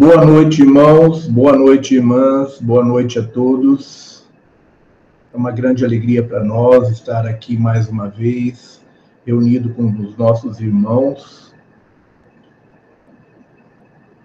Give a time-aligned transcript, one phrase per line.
[0.00, 4.24] Boa noite, irmãos, boa noite, irmãs, boa noite a todos.
[5.30, 8.80] É uma grande alegria para nós estar aqui mais uma vez,
[9.26, 11.54] reunido com os nossos irmãos.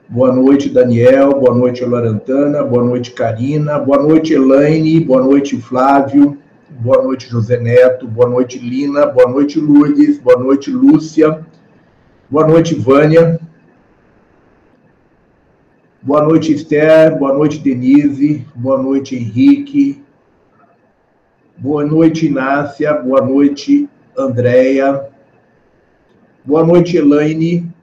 [0.08, 6.38] Boa noite, Daniel, boa noite, Lorantana, boa noite, Karina, boa noite, Elaine, boa noite, Flávio,
[6.70, 11.46] boa noite, José Neto, boa noite, Lina, boa noite, Lourdes, boa noite, Lúcia,
[12.30, 13.42] boa noite, Vânia.
[16.06, 17.18] Boa noite, Esther.
[17.18, 18.46] Boa noite, Denise.
[18.56, 20.04] Boa noite, Henrique.
[21.58, 22.94] Boa noite, Inácia.
[22.94, 25.10] Boa noite, Andréia.
[26.46, 27.74] Boa noite, Elaine.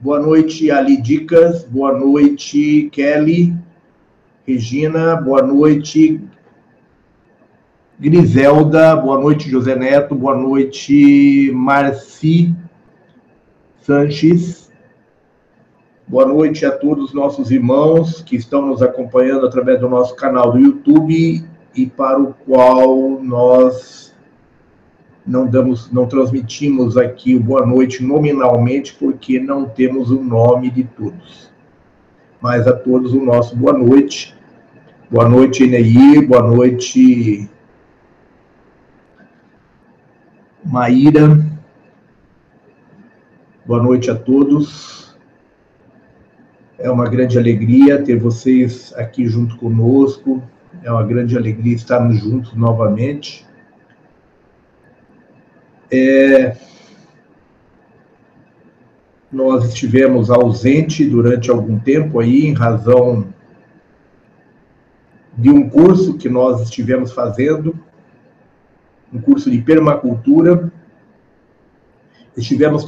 [0.00, 1.62] Boa noite, Ali Dicas.
[1.62, 3.54] Boa noite, Kelly.
[4.44, 5.14] Regina.
[5.14, 6.20] Boa noite,
[8.00, 8.96] Griselda.
[8.96, 10.12] Boa noite, José Neto.
[10.12, 12.52] Boa noite, Marci
[13.80, 14.67] Sanches.
[16.08, 20.52] Boa noite a todos os nossos irmãos que estão nos acompanhando através do nosso canal
[20.52, 24.16] do YouTube e para o qual nós
[25.26, 30.84] não damos, não transmitimos aqui o boa noite nominalmente porque não temos o nome de
[30.84, 31.52] todos.
[32.40, 34.34] Mas a todos o nosso boa noite.
[35.10, 36.26] Boa noite, Eneir.
[36.26, 37.46] Boa noite,
[40.64, 41.38] Maíra.
[43.66, 45.07] Boa noite a todos.
[46.78, 50.40] É uma grande alegria ter vocês aqui junto conosco.
[50.82, 53.44] É uma grande alegria estarmos juntos novamente.
[55.90, 56.56] É...
[59.30, 63.34] Nós estivemos ausente durante algum tempo aí, em razão
[65.36, 67.78] de um curso que nós estivemos fazendo,
[69.12, 70.67] um curso de permacultura.
[72.38, 72.86] Estivemos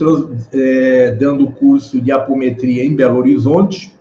[0.52, 3.92] é, dando curso de apometria em Belo Horizonte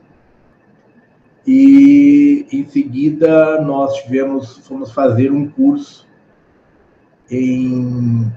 [1.45, 6.07] e em seguida nós tivemos, fomos fazer um curso
[7.31, 8.31] em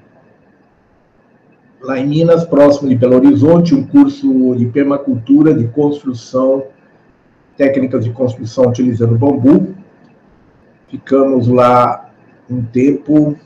[1.83, 6.65] lá em Minas, próximo de Belo Horizonte, um curso de permacultura, de construção,
[7.57, 9.75] técnicas de construção utilizando bambu.
[10.89, 12.11] Ficamos lá
[12.49, 13.37] um tempo,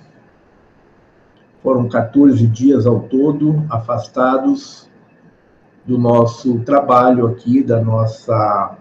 [1.67, 4.89] foram 14 dias ao todo, afastados
[5.85, 8.79] do nosso trabalho aqui, da nossa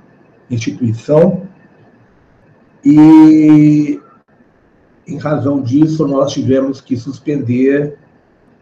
[0.51, 1.47] instituição.
[2.83, 3.99] E,
[5.07, 7.97] em razão disso, nós tivemos que suspender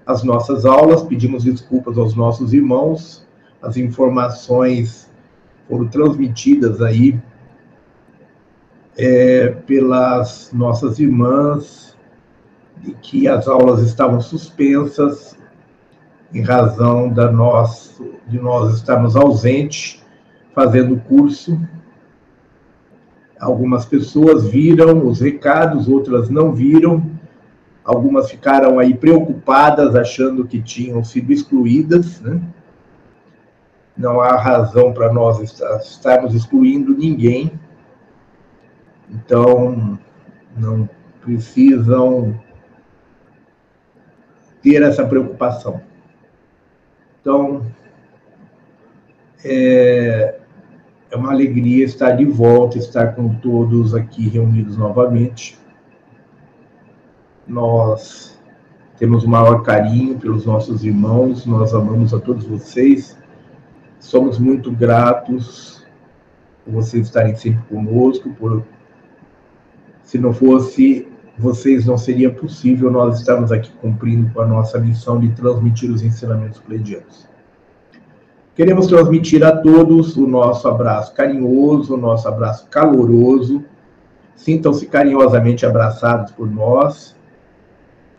[0.06, 3.28] as nossas aulas, pedimos desculpas aos nossos irmãos,
[3.61, 5.11] as informações
[5.67, 7.19] foram transmitidas aí
[8.97, 11.92] é, pelas nossas irmãs
[12.83, 15.38] de que as aulas estavam suspensas
[16.33, 20.03] em razão da nosso, de nós estarmos ausentes
[20.53, 21.57] fazendo o curso.
[23.39, 27.09] Algumas pessoas viram os recados, outras não viram.
[27.85, 32.19] Algumas ficaram aí preocupadas, achando que tinham sido excluídas.
[32.22, 32.41] Né?
[33.95, 35.39] Não há razão para nós
[35.81, 37.51] estarmos excluindo ninguém.
[39.09, 39.99] Então,
[40.57, 40.89] não
[41.22, 42.39] precisam
[44.63, 45.81] ter essa preocupação.
[47.19, 47.66] Então,
[49.44, 50.40] é,
[51.12, 55.59] é uma alegria estar de volta, estar com todos aqui reunidos novamente.
[57.46, 58.41] Nós
[58.97, 63.18] temos o maior carinho pelos nossos irmãos, nós amamos a todos vocês,
[64.00, 65.85] somos muito gratos
[66.63, 68.63] por vocês estarem sempre conosco, por
[70.03, 75.19] se não fosse vocês não seria possível nós estarmos aqui cumprindo com a nossa missão
[75.19, 77.27] de transmitir os ensinamentos pleidianos.
[78.55, 83.66] Queremos transmitir a todos o nosso abraço carinhoso, o nosso abraço caloroso.
[84.35, 87.16] Sintam-se carinhosamente abraçados por nós,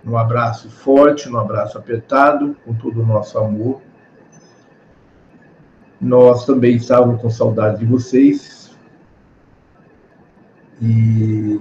[0.06, 3.80] um abraço forte, um abraço apertado, com todo o nosso amor.
[6.00, 8.76] Nós também estávamos com saudade de vocês.
[10.82, 11.60] E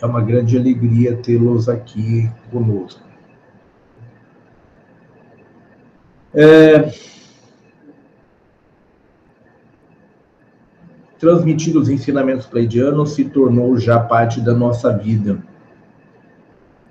[0.00, 3.02] é uma grande alegria tê-los aqui conosco.
[6.34, 6.92] É...
[11.18, 15.42] Transmitir os ensinamentos pleidianos se tornou já parte da nossa vida.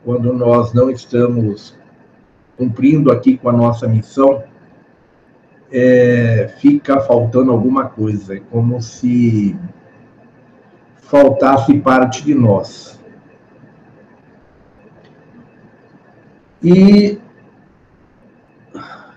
[0.04, 1.78] Quando nós não estamos
[2.58, 4.44] cumprindo aqui com a nossa missão,
[5.72, 9.56] é, fica faltando alguma coisa, é como se
[10.98, 12.97] faltasse parte de nós.
[16.70, 17.18] E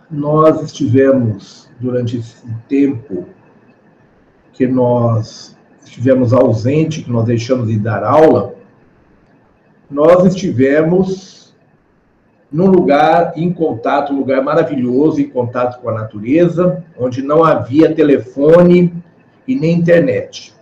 [0.09, 3.27] nós estivemos, durante esse tempo,
[4.45, 8.55] porque nós estivemos ausente, que nós deixamos de dar aula,
[9.91, 11.53] nós estivemos
[12.53, 17.93] num lugar em contato, um lugar maravilhoso, em contato com a natureza, onde não havia
[17.93, 18.95] telefone
[19.49, 20.55] e nem internet.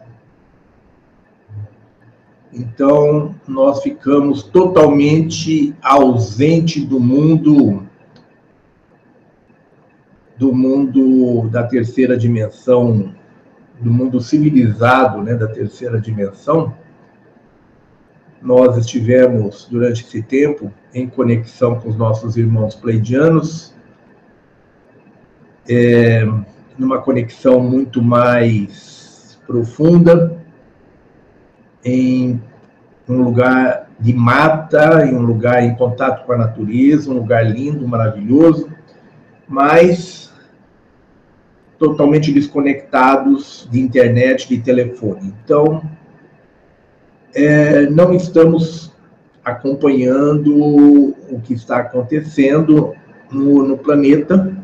[2.58, 7.86] Então, nós ficamos totalmente ausente do mundo
[10.36, 13.12] do mundo da terceira dimensão,
[13.80, 16.74] do mundo civilizado, né, da terceira dimensão.
[18.40, 23.74] Nós estivemos durante esse tempo em conexão com os nossos irmãos pleidianos,
[25.68, 26.24] é,
[26.78, 30.38] numa conexão muito mais profunda,
[31.84, 32.42] em
[33.08, 37.86] um lugar de mata, em um lugar em contato com a natureza, um lugar lindo,
[37.86, 38.70] maravilhoso,
[39.46, 40.32] mas
[41.78, 45.34] totalmente desconectados de internet, de telefone.
[45.44, 45.82] Então,
[47.34, 48.92] é, não estamos
[49.44, 50.54] acompanhando
[51.30, 52.94] o que está acontecendo
[53.30, 54.56] no, no planeta,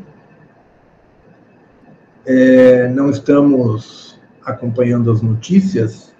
[2.25, 6.14] é, não estamos acompanhando as notícias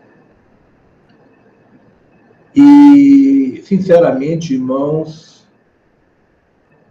[2.55, 5.45] e, sinceramente, irmãos,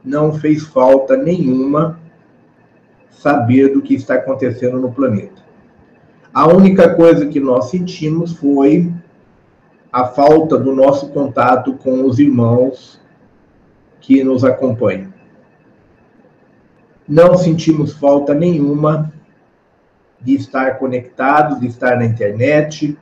[0.04, 1.98] não fez falta nenhuma
[3.10, 5.42] saber do que está acontecendo no planeta.
[6.32, 8.92] A única coisa que nós sentimos foi
[9.90, 13.00] a falta do nosso contato com os irmãos
[14.00, 15.14] que nos acompanham.
[17.08, 19.12] Não sentimos falta nenhuma
[20.20, 22.98] de estar conectados, de estar na internet,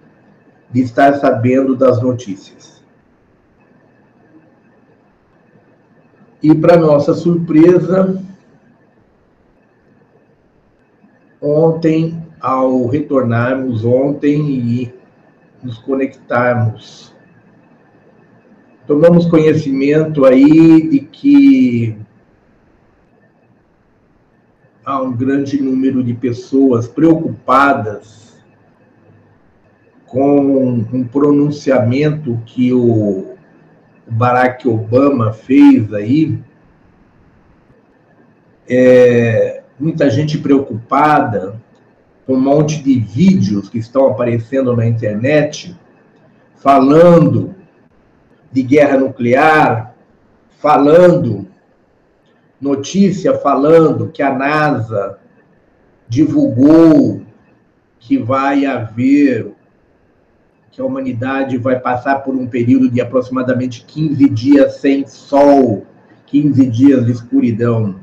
[0.73, 2.83] de estar sabendo das notícias.
[6.43, 8.21] E, para nossa surpresa,
[11.41, 14.95] ontem, ao retornarmos ontem e
[15.63, 17.15] nos conectarmos,
[18.87, 21.97] tomamos conhecimento aí de que
[24.85, 28.32] há um grande número de pessoas preocupadas
[30.13, 33.35] com um pronunciamento que o
[34.07, 36.39] Barack Obama fez aí,
[38.69, 41.59] é, muita gente preocupada
[42.27, 45.75] com um monte de vídeos que estão aparecendo na internet
[46.57, 47.55] falando
[48.53, 49.95] de guerra nuclear,
[50.59, 51.49] falando,
[52.61, 55.19] notícia falando que a NASA
[56.07, 57.23] divulgou
[57.99, 59.55] que vai haver
[60.73, 65.87] que a humanidade vai passar por um período de aproximadamente 15 dias sem sol,
[66.27, 68.01] 15 dias de escuridão.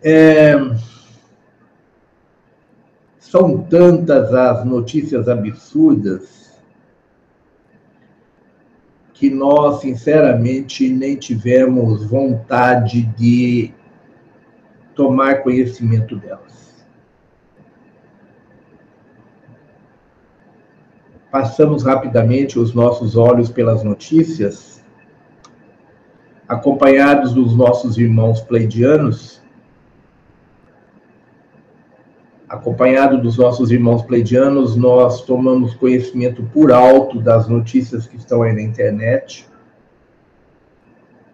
[0.00, 0.54] É...
[3.18, 6.54] São tantas as notícias absurdas
[9.12, 13.74] que nós, sinceramente, nem tivemos vontade de
[14.94, 16.43] tomar conhecimento delas.
[21.34, 24.80] Passamos rapidamente os nossos olhos pelas notícias,
[26.46, 29.42] acompanhados dos nossos irmãos pleidianos,
[32.48, 38.52] acompanhado dos nossos irmãos pleidianos, nós tomamos conhecimento por alto das notícias que estão aí
[38.52, 39.48] na internet.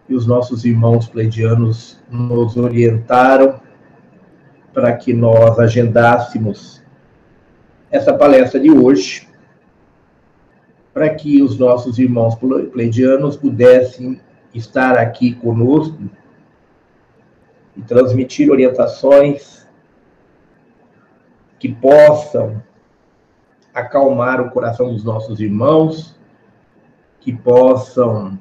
[0.09, 3.61] E os nossos irmãos pleidianos nos orientaram
[4.73, 6.81] para que nós agendássemos
[7.91, 9.29] essa palestra de hoje
[10.93, 12.35] para que os nossos irmãos
[12.71, 14.19] pleidianos pudessem
[14.53, 15.97] estar aqui conosco
[17.75, 19.67] e transmitir orientações
[21.57, 22.61] que possam
[23.73, 26.19] acalmar o coração dos nossos irmãos,
[27.21, 28.37] que possam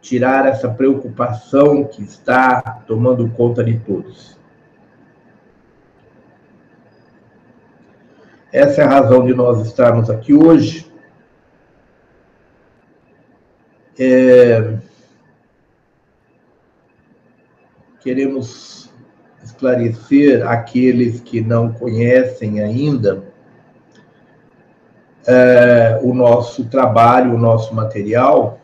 [0.00, 4.39] tirar essa preocupação que está tomando conta de todos.
[8.52, 10.90] Essa é a razão de nós estarmos aqui hoje.
[13.98, 14.76] É...
[18.00, 18.90] Queremos
[19.42, 23.22] esclarecer aqueles que não conhecem ainda
[25.26, 28.58] é, o nosso trabalho, o nosso material,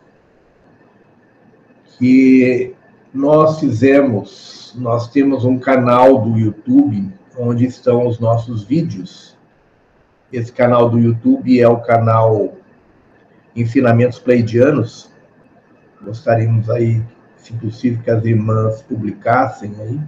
[1.99, 2.75] que
[3.13, 9.36] nós fizemos, nós temos um canal do YouTube onde estão os nossos vídeos
[10.33, 12.57] esse canal do YouTube é o canal
[13.55, 15.11] Ensinamentos Pleidianos.
[16.03, 17.03] Gostaríamos aí,
[17.37, 20.01] se possível, que as irmãs publicassem aí.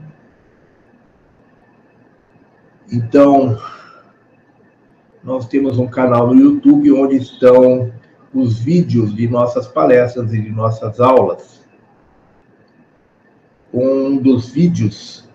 [2.90, 3.58] Então,
[5.22, 7.92] nós temos um canal no YouTube onde estão
[8.34, 11.66] os vídeos de nossas palestras e de nossas aulas.
[13.72, 15.28] Um dos vídeos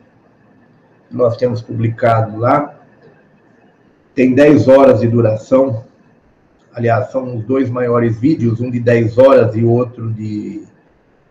[1.09, 2.72] que nós temos publicado lá
[4.15, 5.85] tem 10 horas de duração.
[6.73, 10.63] Aliás, são os dois maiores vídeos, um de 10 horas e outro de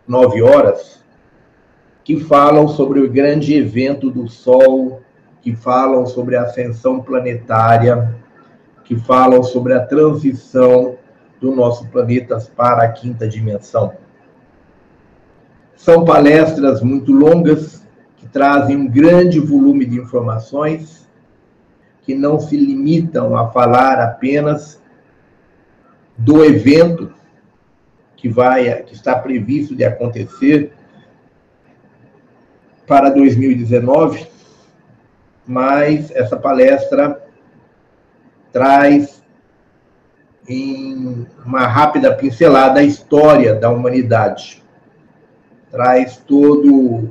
[0.06, 1.02] 9 horas,
[2.04, 5.00] que falam sobre o grande evento do Sol,
[5.40, 8.14] que falam sobre a ascensão planetária,
[8.84, 10.96] que falam sobre a transição
[11.40, 13.92] do nosso planeta para a quinta dimensão.
[15.74, 17.82] São palestras muito longas,
[18.16, 21.01] que trazem um grande volume de informações,
[22.02, 24.80] que não se limitam a falar apenas
[26.16, 27.12] do evento
[28.16, 30.72] que vai que está previsto de acontecer
[32.86, 34.26] para 2019,
[35.46, 37.20] mas essa palestra
[38.52, 39.22] traz
[40.48, 44.62] em uma rápida pincelada a história da humanidade.
[45.70, 47.10] Traz todo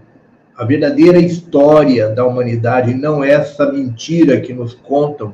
[0.61, 5.33] a verdadeira história da humanidade, não essa mentira que nos contam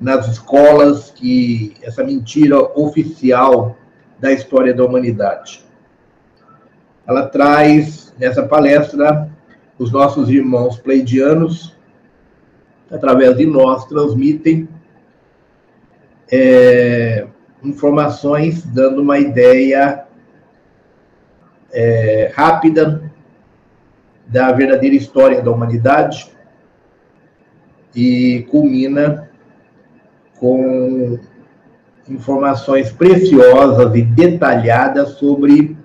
[0.00, 3.76] nas escolas, que essa mentira oficial
[4.18, 5.62] da história da humanidade.
[7.06, 9.30] Ela traz nessa palestra
[9.78, 11.76] os nossos irmãos pleidianos,
[12.90, 14.66] através de nós, transmitem
[16.32, 17.26] é,
[17.62, 20.06] informações dando uma ideia
[21.70, 23.05] é, rápida
[24.26, 26.30] da verdadeira história da humanidade
[27.94, 29.30] e culmina
[30.38, 31.18] com
[32.08, 35.76] informações preciosas e detalhadas sobre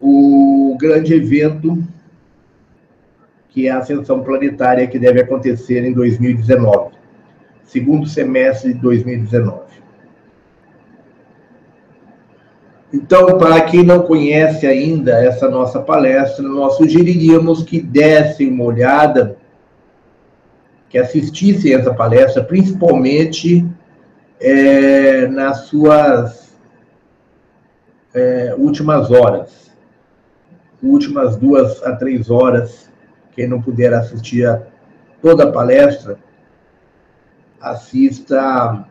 [0.00, 1.82] o grande evento
[3.48, 7.02] que é a ascensão planetária que deve acontecer em 2019
[7.72, 9.71] segundo semestre de 2019.
[12.92, 19.36] Então, para quem não conhece ainda essa nossa palestra, nós sugeriríamos que dessem uma olhada,
[20.90, 23.66] que assistissem essa palestra, principalmente
[24.38, 26.54] é, nas suas
[28.12, 29.72] é, últimas horas,
[30.82, 32.90] últimas duas a três horas.
[33.34, 34.60] Quem não puder assistir a
[35.22, 36.18] toda a palestra,
[37.58, 38.84] assista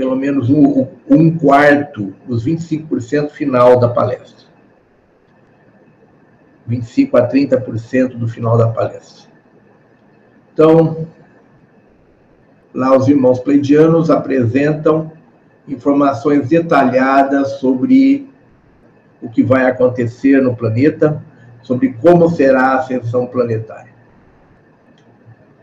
[0.00, 4.46] pelo menos um, um quarto, os 25% final da palestra.
[6.66, 9.28] 25 a 30% do final da palestra.
[10.54, 11.06] Então,
[12.72, 15.12] lá os irmãos pleidianos apresentam
[15.68, 18.26] informações detalhadas sobre
[19.20, 21.22] o que vai acontecer no planeta,
[21.60, 23.89] sobre como será a ascensão planetária.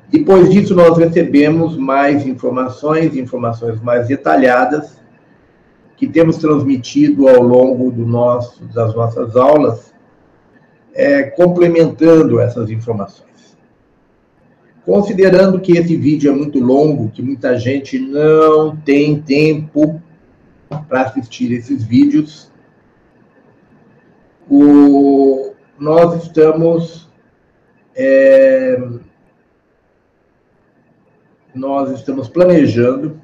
[0.10, 4.98] Depois disso, nós recebemos mais informações, informações mais detalhadas,
[5.98, 9.94] que temos transmitido ao longo do nosso, das nossas aulas,
[10.94, 13.58] é, complementando essas informações.
[14.86, 20.02] Considerando que esse vídeo é muito longo, que muita gente não tem tempo
[20.88, 22.50] para assistir esses vídeos,
[24.50, 27.10] o, nós estamos
[27.94, 28.80] é,
[31.58, 33.20] nós estamos planejando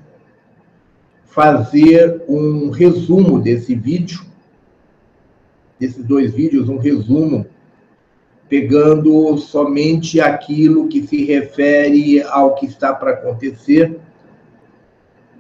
[1.26, 4.22] fazer um resumo desse vídeo,
[5.80, 7.46] desses dois vídeos, um resumo,
[8.50, 14.00] pegando somente aquilo que se refere ao que está para acontecer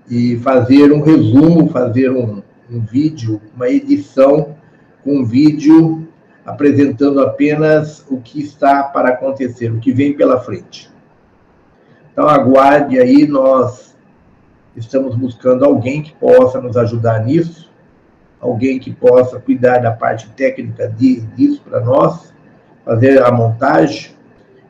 [0.09, 4.55] e fazer um resumo, fazer um, um vídeo, uma edição
[5.03, 6.07] com um vídeo
[6.45, 10.92] apresentando apenas o que está para acontecer, o que vem pela frente.
[12.13, 13.97] Então, aguarde aí, nós
[14.75, 17.71] estamos buscando alguém que possa nos ajudar nisso,
[18.39, 22.31] alguém que possa cuidar da parte técnica disso para nós,
[22.85, 24.11] fazer a montagem.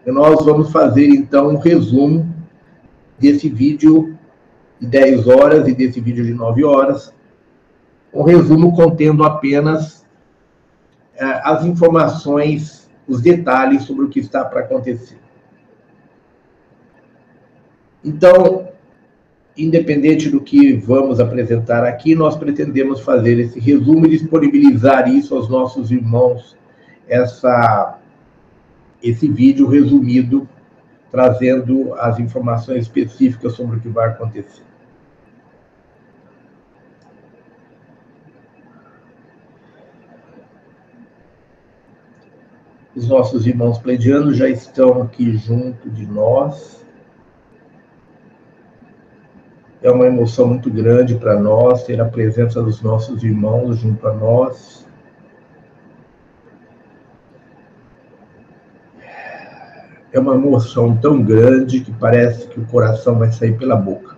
[0.05, 2.33] E nós vamos fazer, então, um resumo
[3.19, 4.17] desse vídeo
[4.79, 7.13] de 10 horas e desse vídeo de 9 horas.
[8.13, 10.05] Um resumo contendo apenas
[11.15, 15.22] é, as informações, os detalhes sobre o que está para acontecer.
[18.03, 18.67] Então,
[19.57, 25.47] independente do que vamos apresentar aqui, nós pretendemos fazer esse resumo e disponibilizar isso aos
[25.47, 26.57] nossos irmãos,
[27.07, 27.99] essa,
[29.01, 30.47] esse vídeo resumido,
[31.11, 34.63] trazendo as informações específicas sobre o que vai acontecer.
[42.95, 46.82] Os nossos irmãos pleidianos já estão aqui junto de nós.
[49.83, 54.13] É uma emoção muito grande para nós ter a presença dos nossos irmãos junto a
[54.13, 54.87] nós.
[60.13, 64.15] É uma emoção tão grande que parece que o coração vai sair pela boca.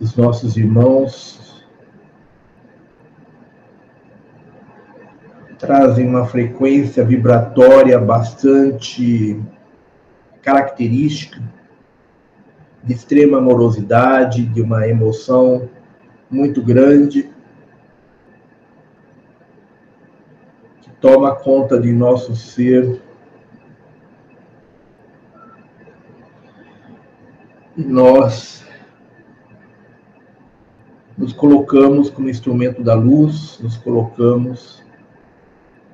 [0.00, 1.62] Os nossos irmãos
[5.58, 9.38] trazem uma frequência vibratória bastante
[10.40, 11.40] característica,
[12.82, 15.68] de extrema amorosidade, de uma emoção
[16.28, 17.30] muito grande,
[20.80, 23.00] que toma conta de nosso ser.
[27.76, 28.64] E nós
[31.16, 34.82] nos colocamos como instrumento da luz, nos colocamos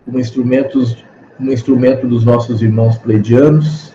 [0.05, 1.05] como instrumentos,
[1.37, 3.93] como instrumento dos nossos irmãos pleidianos,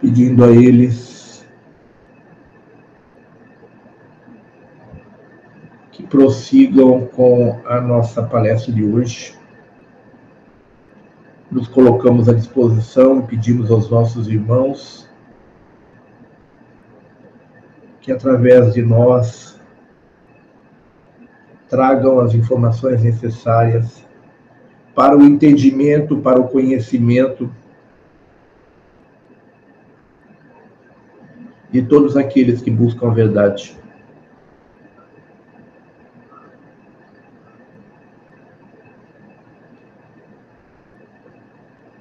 [0.00, 1.46] pedindo a eles
[5.92, 9.34] que prossigam com a nossa palestra de hoje.
[11.50, 15.08] Nos colocamos à disposição e pedimos aos nossos irmãos
[18.00, 19.60] que através de nós
[21.68, 24.06] tragam as informações necessárias
[24.94, 27.52] para o entendimento, para o conhecimento
[31.80, 33.76] de todos aqueles que buscam a verdade.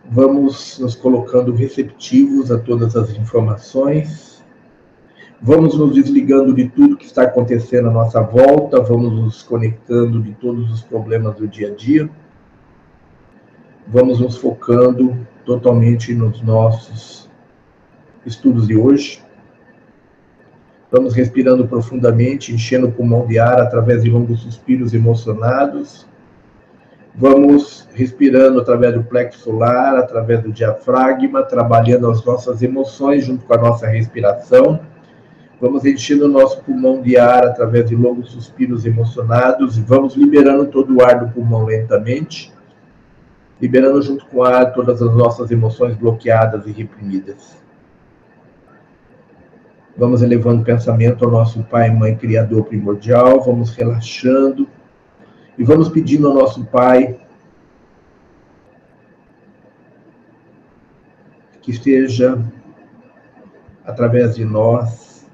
[0.10, 4.36] Vamos nos colocando receptivos a todas as informações
[5.42, 10.34] Vamos nos desligando de tudo que está acontecendo à nossa volta, vamos nos conectando de
[10.34, 12.10] todos os problemas do dia a dia.
[13.86, 17.30] Vamos nos focando totalmente nos nossos
[18.26, 19.24] estudos de hoje.
[20.96, 26.08] Vamos respirando profundamente, enchendo o pulmão de ar através de longos suspiros emocionados.
[27.14, 33.54] Vamos respirando através do plexo solar, através do diafragma, trabalhando as nossas emoções junto com
[33.54, 34.80] a nossa respiração
[35.60, 40.68] Vamos enchendo o nosso pulmão de ar através de longos suspiros emocionados e vamos liberando
[40.68, 42.54] todo o ar do pulmão lentamente,
[43.62, 47.65] liberando junto com o ar todas as nossas emoções bloqueadas e reprimidas.
[49.98, 54.68] Vamos elevando o pensamento ao nosso Pai, Mãe, Criador primordial, vamos relaxando
[55.58, 57.20] e vamos pedindo ao nosso Pai
[61.62, 62.38] que esteja
[63.86, 65.26] através de nós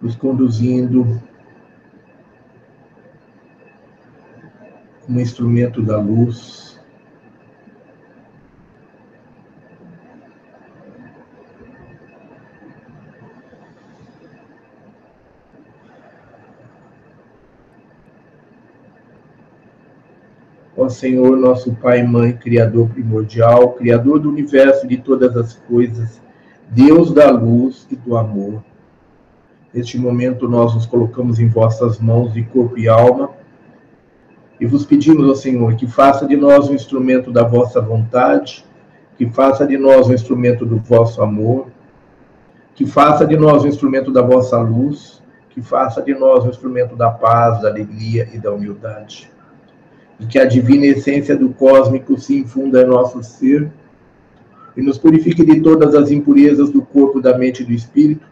[0.00, 1.22] nos conduzindo
[5.06, 6.69] como instrumento da luz.
[20.82, 25.52] Ó Senhor, nosso Pai e Mãe, Criador primordial, Criador do universo e de todas as
[25.52, 26.22] coisas,
[26.70, 28.64] Deus da luz e do amor.
[29.74, 33.28] Neste momento, nós nos colocamos em vossas mãos de corpo e alma
[34.58, 38.64] e vos pedimos, ó Senhor, que faça de nós um instrumento da vossa vontade,
[39.18, 41.66] que faça de nós um instrumento do vosso amor,
[42.74, 46.96] que faça de nós um instrumento da vossa luz, que faça de nós um instrumento
[46.96, 49.30] da paz, da alegria e da humildade.
[50.20, 53.70] E que a divina essência do cósmico se infunda em nosso ser
[54.76, 58.30] e nos purifique de todas as impurezas do corpo, da mente e do espírito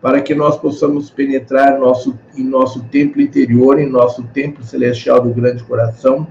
[0.00, 5.30] para que nós possamos penetrar nosso, em nosso templo interior, em nosso templo celestial do
[5.30, 6.26] grande coração,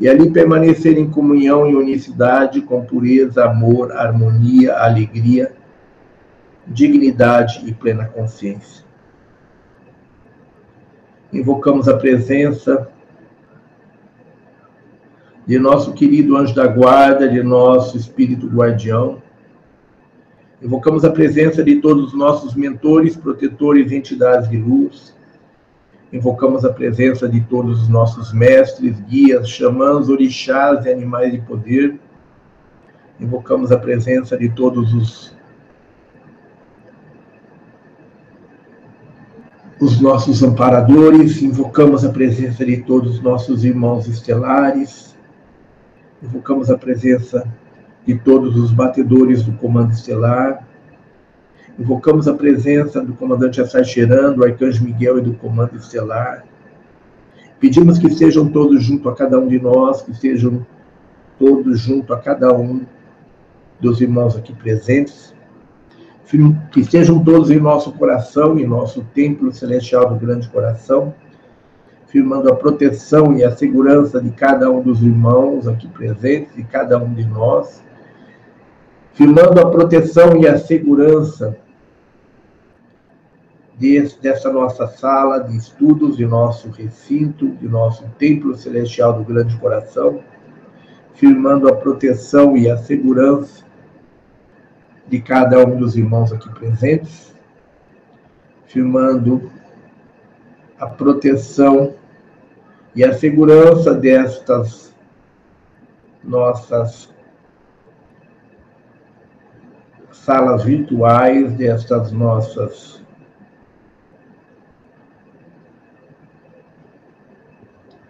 [0.00, 5.52] e ali permanecer em comunhão e unicidade com pureza, amor, harmonia, alegria,
[6.66, 8.84] dignidade e plena consciência.
[11.32, 12.88] Invocamos a presença
[15.48, 19.20] de nosso querido anjo da guarda, de nosso espírito guardião,
[20.60, 25.16] Invocamos a presença de todos os nossos mentores, protetores e entidades de luz.
[26.12, 32.00] Invocamos a presença de todos os nossos mestres, guias, xamãs, orixás e animais de poder.
[33.20, 35.38] Invocamos a presença de todos os
[39.80, 45.07] os nossos amparadores, invocamos a presença de todos os nossos irmãos estelares,
[46.22, 47.46] invocamos a presença
[48.06, 50.66] de todos os batedores do comando estelar.
[51.78, 56.44] Invocamos a presença do comandante Assarcherano, do arcanjo Miguel e do comando estelar.
[57.60, 60.66] Pedimos que estejam todos junto a cada um de nós, que estejam
[61.38, 62.84] todos junto a cada um
[63.80, 65.34] dos irmãos aqui presentes,
[66.72, 71.14] que estejam todos em nosso coração, em nosso templo celestial do grande coração,
[72.08, 76.98] firmando a proteção e a segurança de cada um dos irmãos aqui presentes, de cada
[76.98, 77.82] um de nós,
[79.12, 81.56] firmando a proteção e a segurança
[83.78, 89.56] desse, dessa nossa sala de estudos, de nosso recinto, de nosso templo celestial do grande
[89.58, 90.20] coração,
[91.14, 93.64] firmando a proteção e a segurança
[95.06, 97.34] de cada um dos irmãos aqui presentes,
[98.66, 99.50] firmando
[100.78, 101.97] a proteção
[102.98, 104.92] e a segurança destas
[106.24, 107.08] nossas
[110.10, 113.00] salas virtuais, destas nossas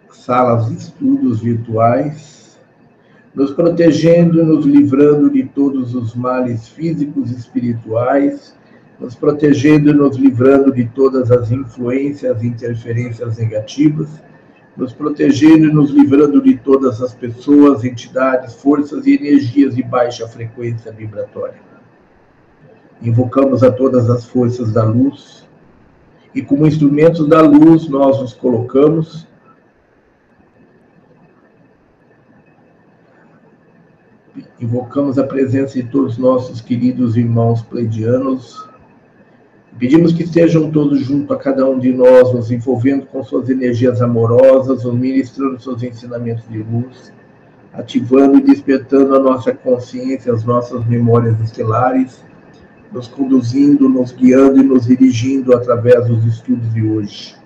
[0.09, 2.59] salas de estudos virtuais,
[3.35, 8.55] nos protegendo, nos livrando de todos os males físicos e espirituais,
[8.99, 14.09] nos protegendo nos livrando de todas as influências e interferências negativas,
[14.79, 20.27] nos protegendo e nos livrando de todas as pessoas, entidades, forças e energias de baixa
[20.27, 21.61] frequência vibratória.
[23.01, 25.45] Invocamos a todas as forças da luz
[26.33, 29.27] e, como instrumentos da luz, nós nos colocamos
[34.59, 38.68] invocamos a presença de todos nossos queridos irmãos pleidianos.
[39.79, 44.01] Pedimos que estejam todos junto a cada um de nós, nos envolvendo com suas energias
[44.01, 47.13] amorosas, nos ministrando seus ensinamentos de luz,
[47.71, 52.21] ativando e despertando a nossa consciência, as nossas memórias estelares,
[52.91, 57.37] nos conduzindo, nos guiando e nos dirigindo através dos estudos de hoje.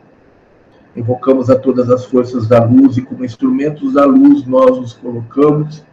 [0.96, 5.86] Invocamos a todas as forças da luz e, como instrumentos da luz, nós nos colocamos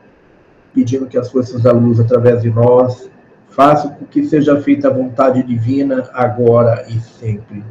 [0.72, 3.10] pedindo que as forças da luz, através de nós,
[3.50, 7.64] façam com que seja feita a vontade divina, agora e sempre.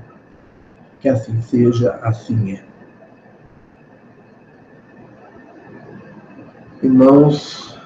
[0.99, 2.63] Que assim seja, assim é.
[6.83, 7.77] Irmãos,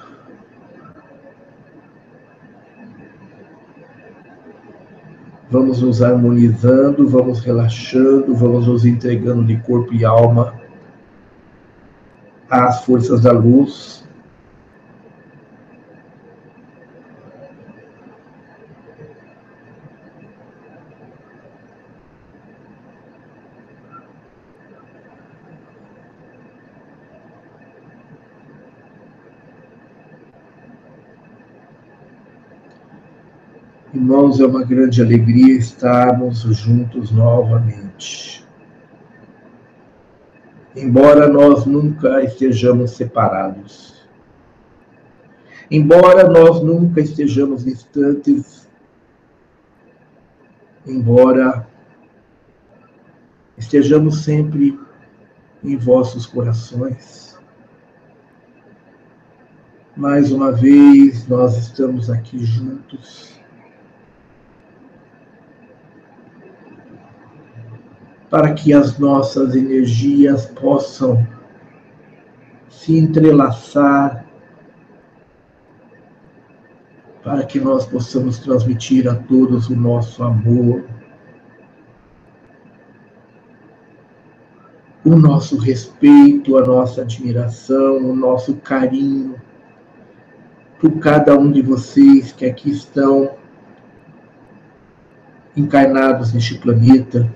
[5.50, 10.54] vamos nos harmonizando, vamos relaxando, vamos nos entregando de corpo e alma
[12.48, 14.03] às forças da luz
[33.94, 38.44] Irmãos, é uma grande alegria estarmos juntos novamente.
[40.74, 44.04] Embora nós nunca estejamos separados,
[45.70, 48.68] embora nós nunca estejamos distantes,
[50.84, 51.64] embora
[53.56, 54.76] estejamos sempre
[55.62, 57.38] em vossos corações.
[59.96, 63.33] Mais uma vez, nós estamos aqui juntos
[68.34, 71.24] para que as nossas energias possam
[72.68, 74.26] se entrelaçar,
[77.22, 80.84] para que nós possamos transmitir a todos o nosso amor,
[85.04, 89.40] o nosso respeito, a nossa admiração, o nosso carinho
[90.80, 93.36] por cada um de vocês que aqui estão
[95.56, 97.32] encarnados neste planeta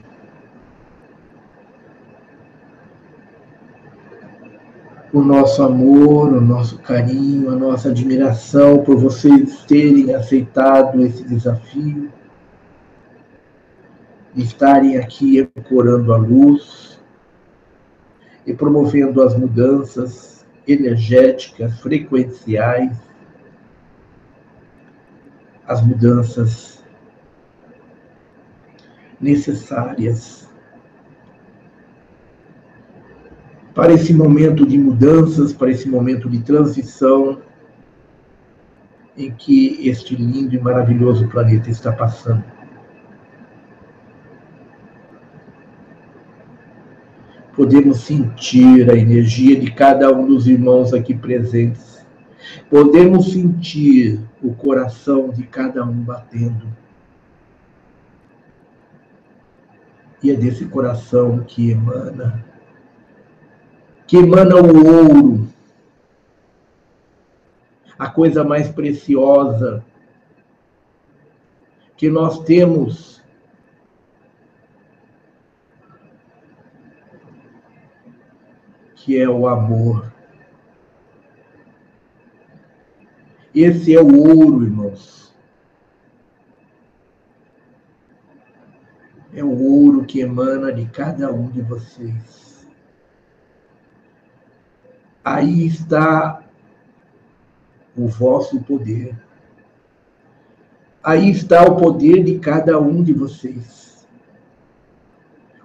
[5.13, 12.13] o nosso amor, o nosso carinho, a nossa admiração por vocês terem aceitado esse desafio,
[14.35, 17.01] de estarem aqui ancorando a luz
[18.47, 22.97] e promovendo as mudanças energéticas, frequenciais,
[25.67, 26.85] as mudanças
[29.21, 30.48] necessárias
[33.79, 37.41] para esse momento de mudanças, para esse momento de transição
[39.17, 42.43] em que este lindo e maravilhoso planeta está passando.
[47.55, 52.05] Podemos sentir a energia de cada um dos irmãos aqui presentes.
[52.69, 56.67] Podemos sentir o coração de cada um batendo.
[60.21, 62.45] E é desse coração que emana,
[64.09, 65.49] que emana o ouro,
[67.99, 69.85] a coisa mais preciosa
[71.95, 73.23] que nós temos
[78.97, 80.11] que é o amor.
[83.55, 85.35] Esse é o ouro, irmãos.
[89.35, 92.48] É o ouro que emana de cada um de vocês.
[95.31, 96.43] Aí está
[97.95, 99.15] o vosso poder.
[101.05, 104.09] Aí está o poder de cada um de vocês.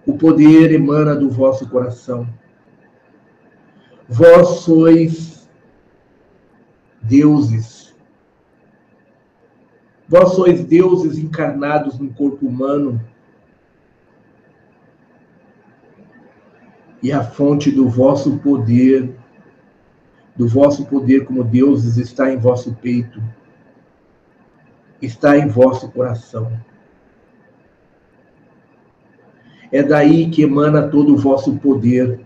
[0.06, 2.28] O poder emana do vosso coração.
[4.10, 5.50] Vós sois
[7.02, 7.96] deuses.
[10.10, 13.02] Vós sois deuses encarnados no corpo humano.
[17.02, 19.23] E a fonte do vosso poder
[20.36, 23.22] do vosso poder como deuses está em vosso peito,
[25.02, 26.60] está em vosso coração.
[29.72, 32.20] É daí que emana todo o vosso poder.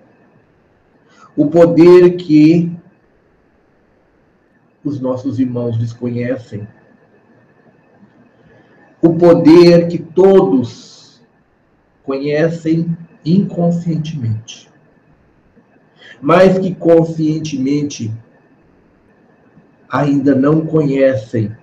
[1.36, 2.72] O poder que
[4.84, 6.68] os nossos irmãos desconhecem.
[9.02, 11.22] O poder que todos
[12.04, 14.67] conhecem inconscientemente
[16.22, 18.12] mas que conscientemente
[19.90, 21.56] ainda não conhecem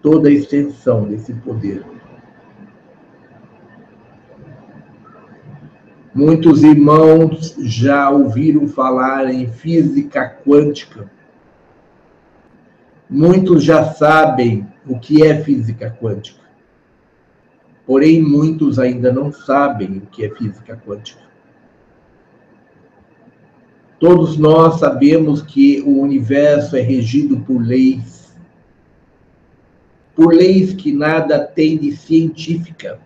[0.00, 1.84] toda a extensão desse poder.
[6.14, 11.10] Muitos irmãos já ouviram falar em física quântica.
[13.10, 16.44] Muitos já sabem o que é física quântica.
[17.84, 21.20] Porém, muitos ainda não sabem o que é física quântica.
[23.98, 28.34] Todos nós sabemos que o universo é regido por leis,
[30.14, 33.00] por leis que nada têm de científica,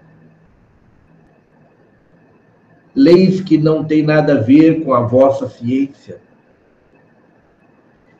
[2.95, 6.21] leis que não têm nada a ver com a vossa ciência,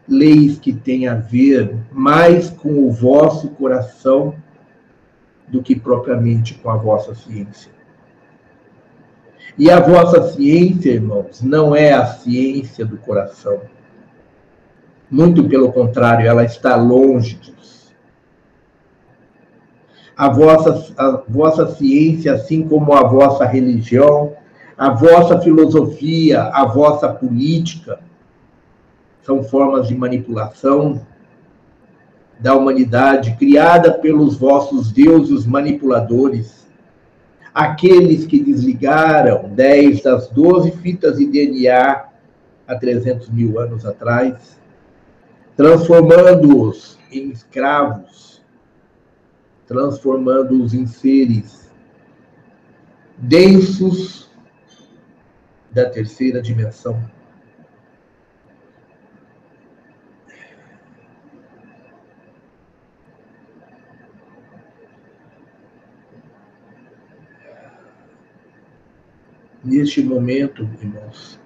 [0.07, 4.35] leis que têm a ver mais com o vosso coração
[5.49, 7.78] do que propriamente com a vossa ciência.
[9.59, 13.61] E a vossa ciência, irmãos, não é a ciência do coração.
[15.11, 17.93] Muito pelo contrário, ela está longe disso.
[20.17, 24.35] A vossa, a vossa ciência, assim como a vossa religião,
[24.77, 27.99] a vossa filosofia, a vossa política,
[29.23, 31.05] são formas de manipulação
[32.39, 36.68] da humanidade criada pelos vossos deuses manipuladores
[37.59, 42.05] aqueles que desligaram 10 das 12 fitas de DNA
[42.69, 44.61] há 300 mil anos atrás,
[45.57, 48.41] transformando-os em escravos,
[49.67, 51.69] transformando-os em seres
[53.17, 54.31] densos
[55.73, 57.03] da terceira dimensão.
[69.69, 71.39] Neste momento, irmãos.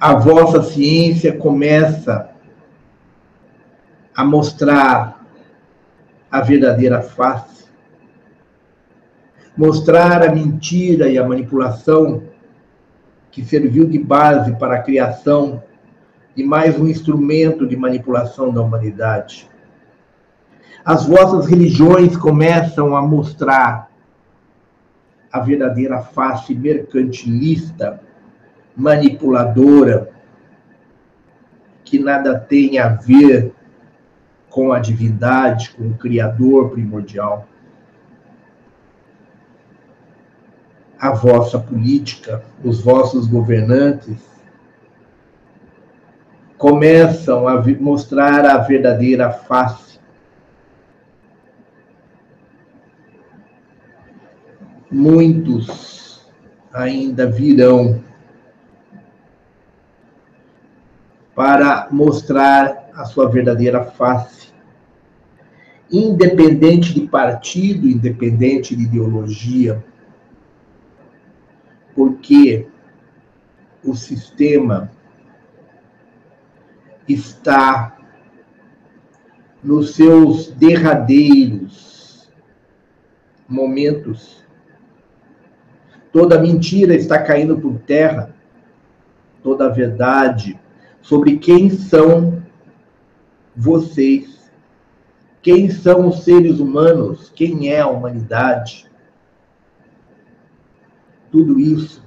[0.00, 2.30] A vossa ciência começa
[4.14, 5.24] a mostrar
[6.30, 7.66] a verdadeira face,
[9.56, 12.24] mostrar a mentira e a manipulação
[13.30, 15.62] que serviu de base para a criação
[16.34, 19.48] de mais um instrumento de manipulação da humanidade.
[20.84, 23.93] As vossas religiões começam a mostrar
[25.34, 28.00] a verdadeira face mercantilista,
[28.76, 30.12] manipuladora,
[31.84, 33.52] que nada tem a ver
[34.48, 37.48] com a divindade, com o Criador primordial.
[40.96, 44.24] A vossa política, os vossos governantes,
[46.56, 49.93] começam a mostrar a verdadeira face
[54.94, 56.24] muitos
[56.72, 58.02] ainda virão
[61.34, 64.54] para mostrar a sua verdadeira face.
[65.90, 69.84] Independente de partido, independente de ideologia,
[71.94, 72.66] porque
[73.82, 74.90] o sistema
[77.08, 77.98] está
[79.62, 82.30] nos seus derradeiros
[83.48, 84.43] momentos.
[86.14, 88.32] Toda mentira está caindo por terra.
[89.42, 90.56] Toda verdade
[91.02, 92.40] sobre quem são
[93.56, 94.48] vocês.
[95.42, 97.32] Quem são os seres humanos?
[97.34, 98.88] Quem é a humanidade?
[101.32, 102.00] Tudo isso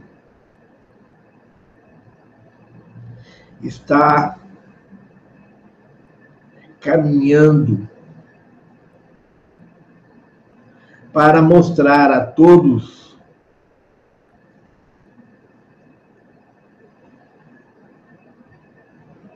[3.62, 4.39] está
[6.80, 7.89] caminhando
[11.12, 13.07] para mostrar a todos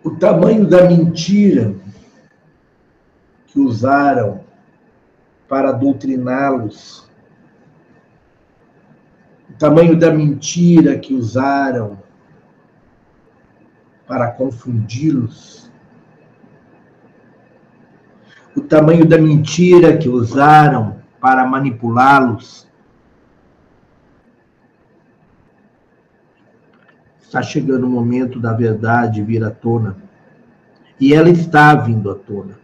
[0.04, 1.76] o tamanho da mentira
[3.48, 4.44] que usaram
[5.48, 7.10] para doutriná-los,
[9.50, 12.00] o tamanho da mentira que usaram
[14.08, 15.70] para confundi-los,
[18.56, 22.71] o tamanho da mentira que usaram para manipulá-los.
[27.32, 29.96] Está chegando o momento da verdade vir à tona.
[31.00, 32.60] E ela está vindo à tona.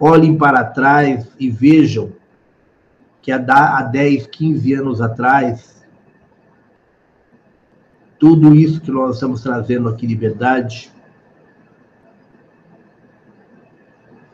[0.00, 2.10] Olhem para trás e vejam
[3.20, 5.86] que há 10, 15 anos atrás,
[8.18, 10.90] tudo isso que nós estamos trazendo aqui de verdade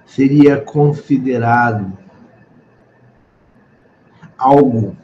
[0.07, 1.93] seria considerado
[4.39, 4.97] algo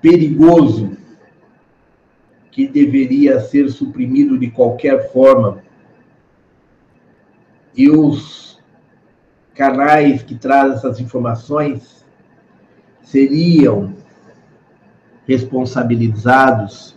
[0.00, 0.96] perigoso
[2.50, 5.62] que deveria ser suprimido de qualquer forma.
[7.76, 8.58] E os
[9.54, 12.06] canais que trazem essas informações
[13.02, 13.94] seriam
[15.26, 16.96] responsabilizados,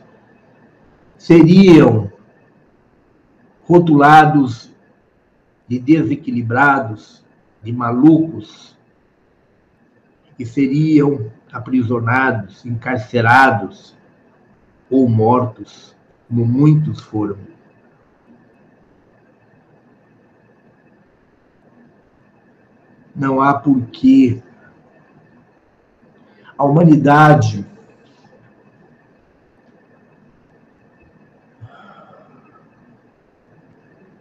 [1.17, 2.11] seriam
[3.63, 4.71] rotulados
[5.67, 7.23] de desequilibrados,
[7.61, 8.77] de malucos
[10.37, 13.97] que seriam aprisionados, encarcerados
[14.89, 15.95] ou mortos,
[16.27, 17.37] como muitos foram.
[23.15, 24.41] Não há porquê
[26.57, 27.65] a humanidade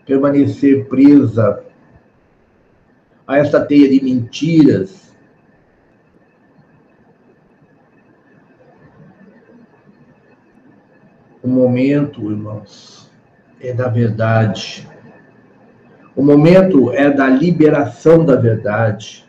[0.08, 1.64] permanecer presa
[3.26, 5.07] a essa teia de mentiras.
[11.48, 13.11] O momento, irmãos,
[13.58, 14.87] é da verdade.
[16.14, 19.26] O momento é da liberação da verdade.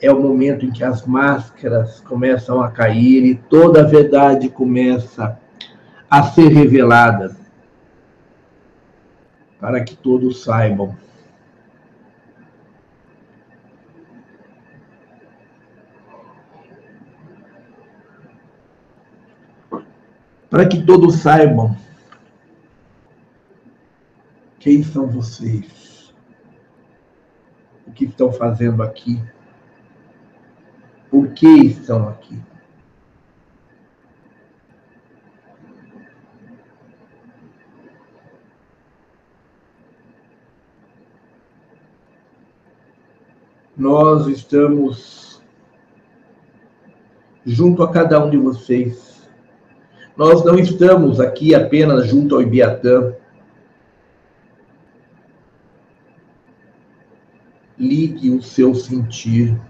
[0.00, 5.36] É o momento em que as máscaras começam a cair e toda a verdade começa
[6.08, 7.36] a ser revelada,
[9.58, 10.94] para que todos saibam
[20.48, 21.76] para que todos saibam
[24.58, 26.14] quem são vocês,
[27.86, 29.22] o que estão fazendo aqui,
[31.10, 32.40] por que estão aqui.
[43.76, 45.42] Nós estamos
[47.44, 49.15] junto a cada um de vocês
[50.16, 53.12] nós não estamos aqui apenas junto ao Ibiatã.
[57.78, 59.60] Ligue o seu sentir.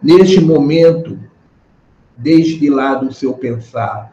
[0.00, 1.18] Neste momento,
[2.16, 4.12] deixe de lado o seu pensar.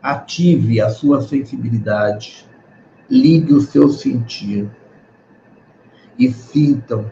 [0.00, 2.48] Ative a sua sensibilidade.
[3.10, 4.70] Ligue o seu sentir.
[6.18, 7.10] E sintam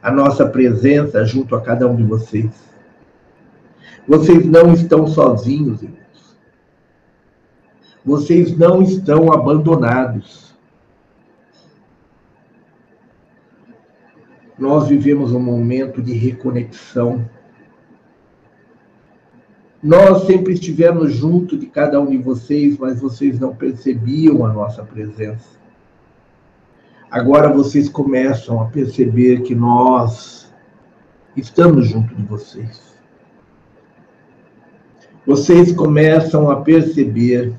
[0.00, 2.73] a nossa presença junto a cada um de vocês.
[4.06, 6.36] Vocês não estão sozinhos, irmãos.
[8.04, 10.54] Vocês não estão abandonados.
[14.58, 17.28] Nós vivemos um momento de reconexão.
[19.82, 24.84] Nós sempre estivemos junto de cada um de vocês, mas vocês não percebiam a nossa
[24.84, 25.58] presença.
[27.10, 30.52] Agora vocês começam a perceber que nós
[31.36, 32.93] estamos junto de vocês
[35.26, 37.54] vocês começam a perceber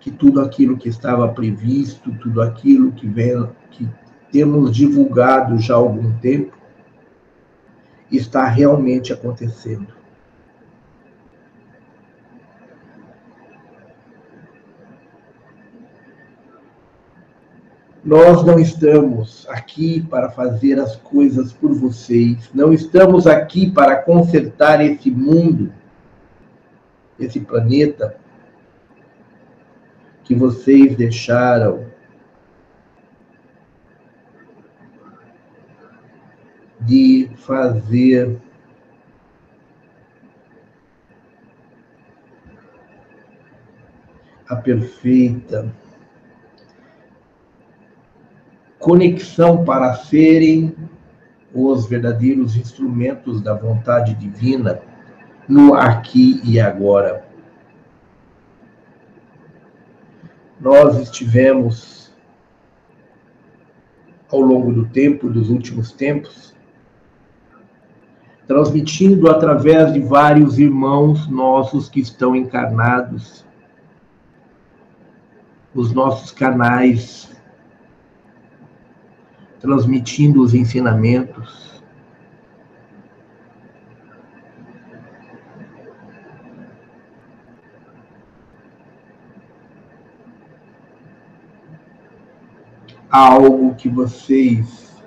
[0.00, 3.88] que tudo aquilo que estava previsto, tudo aquilo que, vem, que
[4.30, 6.56] temos divulgado já há algum tempo,
[8.10, 10.03] está realmente acontecendo.
[18.04, 24.84] Nós não estamos aqui para fazer as coisas por vocês, não estamos aqui para consertar
[24.84, 25.72] esse mundo,
[27.18, 28.14] esse planeta
[30.22, 31.86] que vocês deixaram.
[36.78, 38.38] De fazer
[44.46, 45.72] a perfeita
[48.84, 50.76] conexão para serem
[51.54, 54.82] os verdadeiros instrumentos da vontade divina
[55.48, 57.26] no aqui e agora.
[60.60, 62.12] Nós estivemos
[64.30, 66.54] ao longo do tempo, dos últimos tempos,
[68.46, 73.46] transmitindo através de vários irmãos nossos que estão encarnados
[75.74, 77.33] os nossos canais,
[79.64, 81.82] transmitindo os ensinamentos.
[93.08, 95.02] Algo que vocês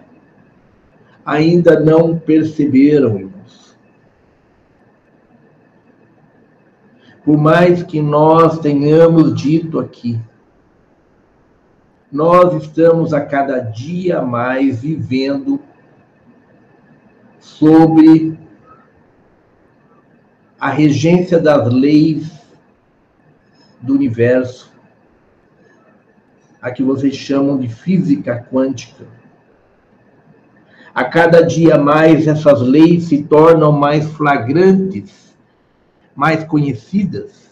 [1.23, 3.77] ainda não perceberam, irmãos.
[7.23, 10.19] Por mais que nós tenhamos dito aqui,
[12.11, 15.59] nós estamos a cada dia mais vivendo
[17.39, 18.37] sobre
[20.59, 22.31] a regência das leis
[23.81, 24.73] do universo,
[26.61, 29.05] a que vocês chamam de física quântica.
[30.95, 35.35] A cada dia mais essas leis se tornam mais flagrantes,
[36.15, 37.46] mais conhecidas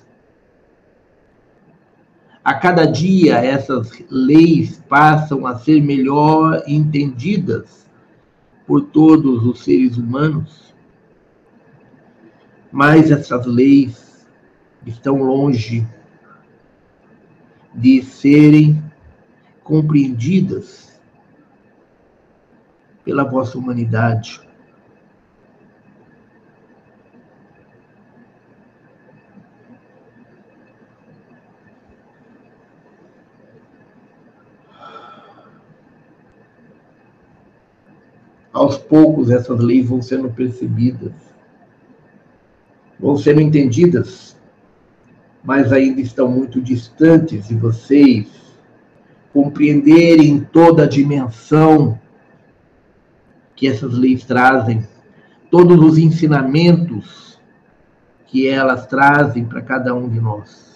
[2.45, 7.89] a cada dia essas leis passam a ser melhor entendidas
[8.67, 10.75] por todos os seres humanos,
[12.71, 14.27] mas essas leis
[14.85, 15.87] estão longe
[17.73, 18.83] de serem
[19.63, 21.01] compreendidas
[23.03, 24.44] pela vossa humanidade.
[38.56, 41.12] Aos poucos essas leis vão sendo percebidas,
[42.97, 44.38] vão sendo entendidas,
[45.43, 48.28] mas ainda estão muito distantes de vocês
[49.34, 51.99] compreenderem toda a dimensão
[53.58, 54.88] que essas leis trazem,
[55.51, 57.38] todos os ensinamentos
[58.26, 60.74] que elas trazem para cada um de nós.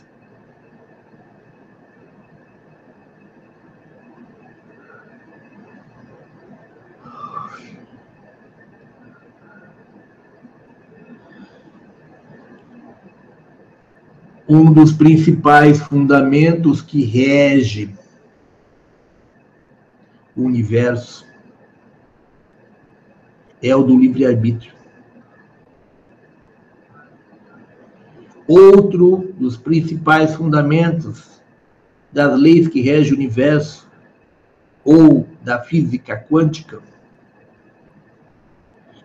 [14.50, 17.94] Um dos principais fundamentos que rege
[20.36, 21.24] o universo
[23.62, 24.74] é o do livre-arbítrio.
[28.48, 31.40] Outro dos principais fundamentos
[32.12, 33.88] das leis que regem o universo
[34.84, 36.82] ou da física quântica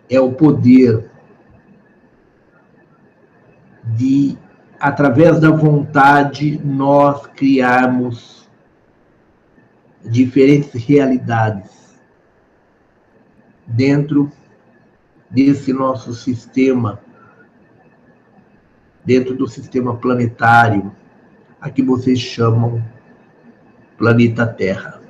[0.09, 1.11] é o poder
[3.95, 4.35] de
[4.85, 8.47] através da vontade, nós criarmos
[10.03, 11.99] diferentes realidades
[13.65, 14.31] dentro
[15.27, 17.01] desse nosso sistema,
[19.03, 20.95] dentro do sistema planetário,
[21.59, 22.79] a que vocês chamam
[23.97, 25.01] planeta Terra.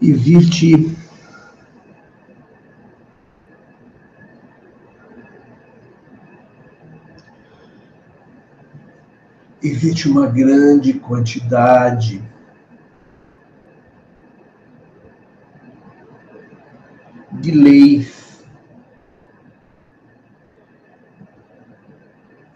[0.00, 0.96] Existe
[9.66, 12.22] existe uma grande quantidade
[17.32, 18.44] de leis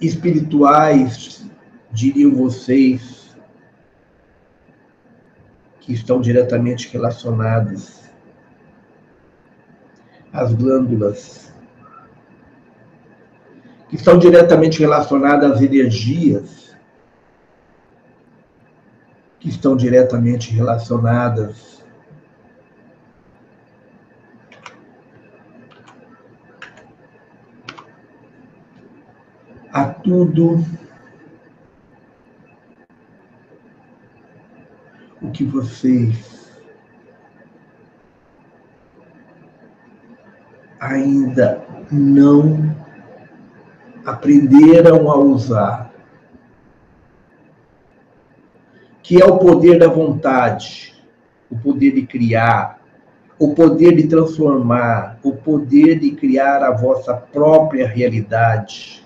[0.01, 1.45] espirituais,
[1.93, 3.37] diriam vocês,
[5.81, 8.11] que estão diretamente relacionadas
[10.33, 11.53] às glândulas,
[13.89, 16.70] que estão diretamente relacionadas às energias,
[19.41, 21.83] que estão diretamente relacionadas
[29.73, 30.65] a tudo
[35.23, 36.53] o que vocês
[40.81, 42.77] ainda não
[44.05, 45.90] aprenderam a usar.
[49.11, 50.95] Que é o poder da vontade,
[51.51, 52.81] o poder de criar,
[53.41, 59.05] o poder de transformar, o poder de criar a vossa própria realidade.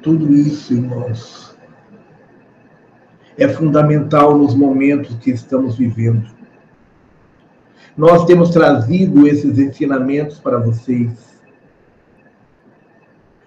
[0.00, 1.58] Tudo isso, irmãos,
[3.36, 6.30] é fundamental nos momentos que estamos vivendo.
[7.96, 11.33] Nós temos trazido esses ensinamentos para vocês.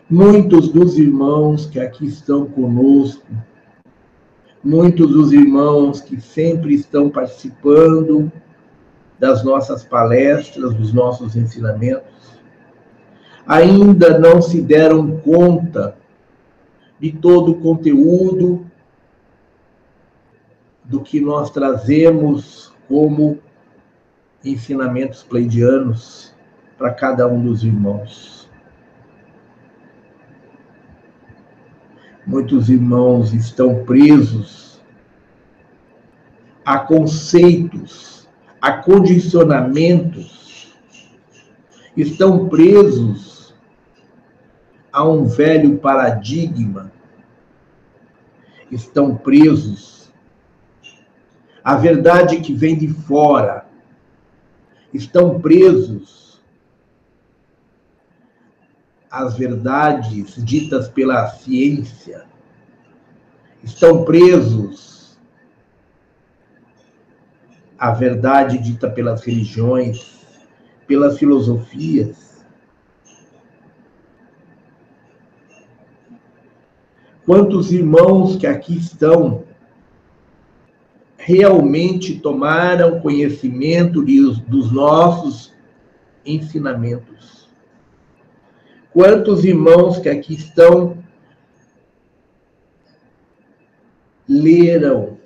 [0.10, 3.28] Muitos dos irmãos que aqui estão conosco,
[4.64, 8.32] muitos dos irmãos que sempre estão participando
[9.20, 12.40] das nossas palestras, dos nossos ensinamentos,
[13.46, 15.98] ainda não se deram conta
[16.98, 18.66] de todo o conteúdo
[20.86, 23.40] do que nós trazemos como
[24.42, 26.34] ensinamentos pleidianos
[26.78, 28.37] para cada um dos irmãos.
[32.28, 34.82] Muitos irmãos estão presos
[36.66, 38.28] a conceitos,
[38.62, 40.76] a condicionamentos,
[41.96, 43.56] estão presos
[44.92, 46.92] a um velho paradigma,
[48.70, 50.12] estão presos.
[51.64, 53.66] A verdade que vem de fora,
[54.94, 56.27] estão presos
[59.24, 62.26] às verdades ditas pela ciência,
[63.64, 65.18] estão presos
[67.78, 70.18] à verdade dita pelas religiões,
[70.88, 72.28] pelas filosofias,
[77.28, 79.44] Quantos irmãos que aqui estão
[81.18, 85.54] realmente tomaram conhecimento dos nossos
[86.26, 87.37] ensinamentos?
[88.98, 90.98] Quantos irmãos que aqui estão
[94.28, 95.20] leram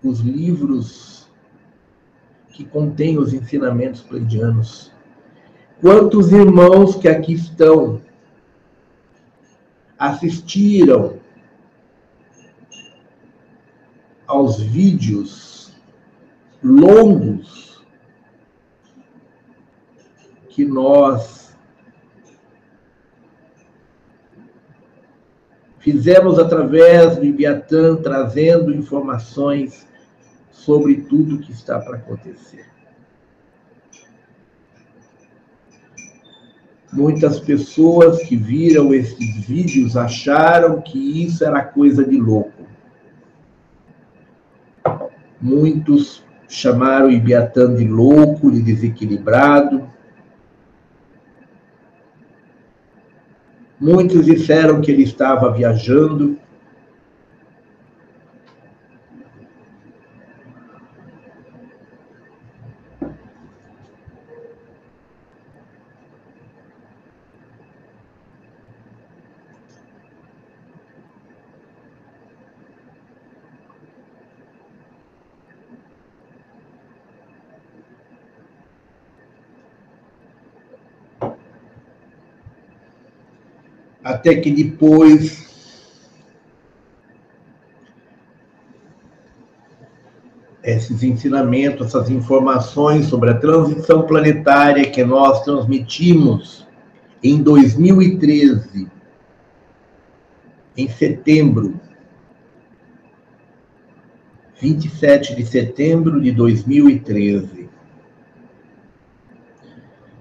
[0.00, 1.28] os livros
[2.52, 4.92] que contêm os ensinamentos pleidianos?
[5.80, 8.00] Quantos irmãos que aqui estão
[9.98, 11.18] assistiram
[14.24, 15.72] aos vídeos
[16.62, 17.67] longos
[20.58, 21.56] que nós
[25.78, 29.86] fizemos através do Ibiatã, trazendo informações
[30.50, 32.66] sobre tudo que está para acontecer.
[36.92, 42.66] Muitas pessoas que viram esses vídeos acharam que isso era coisa de louco.
[45.40, 49.96] Muitos chamaram Ibiatã de louco, de desequilibrado.
[53.80, 56.36] Muitos disseram que ele estava viajando.
[84.18, 85.46] Até que depois
[90.60, 96.66] esses ensinamentos, essas informações sobre a transição planetária que nós transmitimos
[97.22, 98.88] em 2013,
[100.76, 101.80] em setembro,
[104.60, 107.68] 27 de setembro de 2013.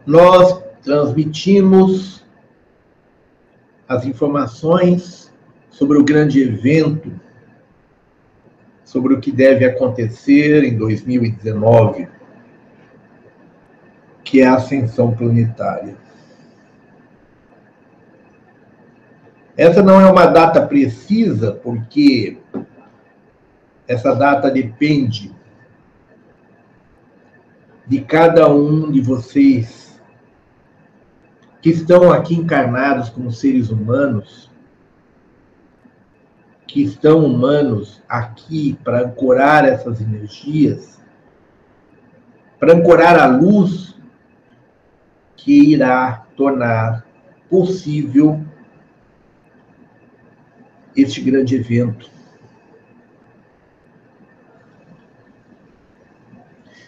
[0.06, 2.24] Nós transmitimos
[3.88, 5.34] as informações
[5.70, 7.12] sobre o grande evento,
[8.84, 12.08] sobre o que deve acontecer em 2019,
[14.24, 15.96] que é a ascensão planetária.
[19.56, 22.38] Essa não é uma data precisa, porque
[23.88, 25.34] essa data depende
[27.88, 29.77] de cada um de vocês
[31.62, 34.52] que estão aqui encarnados como seres humanos,
[36.68, 41.02] que estão humanos aqui para ancorar essas energias,
[42.60, 43.96] para ancorar a luz
[45.36, 47.06] que irá tornar
[47.50, 48.44] possível
[50.96, 52.10] este grande evento.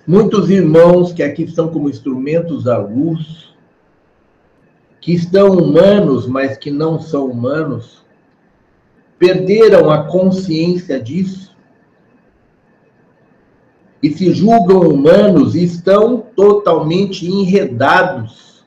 [0.05, 3.48] Muitos irmãos que aqui estão como instrumentos da luz,
[5.01, 8.05] que estão humanos, mas que não são humanos,
[9.17, 11.55] perderam a consciência disso
[14.01, 18.65] e se julgam humanos e estão totalmente enredados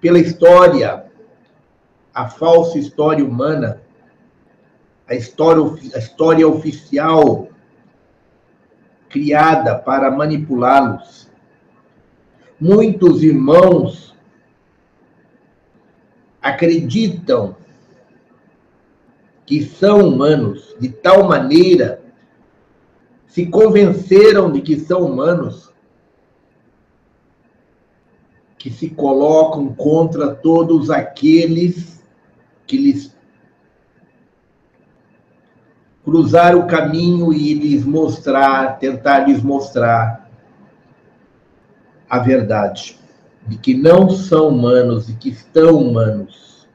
[0.00, 1.04] pela história,
[2.12, 3.82] a falsa história humana,
[5.06, 5.62] a história,
[5.94, 7.48] a história oficial
[9.10, 11.30] criada para manipulá-los.
[12.58, 14.03] Muitos irmãos
[16.44, 17.56] acreditam
[19.46, 22.02] que são humanos de tal maneira,
[23.26, 25.72] se convenceram de que são humanos,
[28.58, 32.04] que se colocam contra todos aqueles
[32.66, 33.16] que lhes
[36.04, 40.30] cruzar o caminho e lhes mostrar, tentar lhes mostrar
[42.08, 43.02] a verdade
[43.46, 46.68] de que não são humanos e que estão humanos.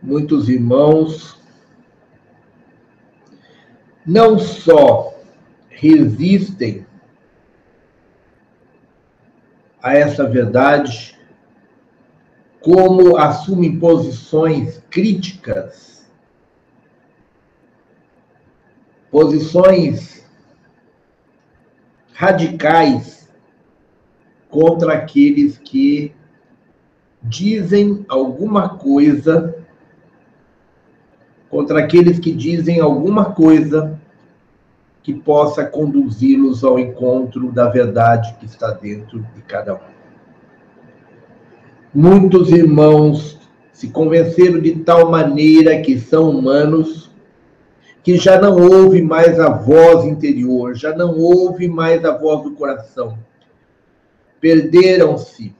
[0.00, 1.40] Muitos irmãos
[4.06, 5.14] não só
[5.68, 6.86] resistem
[9.82, 11.18] a essa verdade,
[12.60, 16.08] como assumem posições críticas,
[19.10, 20.23] posições
[22.14, 23.28] radicais
[24.48, 26.14] contra aqueles que
[27.20, 29.56] dizem alguma coisa,
[31.50, 34.00] contra aqueles que dizem alguma coisa
[35.02, 39.94] que possa conduzi-los ao encontro da verdade que está dentro de cada um.
[41.92, 43.38] Muitos irmãos
[43.72, 47.03] se convenceram de tal maneira que são humanos
[48.04, 52.50] que já não ouve mais a voz interior, já não ouve mais a voz do
[52.50, 53.18] coração.
[54.38, 55.56] Perderam-se.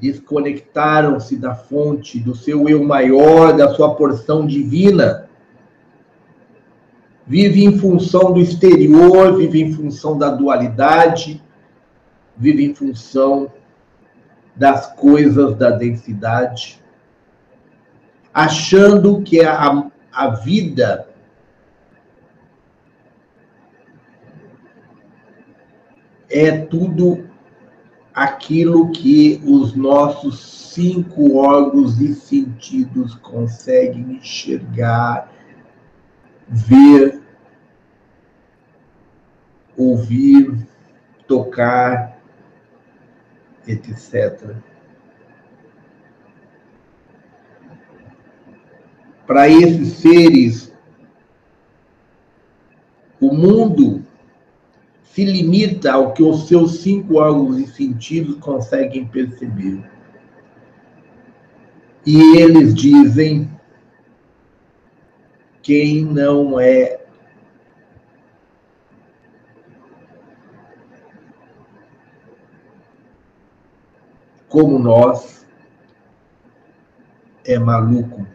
[0.00, 5.28] Desconectaram-se da fonte, do seu eu maior, da sua porção divina.
[7.26, 11.44] Vive em função do exterior, vive em função da dualidade,
[12.34, 13.52] vive em função
[14.56, 16.79] das coisas da densidade,
[18.32, 21.08] achando que a, a vida
[26.30, 27.28] é tudo
[28.14, 30.40] aquilo que os nossos
[30.72, 35.32] cinco órgãos e sentidos conseguem enxergar,
[36.48, 37.20] ver,
[39.76, 40.66] ouvir,
[41.26, 42.18] tocar,
[43.66, 44.56] etc.
[49.30, 50.72] Para esses seres,
[53.20, 54.04] o mundo
[55.04, 59.88] se limita ao que os seus cinco órgãos e sentidos conseguem perceber.
[62.04, 63.48] E eles dizem:
[65.62, 67.00] quem não é
[74.48, 75.46] como nós,
[77.44, 78.26] é maluco,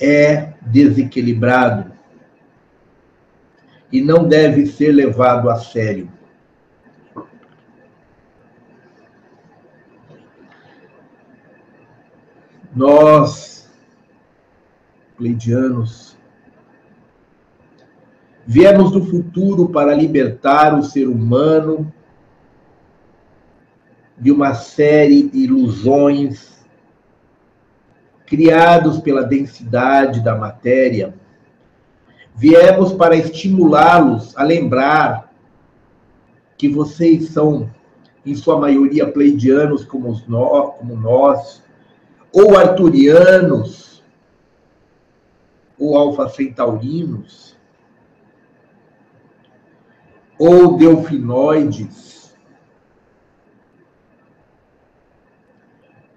[0.00, 1.92] é desequilibrado
[3.90, 6.10] e não deve ser levado a sério.
[12.74, 13.70] Nós,
[15.16, 16.18] pleidianos,
[18.46, 21.90] viemos do futuro para libertar o ser humano
[24.18, 26.55] de uma série de ilusões
[28.26, 31.14] criados pela densidade da matéria,
[32.34, 35.32] viemos para estimulá-los a lembrar
[36.58, 37.70] que vocês são,
[38.24, 41.62] em sua maioria, pleidianos como, nós, como nós,
[42.32, 44.02] ou arturianos,
[45.78, 47.56] ou alfa-centaurinos,
[50.38, 52.34] ou delfinoides,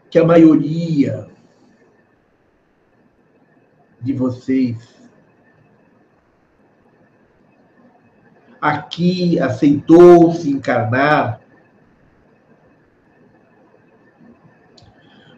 [0.10, 1.30] que a maioria
[4.02, 5.00] de vocês
[8.62, 11.40] aqui aceitou se encarnar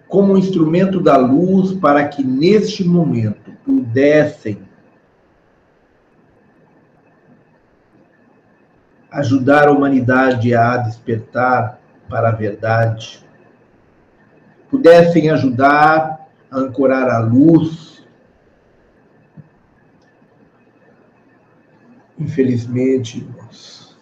[0.07, 4.61] como um instrumento da luz para que neste momento pudessem
[9.11, 13.25] ajudar a humanidade a despertar para a verdade,
[14.69, 17.90] pudessem ajudar a ancorar a luz.
[22.21, 23.97] Infelizmente, irmãos,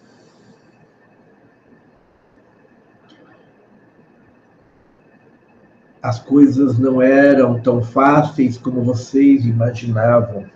[6.04, 10.50] as coisas não eram tão fáceis como vocês imaginavam.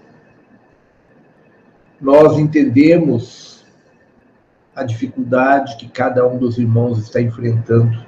[2.01, 3.65] Nós entendemos
[4.75, 8.05] a dificuldade que cada um dos irmãos está enfrentando.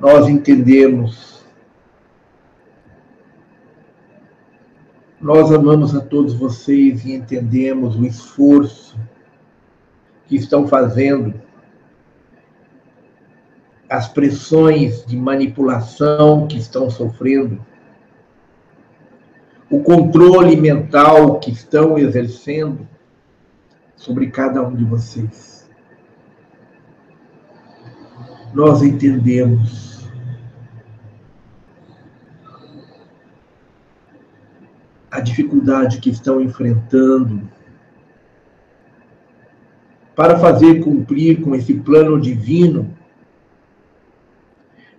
[0.00, 1.33] Nós entendemos.
[5.24, 9.00] Nós amamos a todos vocês e entendemos o esforço
[10.26, 11.40] que estão fazendo,
[13.88, 17.58] as pressões de manipulação que estão sofrendo,
[19.70, 22.86] o controle mental que estão exercendo
[23.96, 25.70] sobre cada um de vocês.
[28.52, 29.93] Nós entendemos
[35.14, 37.48] a dificuldade que estão enfrentando
[40.14, 42.96] para fazer cumprir com esse plano divino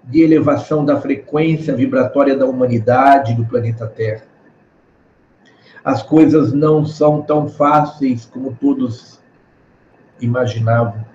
[0.04, 4.36] de elevação da frequência vibratória da humanidade do planeta Terra
[5.86, 9.22] as coisas não são tão fáceis como todos
[10.20, 11.06] imaginavam.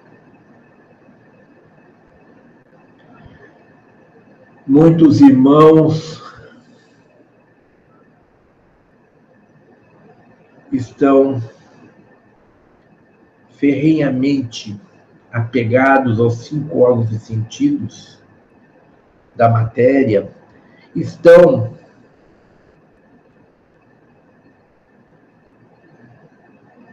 [4.65, 6.20] Muitos irmãos
[10.73, 11.43] estão
[13.51, 14.81] ferrenhamente
[15.33, 18.21] apegados aos cinco órgãos e sentidos
[19.37, 20.31] da matéria,
[20.95, 21.75] estão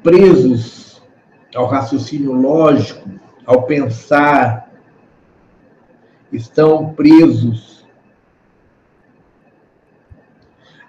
[0.04, 1.02] presos
[1.56, 3.10] ao raciocínio lógico,
[3.46, 4.72] ao pensar,
[6.32, 7.86] estão presos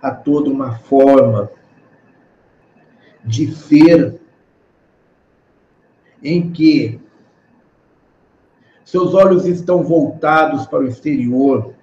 [0.03, 1.51] a toda uma forma
[3.29, 4.21] de ser
[6.23, 7.01] em que
[8.85, 11.75] seus olhos estão voltados para o exterior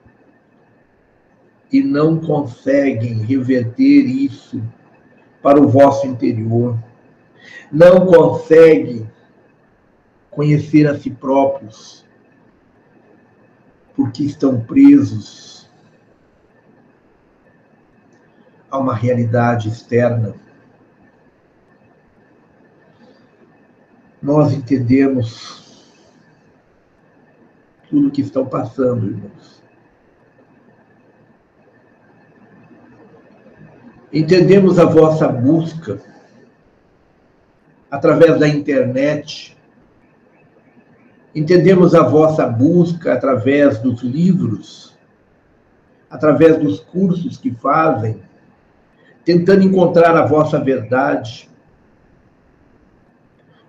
[1.72, 4.62] e não conseguem reverter isso
[5.42, 6.78] para o vosso interior
[7.72, 9.08] não consegue
[10.30, 12.06] conhecer a si próprios,
[13.96, 15.70] porque estão presos
[18.70, 20.36] a uma realidade externa.
[24.26, 25.94] Nós entendemos
[27.88, 29.62] tudo o que estão passando, irmãos.
[34.12, 36.02] Entendemos a vossa busca
[37.92, 39.56] através da internet.
[41.36, 44.98] Entendemos a vossa busca através dos livros,
[46.10, 48.24] através dos cursos que fazem,
[49.24, 51.48] tentando encontrar a vossa verdade,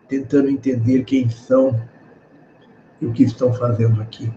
[0.09, 1.81] tentando entender quem são
[3.01, 4.33] e o que estão fazendo aqui.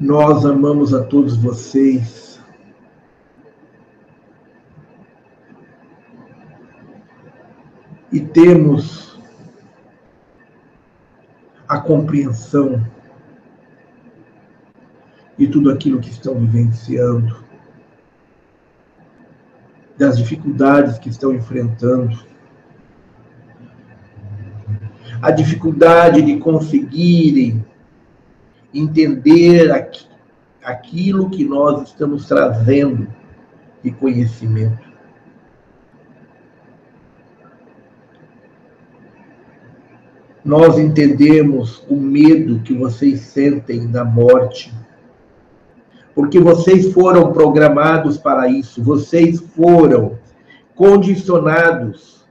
[0.00, 2.40] Nós amamos a todos vocês
[8.12, 9.20] e temos
[11.68, 12.86] a compreensão
[15.36, 17.44] de tudo aquilo que estão vivenciando,
[19.98, 22.18] das dificuldades que estão enfrentando,
[25.20, 27.64] a dificuldade de conseguirem
[28.72, 29.72] entender
[30.62, 33.08] aquilo que nós estamos trazendo
[33.82, 34.88] de conhecimento.
[40.48, 44.72] nós entendemos o medo que vocês sentem da morte.
[46.18, 50.18] Porque vocês foram programados para isso, vocês foram
[50.74, 52.26] condicionados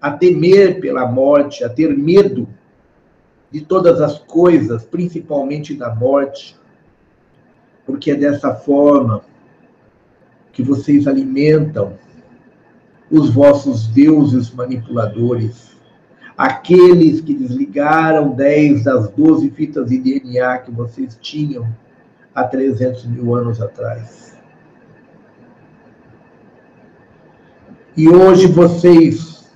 [0.00, 2.48] a temer pela morte, a ter medo
[3.52, 6.56] de todas as coisas, principalmente da morte.
[7.86, 9.22] Porque é dessa forma
[10.52, 11.96] que vocês alimentam
[13.08, 15.76] os vossos deuses manipuladores.
[16.36, 21.64] Aqueles que desligaram 10 das 12 fitas de DNA que vocês tinham
[22.34, 24.36] há 300 mil anos atrás.
[27.96, 29.52] E hoje vocês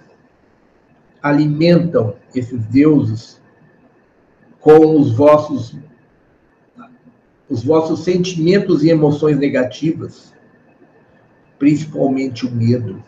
[1.20, 3.42] alimentam esses deuses
[4.60, 5.76] com os vossos
[7.48, 10.34] os vossos sentimentos e emoções negativas,
[11.58, 13.02] principalmente o medo.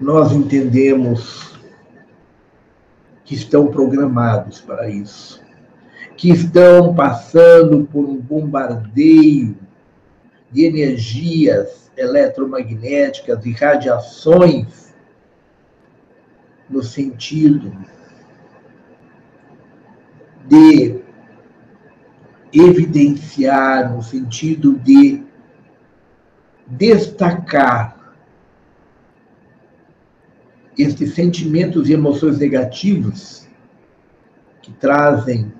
[0.00, 1.55] Nós entendemos
[3.26, 5.42] que estão programados para isso,
[6.16, 9.56] que estão passando por um bombardeio
[10.50, 14.94] de energias eletromagnéticas e radiações
[16.70, 17.76] no sentido
[20.46, 21.00] de
[22.52, 25.24] evidenciar, no sentido de
[26.68, 27.95] destacar
[30.78, 33.46] estes sentimentos e emoções negativos
[34.62, 35.52] que trazem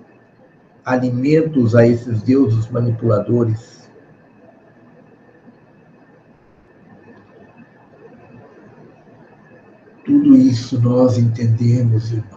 [0.85, 3.91] alimentos a esses deuses manipuladores.
[10.05, 12.36] Tudo isso nós entendemos, irmãos.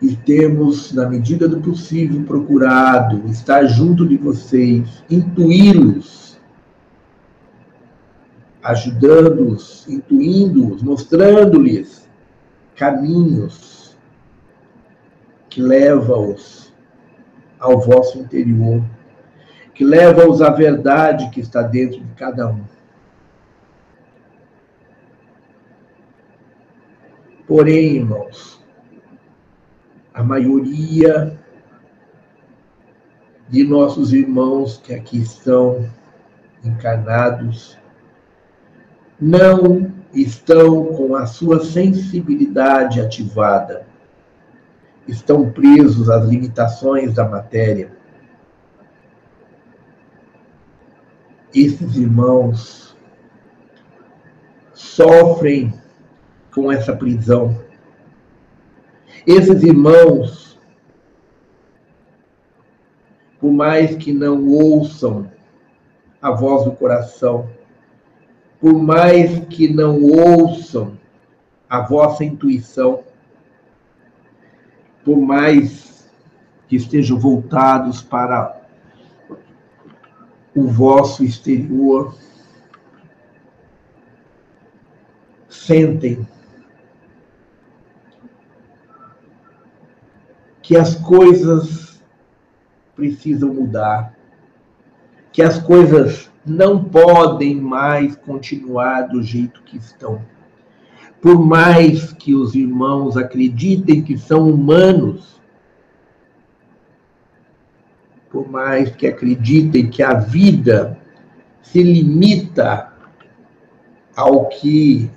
[0.00, 6.38] E temos, na medida do possível, procurado estar junto de vocês, intuí-los,
[8.62, 12.08] ajudando-os, intuindo-os, mostrando-lhes
[12.76, 13.96] caminhos
[15.50, 16.72] que levam-os
[17.58, 18.84] ao vosso interior
[19.78, 22.64] que leva-os à verdade que está dentro de cada um.
[27.46, 28.57] Porém, irmãos,
[30.18, 31.38] a maioria
[33.48, 35.88] de nossos irmãos que aqui estão
[36.64, 37.78] encarnados
[39.20, 43.86] não estão com a sua sensibilidade ativada,
[45.06, 47.96] estão presos às limitações da matéria
[51.54, 52.96] esses irmãos
[54.74, 55.72] sofrem
[56.52, 57.67] com essa prisão.
[59.28, 60.58] Esses irmãos,
[63.38, 65.30] por mais que não ouçam
[66.22, 67.46] a voz do coração,
[68.58, 70.98] por mais que não ouçam
[71.68, 73.04] a vossa intuição,
[75.04, 76.10] por mais
[76.66, 78.58] que estejam voltados para
[80.56, 82.16] o vosso exterior.
[85.50, 86.26] Sentem
[90.68, 91.98] que as coisas
[92.94, 94.14] precisam mudar,
[95.32, 100.20] que as coisas não podem mais continuar do jeito que estão.
[101.22, 105.40] Por mais que os irmãos acreditem que são humanos,
[108.28, 110.98] por mais que acreditem que a vida
[111.62, 112.92] se limita
[114.14, 115.10] ao que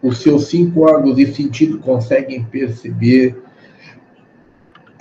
[0.00, 3.42] os seus cinco órgãos de sentido conseguem perceber,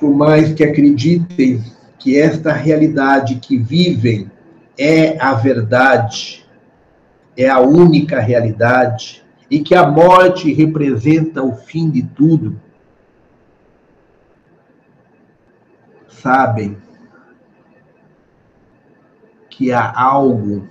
[0.02, 1.64] por mais que acreditem
[1.99, 4.32] que esta realidade que vivem
[4.76, 6.43] é a verdade,
[7.38, 12.60] é a única realidade, e que a morte representa o fim de tudo,
[16.08, 16.76] sabem
[19.52, 20.68] que há algo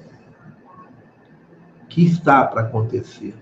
[1.89, 3.37] que está para acontecer.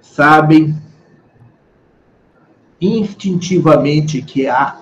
[0.00, 0.74] Sabem
[2.80, 4.80] instintivamente que há,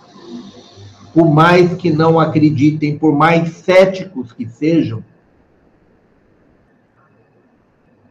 [1.13, 5.05] por mais que não acreditem, por mais céticos que sejam,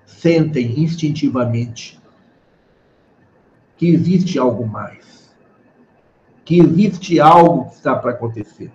[0.05, 1.99] sentem instintivamente
[3.77, 5.07] que existe algo mais
[6.47, 8.71] que existe algo que está para acontecer,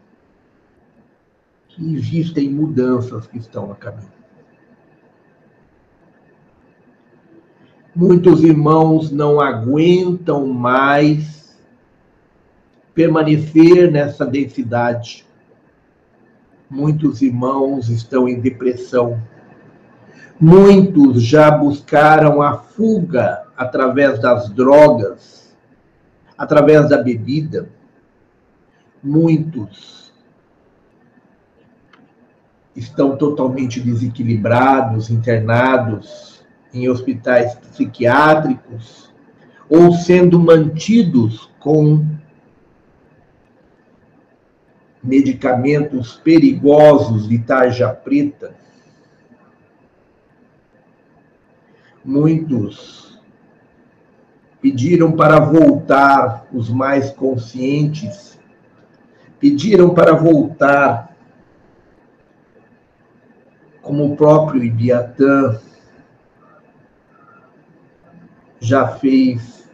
[1.69, 4.22] que existem mudanças que estão a caminho.
[7.95, 11.59] Muitos irmãos não aguentam mais
[12.95, 15.27] permanecer nessa densidade.
[16.71, 19.21] Muitos irmãos estão em depressão.
[20.41, 25.43] Muitos já buscaram a fuga através das drogas
[26.43, 27.69] através da bebida,
[29.01, 30.13] muitos
[32.75, 36.32] estão totalmente desequilibrados, internados
[36.73, 39.13] em hospitais psiquiátricos
[39.69, 42.05] ou sendo mantidos com
[45.03, 48.55] medicamentos perigosos de tarja preta.
[52.05, 53.21] Muitos
[54.61, 58.39] pediram para voltar os mais conscientes,
[59.41, 61.17] pediram para voltar,
[63.81, 65.61] como o próprio Ibiatã
[68.63, 69.69] já fez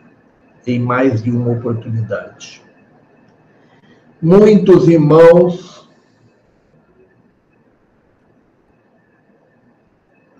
[0.66, 2.62] em mais de uma oportunidade.
[4.20, 5.86] Muitos irmãos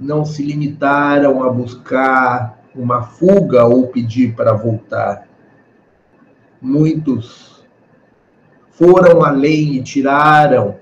[0.01, 5.29] não se limitaram a buscar uma fuga ou pedir para voltar.
[6.61, 7.63] Muitos
[8.71, 10.81] foram além e tiraram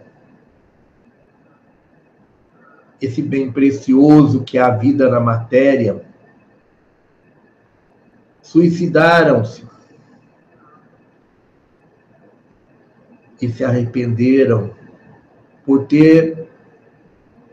[3.01, 6.06] esse bem precioso que é a vida na matéria,
[8.47, 9.67] suicidaram-se
[13.43, 14.73] e se arrependeram
[15.65, 16.49] por ter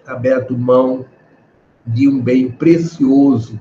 [0.06, 1.04] aberto mão
[1.86, 3.60] de um bem precioso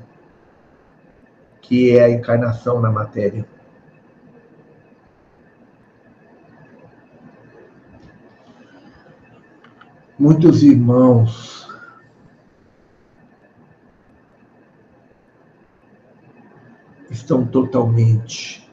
[1.63, 3.47] que é a encarnação na matéria.
[10.19, 11.72] Muitos irmãos
[17.13, 18.67] estão totalmente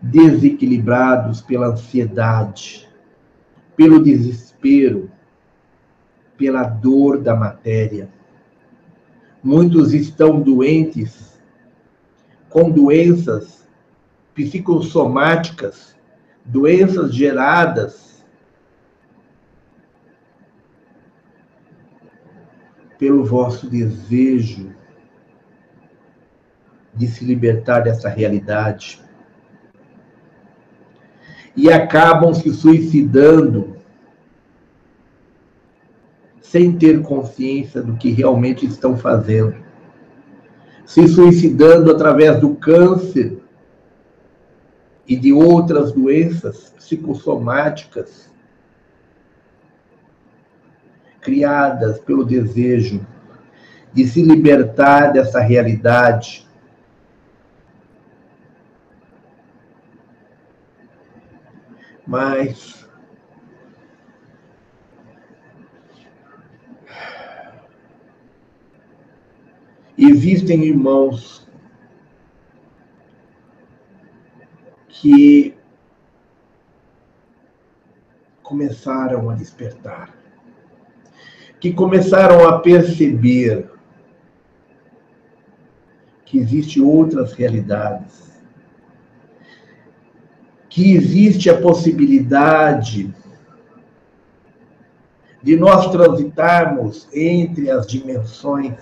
[0.00, 2.88] desequilibrados pela ansiedade,
[3.76, 5.10] pelo desespero,
[6.36, 8.08] pela dor da matéria.
[9.42, 11.40] Muitos estão doentes
[12.48, 13.68] com doenças
[14.34, 15.94] psicossomáticas,
[16.44, 18.24] doenças geradas
[22.98, 24.74] pelo vosso desejo
[26.96, 29.00] de se libertar dessa realidade.
[31.54, 33.76] E acabam se suicidando
[36.40, 39.56] sem ter consciência do que realmente estão fazendo.
[40.84, 43.38] Se suicidando através do câncer
[45.06, 48.30] e de outras doenças psicossomáticas
[51.20, 53.04] criadas pelo desejo
[53.92, 56.45] de se libertar dessa realidade
[62.06, 62.86] Mas
[69.98, 71.46] existem irmãos
[74.88, 75.56] que
[78.42, 80.14] começaram a despertar,
[81.58, 83.68] que começaram a perceber
[86.24, 88.25] que existem outras realidades,
[90.76, 93.10] que existe a possibilidade
[95.42, 98.74] de nós transitarmos entre as dimensões,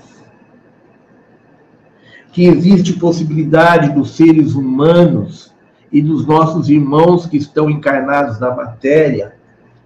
[2.32, 5.54] que existe possibilidade dos seres humanos
[5.92, 9.36] e dos nossos irmãos que estão encarnados na matéria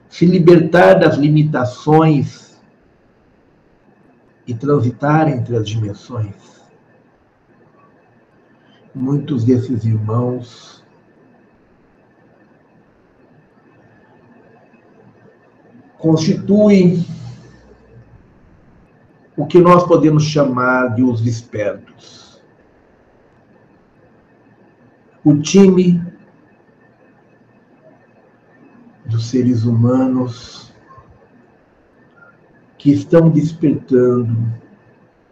[0.09, 2.59] se libertar das limitações
[4.47, 6.63] e transitar entre as dimensões.
[8.95, 10.78] Muitos desses irmãos
[15.99, 17.05] constituem
[19.37, 22.43] o que nós podemos chamar de os despertos.
[25.25, 26.03] O time
[29.05, 30.73] dos seres humanos
[32.77, 34.53] que estão despertando,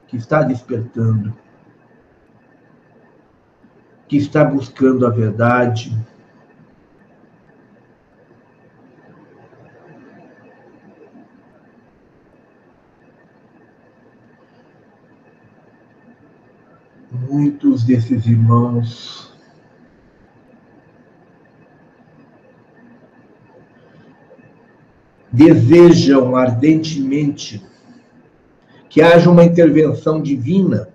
[0.09, 1.33] que está despertando,
[4.09, 5.97] que está buscando a verdade,
[17.17, 19.35] muitos desses irmãos
[25.33, 27.65] desejam ardentemente
[28.89, 30.89] que haja uma intervenção divina,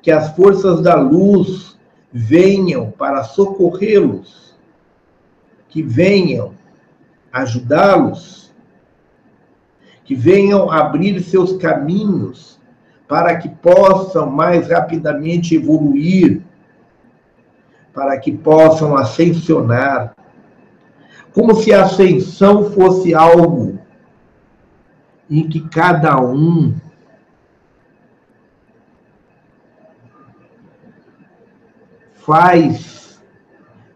[0.00, 1.76] que as forças da luz
[2.12, 4.56] venham para socorrê-los,
[5.68, 6.54] que venham
[7.30, 8.54] ajudá-los,
[10.04, 12.55] que venham abrir seus caminhos
[13.08, 16.42] para que possam mais rapidamente evoluir,
[17.94, 20.14] para que possam ascensionar,
[21.32, 23.78] como se a ascensão fosse algo
[25.30, 26.74] em que cada um
[32.14, 33.20] faz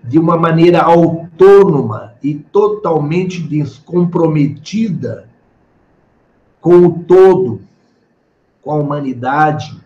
[0.04, 5.28] de uma maneira autônoma e totalmente descomprometida
[6.61, 7.70] com o todo
[8.62, 9.80] com a humanidade,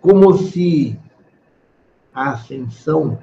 [0.00, 0.98] como se
[2.12, 3.18] a ascensão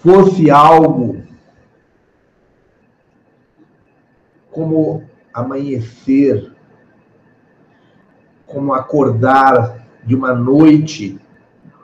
[0.00, 1.22] fosse algo
[4.50, 5.04] como
[5.34, 6.50] amanhecer,
[8.46, 11.20] como acordar de uma noite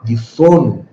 [0.03, 0.87] de sono,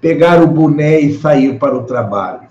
[0.00, 2.48] pegar o boné e sair para o trabalho.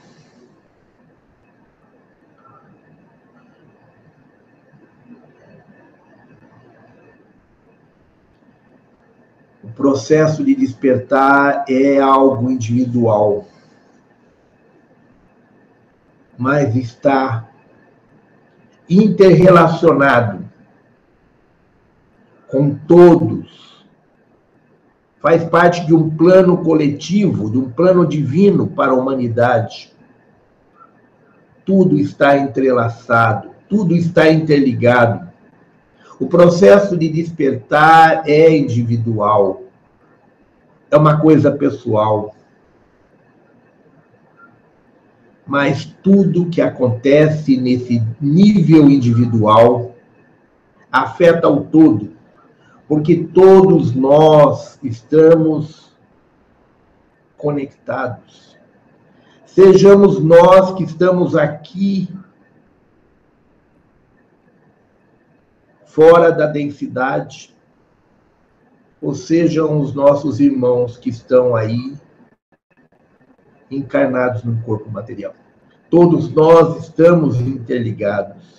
[9.64, 13.46] O processo de despertar é algo individual,
[16.38, 17.50] mas está
[18.90, 20.46] interrelacionado
[22.48, 23.86] com todos.
[25.22, 29.92] Faz parte de um plano coletivo, de um plano divino para a humanidade.
[31.66, 35.28] Tudo está entrelaçado, tudo está interligado.
[36.20, 39.65] O processo de despertar é individual,
[40.90, 42.36] é uma coisa pessoal.
[45.46, 49.96] Mas tudo que acontece nesse nível individual
[50.92, 52.16] afeta o todo
[52.88, 55.92] porque todos nós estamos
[57.38, 58.56] conectados.
[59.46, 62.10] Sejamos nós que estamos aqui
[65.86, 67.55] fora da densidade,
[69.06, 71.96] ou sejam os nossos irmãos que estão aí
[73.70, 75.36] encarnados no corpo material.
[75.92, 78.56] Todos nós estamos interligados.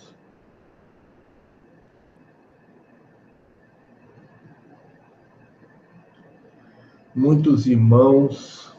[7.13, 8.77] muitos irmãos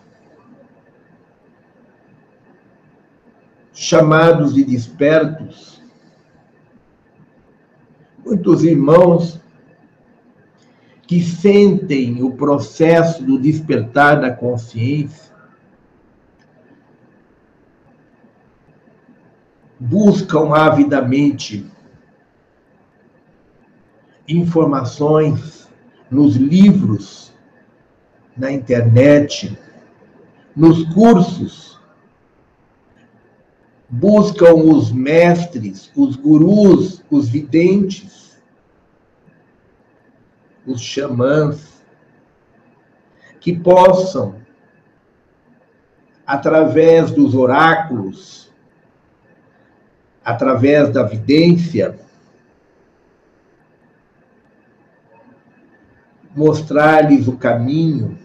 [3.73, 5.81] chamados e despertos,
[8.23, 9.41] muitos irmãos
[11.07, 15.33] que sentem o processo do despertar da consciência,
[19.79, 21.65] buscam avidamente
[24.27, 25.69] informações
[26.11, 27.31] nos livros
[28.35, 29.57] na internet,
[30.53, 31.79] nos cursos,
[33.89, 38.16] buscam os mestres, os gurus, os videntes,
[40.67, 41.81] os xamãs,
[43.39, 44.35] que possam,
[46.25, 48.51] através dos oráculos,
[50.23, 51.97] através da vidência,
[56.35, 58.19] mostrar-lhes o caminho,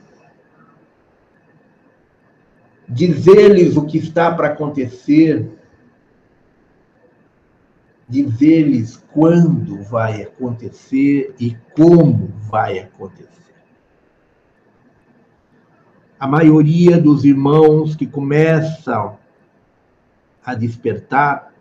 [2.88, 5.61] dizer-lhes o que está para acontecer,
[8.12, 13.30] dizer-lhes quando vai acontecer e como vai acontecer.
[16.20, 19.18] A maioria dos irmãos que começam
[20.44, 21.52] a despertar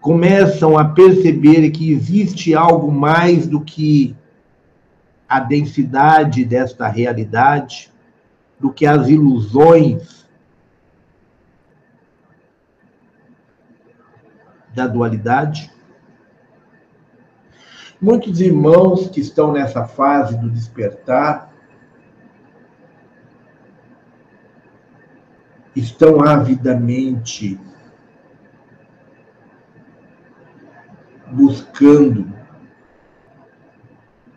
[0.00, 4.16] começam a perceber que existe algo mais do que
[5.28, 7.92] a densidade desta realidade,
[8.58, 10.17] do que as ilusões
[14.78, 15.72] da dualidade.
[18.00, 21.52] Muitos irmãos que estão nessa fase do despertar
[25.74, 27.60] estão avidamente
[31.26, 32.32] buscando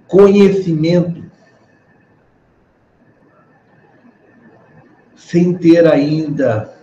[0.07, 1.23] conhecimento
[5.15, 6.75] sem ter ainda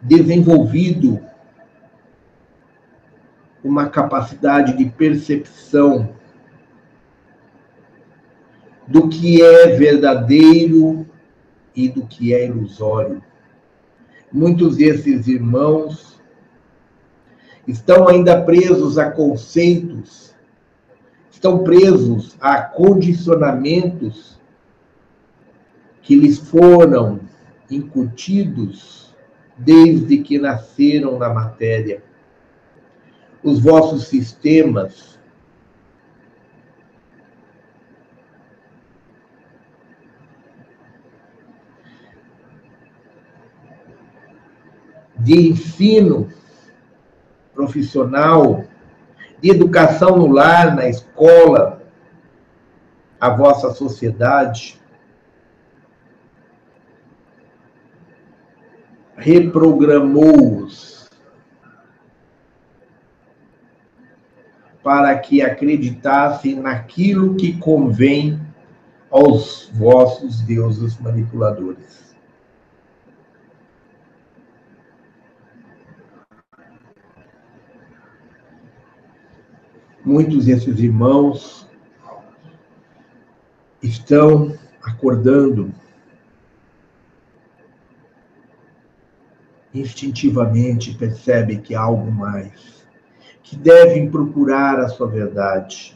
[0.00, 1.31] desenvolvido
[3.62, 6.14] uma capacidade de percepção
[8.86, 11.06] do que é verdadeiro
[11.74, 13.22] e do que é ilusório.
[14.32, 16.20] Muitos desses irmãos
[17.66, 20.34] estão ainda presos a conceitos,
[21.30, 24.40] estão presos a condicionamentos
[26.02, 27.20] que lhes foram
[27.70, 29.14] incutidos
[29.56, 32.02] desde que nasceram na matéria.
[33.42, 35.18] Os vossos sistemas.
[45.18, 46.28] De ensino
[47.54, 48.64] profissional,
[49.40, 51.82] de educação no lar, na escola,
[53.20, 54.80] a vossa sociedade,
[59.16, 61.01] reprogramou-os
[64.82, 68.40] para que acreditassem naquilo que convém
[69.10, 72.16] aos vossos deuses manipuladores.
[80.04, 81.68] Muitos desses irmãos
[83.80, 85.72] estão acordando
[89.72, 92.81] instintivamente percebem que há algo mais,
[93.52, 95.94] que devem procurar a sua verdade,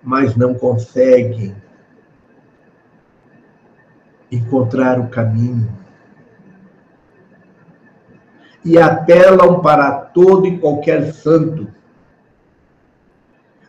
[0.00, 1.52] mas não conseguem
[4.30, 5.68] encontrar o caminho.
[8.64, 11.74] E apelam para todo e qualquer santo,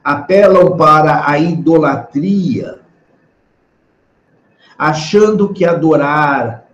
[0.03, 2.81] apelam para a idolatria,
[4.77, 6.66] achando que adorar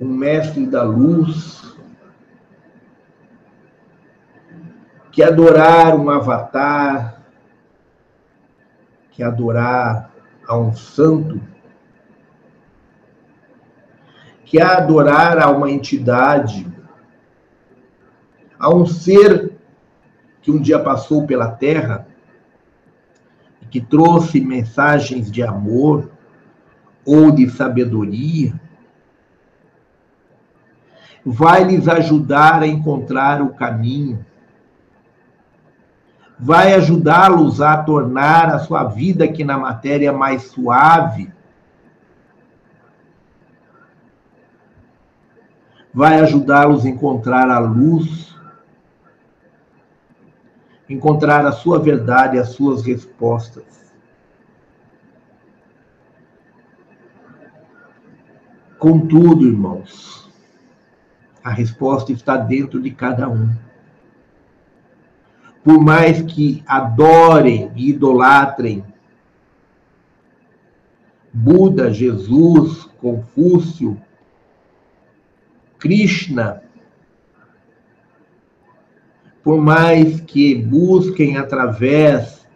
[0.00, 1.74] um mestre da luz,
[5.12, 7.22] que adorar um avatar,
[9.10, 10.12] que adorar
[10.46, 11.40] a um santo,
[14.44, 16.66] que adorar a uma entidade,
[18.58, 19.52] a um ser
[20.42, 22.08] que um dia passou pela terra
[23.62, 26.10] e que trouxe mensagens de amor
[27.06, 28.60] ou de sabedoria,
[31.24, 34.24] vai lhes ajudar a encontrar o caminho,
[36.38, 41.32] vai ajudá-los a tornar a sua vida aqui na matéria mais suave,
[45.92, 48.36] vai ajudá-los a encontrar a luz,
[50.88, 53.64] encontrar a sua verdade, as suas respostas.
[58.78, 60.23] Contudo, irmãos,
[61.44, 63.54] a resposta está dentro de cada um.
[65.62, 68.82] Por mais que adorem e idolatrem
[71.36, 74.00] Buda, Jesus, Confúcio,
[75.78, 76.62] Krishna,
[79.42, 82.46] por mais que busquem através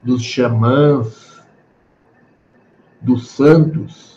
[0.00, 1.42] dos xamãs,
[3.00, 4.13] dos santos,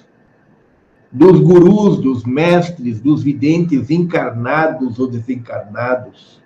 [1.17, 6.39] dos gurus, dos mestres, dos videntes encarnados ou desencarnados,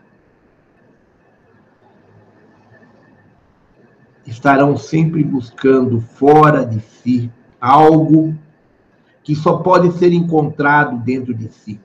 [4.25, 7.29] estarão sempre buscando fora de si
[7.59, 8.33] algo
[9.21, 11.77] que só pode ser encontrado dentro de si.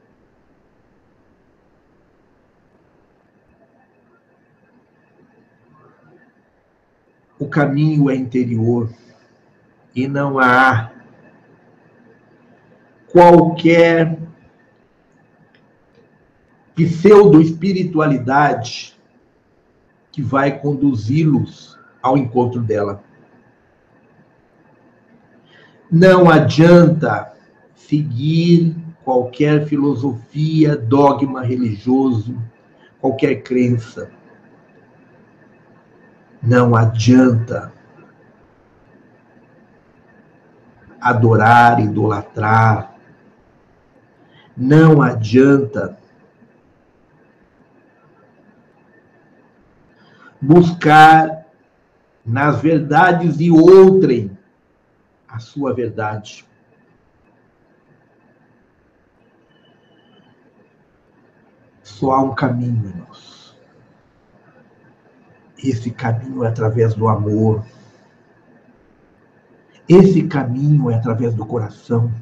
[7.37, 8.89] O caminho é interior
[9.95, 10.96] e não há
[13.17, 14.19] qualquer
[16.75, 18.95] pseudo-espiritualidade
[20.13, 23.03] que vai conduzi-los ao encontro dela.
[25.91, 27.33] Não adianta
[27.75, 32.37] seguir qualquer filosofia, dogma religioso,
[33.01, 34.11] qualquer crença.
[36.43, 37.73] Não adianta
[41.01, 42.96] adorar, idolatrar,
[44.57, 45.99] não adianta
[50.41, 51.47] buscar
[52.25, 54.37] nas verdades de outrem
[55.29, 56.47] a sua verdade.
[61.83, 63.57] Só há um caminho, irmãos.
[65.59, 67.65] Esse caminho é através do amor.
[69.89, 72.13] Esse caminho é através do coração.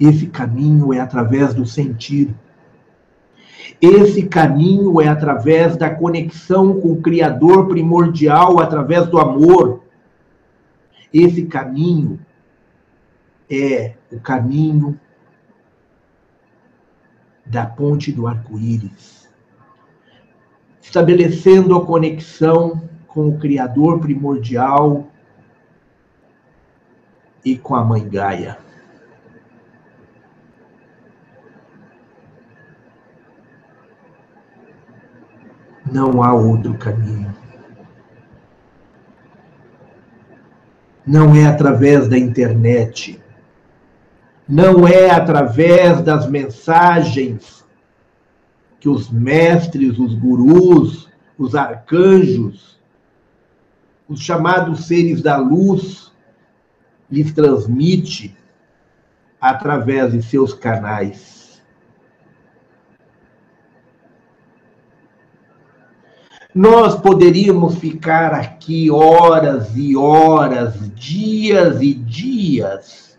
[0.00, 2.34] Esse caminho é através do sentir.
[3.80, 9.82] Esse caminho é através da conexão com o Criador primordial, através do amor.
[11.12, 12.20] Esse caminho
[13.50, 14.98] é o caminho
[17.44, 19.28] da ponte do arco-íris,
[20.82, 25.08] estabelecendo a conexão com o Criador primordial
[27.42, 28.67] e com a Mãe Gaia.
[35.92, 37.34] Não há outro caminho.
[41.06, 43.20] Não é através da internet.
[44.46, 47.64] Não é através das mensagens
[48.80, 52.78] que os mestres, os gurus, os arcanjos,
[54.08, 56.12] os chamados seres da luz
[57.10, 58.36] lhes transmite
[59.40, 61.37] através de seus canais.
[66.58, 73.16] Nós poderíamos ficar aqui horas e horas, dias e dias,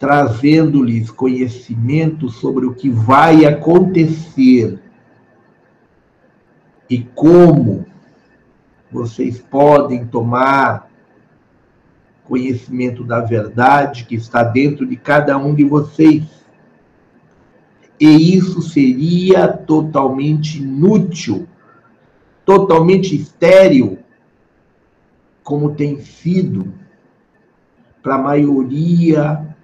[0.00, 4.82] trazendo-lhes conhecimento sobre o que vai acontecer
[6.90, 7.86] e como
[8.90, 10.90] vocês podem tomar
[12.24, 16.41] conhecimento da verdade que está dentro de cada um de vocês.
[18.00, 21.46] E isso seria totalmente inútil,
[22.44, 23.98] totalmente estéril,
[25.44, 26.72] como tem sido
[28.02, 29.56] para a maioria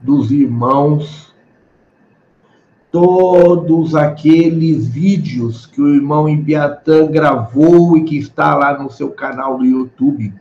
[0.00, 1.30] dos irmãos
[2.90, 9.58] todos aqueles vídeos que o irmão Ibiatã gravou e que está lá no seu canal
[9.58, 10.34] do YouTube.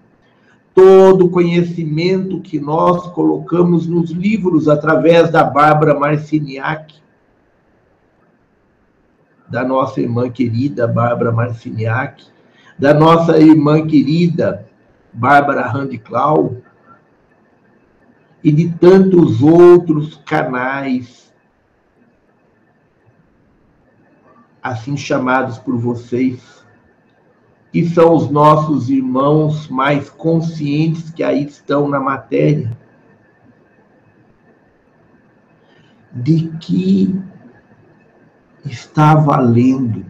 [0.73, 6.95] Todo o conhecimento que nós colocamos nos livros através da Bárbara Marciniak,
[9.49, 12.25] da nossa irmã querida Bárbara Marciniak,
[12.77, 14.67] da nossa irmã querida
[15.11, 16.57] Bárbara Randiclau,
[18.43, 21.33] e de tantos outros canais,
[24.63, 26.63] assim chamados por vocês,
[27.71, 32.77] que são os nossos irmãos mais conscientes que aí estão na matéria,
[36.11, 37.28] de que
[38.65, 40.05] está valendo.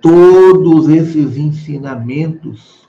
[0.00, 2.88] Todos esses ensinamentos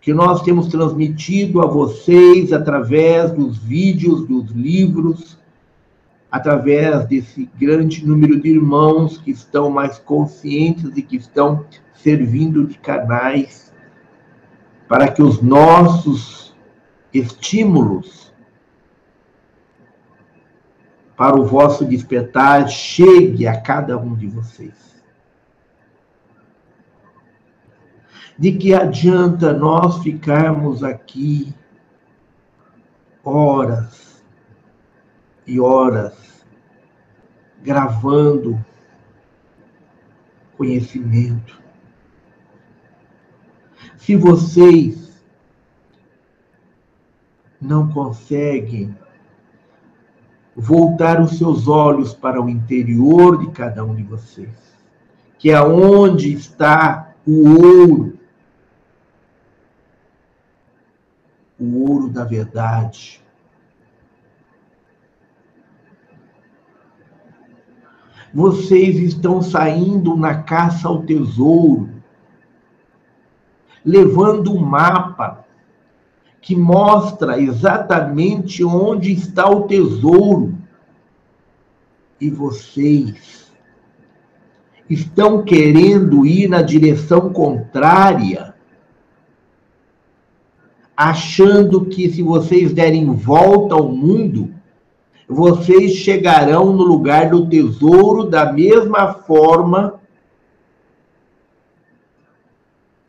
[0.00, 5.36] que nós temos transmitido a vocês através dos vídeos, dos livros,
[6.30, 11.64] através desse grande número de irmãos que estão mais conscientes e que estão
[11.94, 13.72] servindo de canais
[14.88, 16.54] para que os nossos
[17.12, 18.25] estímulos
[21.16, 24.74] para o vosso despertar chegue a cada um de vocês.
[28.38, 31.54] De que adianta nós ficarmos aqui
[33.24, 34.22] horas
[35.46, 36.44] e horas
[37.62, 38.62] gravando
[40.58, 41.62] conhecimento?
[43.96, 45.18] Se vocês
[47.58, 48.94] não conseguem
[50.56, 54.48] voltar os seus olhos para o interior de cada um de vocês,
[55.38, 58.16] que é onde está o ouro
[61.58, 63.22] o ouro da verdade.
[68.32, 71.88] Vocês estão saindo na caça ao tesouro,
[73.82, 75.45] levando um mapa
[76.46, 80.56] que mostra exatamente onde está o tesouro.
[82.20, 83.50] E vocês
[84.88, 88.54] estão querendo ir na direção contrária
[90.96, 94.54] achando que se vocês derem volta ao mundo,
[95.28, 100.00] vocês chegarão no lugar do tesouro da mesma forma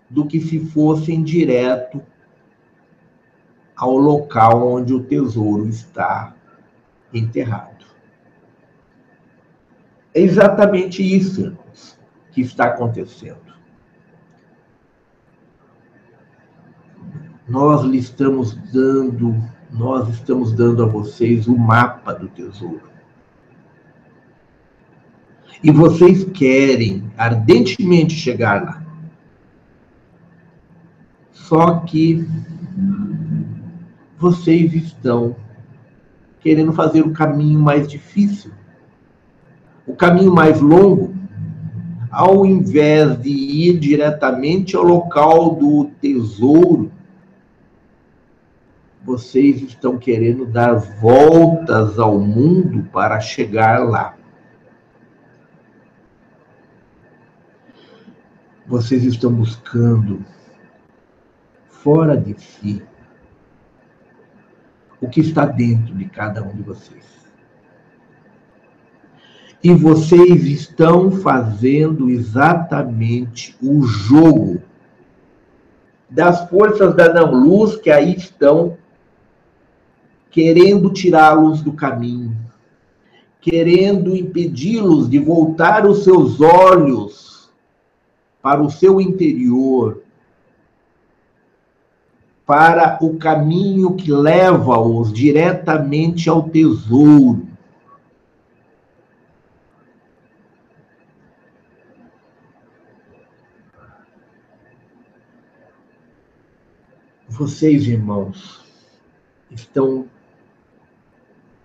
[0.09, 2.01] do que se fossem direto
[3.77, 6.33] ao local onde o tesouro está
[7.13, 7.85] enterrado.
[10.13, 11.99] É exatamente isso, irmãos,
[12.31, 13.47] que está acontecendo.
[17.47, 19.35] nós lhe estamos dando,
[19.71, 22.89] nós estamos dando a vocês o mapa do tesouro.
[25.63, 28.83] E vocês querem ardentemente chegar lá.
[31.31, 32.27] Só que
[34.17, 35.35] vocês estão
[36.39, 38.51] querendo fazer o caminho mais difícil,
[39.85, 41.15] o caminho mais longo,
[42.09, 46.91] ao invés de ir diretamente ao local do tesouro,
[49.05, 54.15] vocês estão querendo dar voltas ao mundo para chegar lá.
[58.65, 60.25] Vocês estão buscando
[61.69, 62.83] fora de si
[64.99, 67.05] o que está dentro de cada um de vocês.
[69.63, 74.61] E vocês estão fazendo exatamente o jogo
[76.09, 78.77] das forças da não-luz que aí estão
[80.29, 82.37] querendo tirá-los do caminho,
[83.41, 87.49] querendo impedi-los de voltar os seus olhos
[88.41, 90.03] para o seu interior,
[92.47, 97.45] para o caminho que leva-os diretamente ao tesouro.
[107.27, 108.65] Vocês, irmãos,
[109.51, 110.07] estão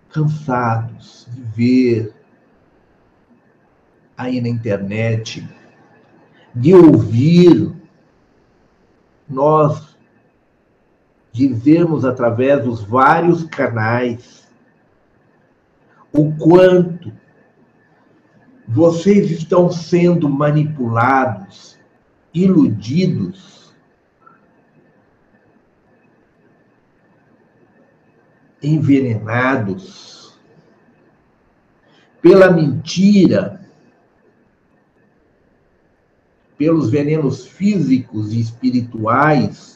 [0.09, 2.13] cansados de ver
[4.17, 5.47] aí na internet,
[6.53, 7.73] de ouvir
[9.27, 9.92] nós
[11.33, 14.47] dizermos através dos vários canais
[16.13, 17.11] o quanto
[18.67, 21.77] vocês estão sendo manipulados,
[22.33, 23.73] iludidos,
[28.61, 30.39] envenenados
[32.21, 33.59] pela mentira,
[36.57, 39.72] pelos venenos físicos e espirituais,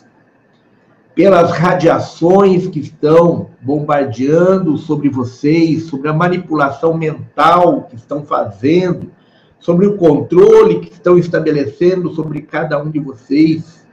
[1.18, 9.12] pelas radiações que estão bombardeando sobre vocês, sobre a manipulação mental que estão fazendo,
[9.60, 13.84] sobre o controle que estão estabelecendo sobre cada um de vocês.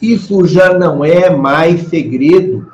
[0.00, 2.72] Isso já não é mais segredo.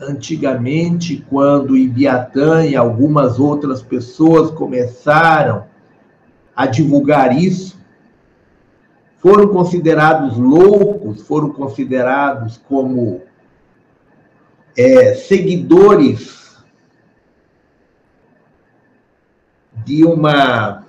[0.00, 5.66] Antigamente, quando Ibiatã e algumas outras pessoas começaram
[6.56, 7.75] a divulgar isso,
[9.26, 13.22] foram considerados loucos, foram considerados como
[14.78, 16.56] é, seguidores
[19.84, 20.86] de uma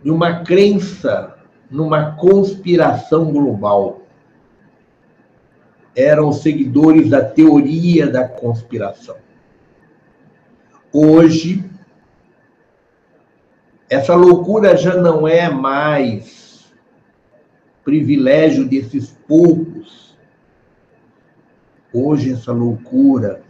[0.00, 1.36] de uma crença
[1.68, 4.02] numa conspiração global.
[5.96, 9.16] Eram seguidores da teoria da conspiração.
[10.92, 11.68] Hoje,
[13.94, 16.74] essa loucura já não é mais
[17.84, 20.18] privilégio desses poucos.
[21.92, 23.40] Hoje, essa loucura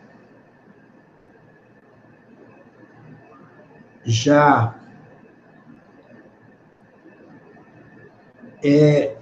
[4.04, 4.78] já
[8.62, 9.16] é,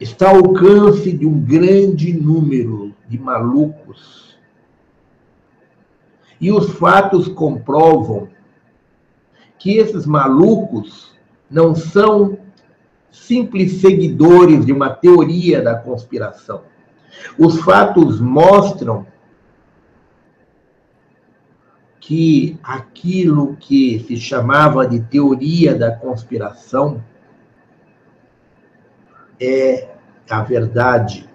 [0.00, 4.36] está ao alcance de um grande número de malucos.
[6.40, 8.28] E os fatos comprovam
[9.58, 11.12] que esses malucos
[11.50, 12.38] não são
[13.10, 16.62] simples seguidores de uma teoria da conspiração.
[17.38, 19.06] Os fatos mostram
[22.00, 27.02] que aquilo que se chamava de teoria da conspiração
[29.40, 29.88] é
[30.30, 31.28] a verdade.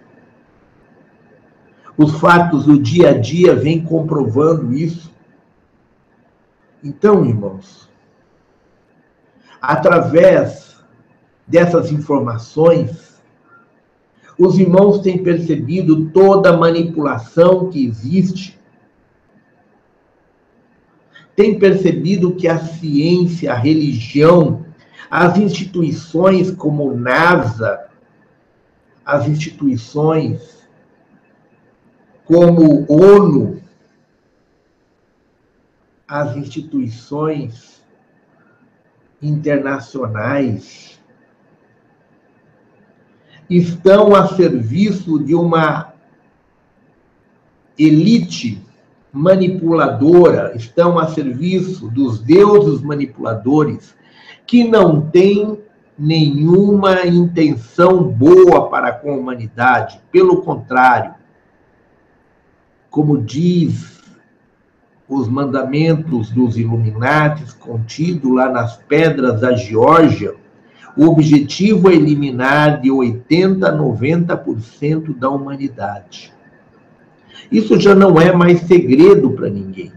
[1.96, 5.14] Os fatos do dia a dia vêm comprovando isso.
[6.84, 7.90] Então, irmãos,
[9.64, 10.76] através
[11.48, 13.24] dessas informações,
[14.38, 18.60] os irmãos têm percebido toda a manipulação que existe,
[21.34, 24.66] têm percebido que a ciência, a religião,
[25.10, 27.86] as instituições como NASA,
[29.06, 30.68] as instituições
[32.26, 33.62] como ONU,
[36.06, 37.83] as instituições
[39.24, 41.00] internacionais
[43.50, 45.94] estão a serviço de uma
[47.78, 48.62] elite
[49.12, 53.96] manipuladora, estão a serviço dos deuses manipuladores
[54.46, 55.60] que não têm
[55.98, 61.14] nenhuma intenção boa para com a humanidade, pelo contrário,
[62.90, 63.93] como diz
[65.14, 70.36] os mandamentos dos Illuminatis contido lá nas pedras da Geórgia,
[70.98, 76.34] o objetivo é eliminar de 80 a 90% da humanidade.
[77.52, 79.92] Isso já não é mais segredo para ninguém.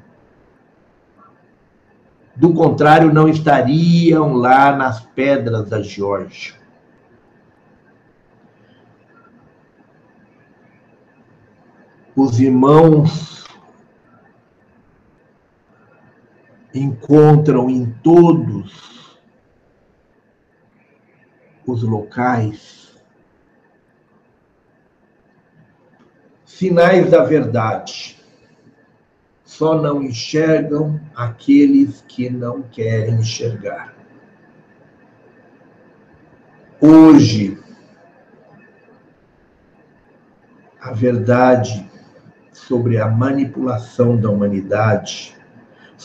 [2.34, 6.55] Do contrário, não estariam lá nas pedras da Geórgia.
[12.14, 13.45] Os irmãos
[16.78, 19.19] encontram em todos
[21.66, 22.77] os locais
[26.44, 28.16] sinais da verdade.
[29.44, 33.94] Só não enxergam aqueles que não querem enxergar.
[36.81, 37.59] Hoje,
[40.81, 41.89] a verdade
[42.53, 45.35] sobre a manipulação da humanidade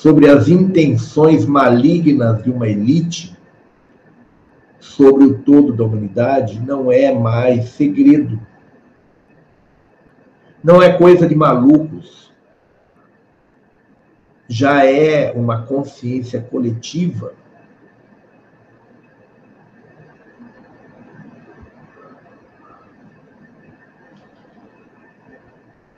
[0.02, 3.38] sobre as intenções malignas de uma elite
[4.80, 8.42] sobre o todo da humanidade não é mais segredo.
[10.64, 12.34] Não é coisa de malucos.
[14.48, 17.34] Já é uma consciência coletiva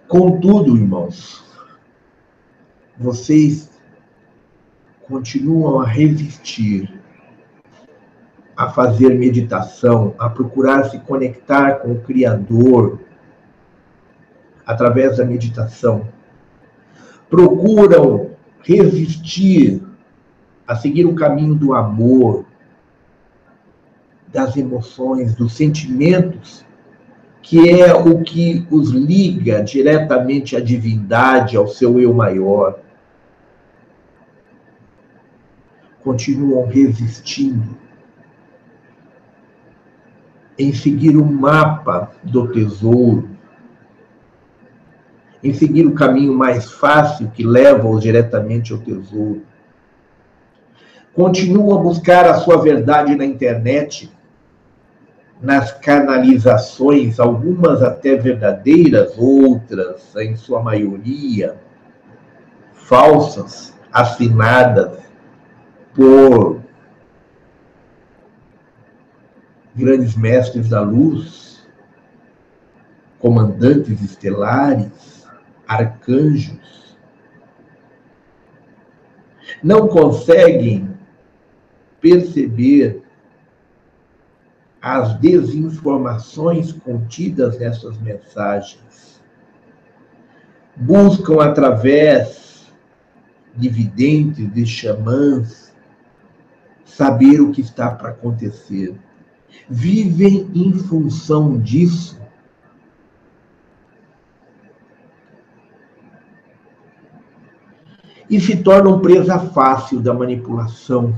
[0.09, 1.43] Contudo, irmãos,
[2.95, 3.72] vocês
[5.07, 7.01] continuam a resistir
[8.55, 12.99] a fazer meditação, a procurar se conectar com o Criador
[14.65, 16.07] através da meditação.
[17.29, 18.31] Procuram
[18.63, 19.81] resistir
[20.67, 22.45] a seguir o caminho do amor,
[24.31, 26.65] das emoções, dos sentimentos,
[27.41, 32.79] que é o que os liga diretamente à divindade, ao seu eu maior.
[36.03, 37.77] Continuam resistindo
[40.57, 43.29] em seguir o mapa do tesouro,
[45.41, 49.43] em seguir o caminho mais fácil que leva-os diretamente ao tesouro.
[51.13, 54.11] Continuam a buscar a sua verdade na internet,
[55.41, 61.55] nas canalizações, algumas até verdadeiras, outras, em sua maioria,
[62.73, 65.02] falsas, assinadas
[65.95, 66.61] por
[69.75, 71.65] grandes mestres da luz,
[73.19, 75.25] comandantes estelares,
[75.67, 76.97] arcanjos,
[79.63, 80.93] não conseguem
[82.01, 83.01] perceber
[84.81, 89.23] as desinformações contidas nessas mensagens.
[90.75, 92.67] Buscam através
[93.55, 95.62] de videntes, de xamãs,
[96.95, 98.95] saber o que está para acontecer
[99.67, 102.21] vivem em função disso.
[108.29, 111.15] E se tornam presa fácil da manipulação.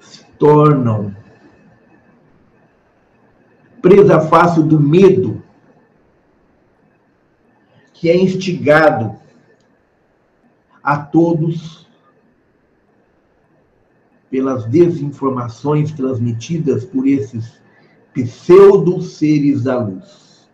[0.00, 1.14] Se tornam
[3.82, 5.42] presa fácil do medo
[7.92, 9.25] que é instigado
[10.86, 11.84] a todos
[14.30, 17.60] pelas desinformações transmitidas por esses
[18.14, 20.48] pseudo-seres da luz.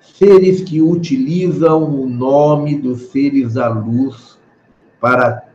[0.00, 4.40] Seres que utilizam o nome dos seres da luz
[5.00, 5.48] para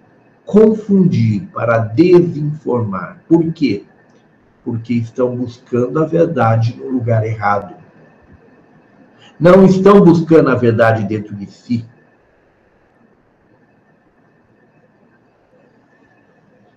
[0.45, 3.22] confundir, para desinformar.
[3.27, 3.84] Por quê?
[4.64, 7.75] Porque estão buscando a verdade no lugar errado.
[9.40, 11.86] Não estão buscando a verdade dentro de si.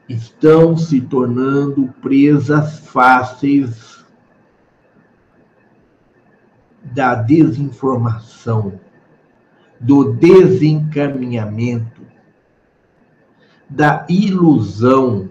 [0.09, 4.05] estão se tornando presas fáceis
[6.83, 8.81] da desinformação,
[9.79, 12.01] do desencaminhamento,
[13.69, 15.29] da ilusão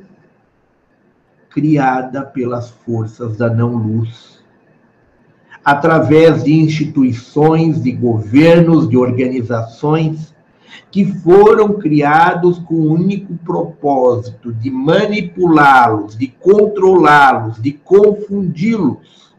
[1.50, 4.37] criada pelas forças da não-luz,
[5.68, 10.34] através de instituições, de governos, de organizações
[10.90, 19.36] que foram criados com o único propósito de manipulá-los, de controlá-los, de confundi-los.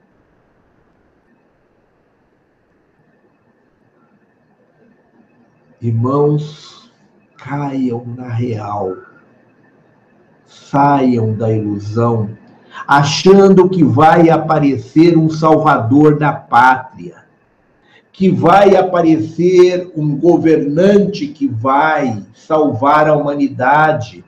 [5.81, 6.93] Irmãos,
[7.39, 8.95] caiam na real,
[10.45, 12.37] saiam da ilusão,
[12.87, 17.29] achando que vai aparecer um salvador da pátria
[18.19, 24.25] que vai aparecer um governante que vai salvar a humanidade,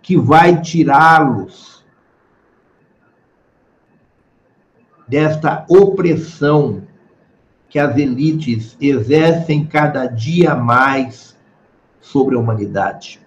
[0.00, 1.84] que vai tirá-los
[5.08, 6.84] desta opressão
[7.68, 11.36] que as elites exercem cada dia mais
[12.00, 13.20] sobre a humanidade.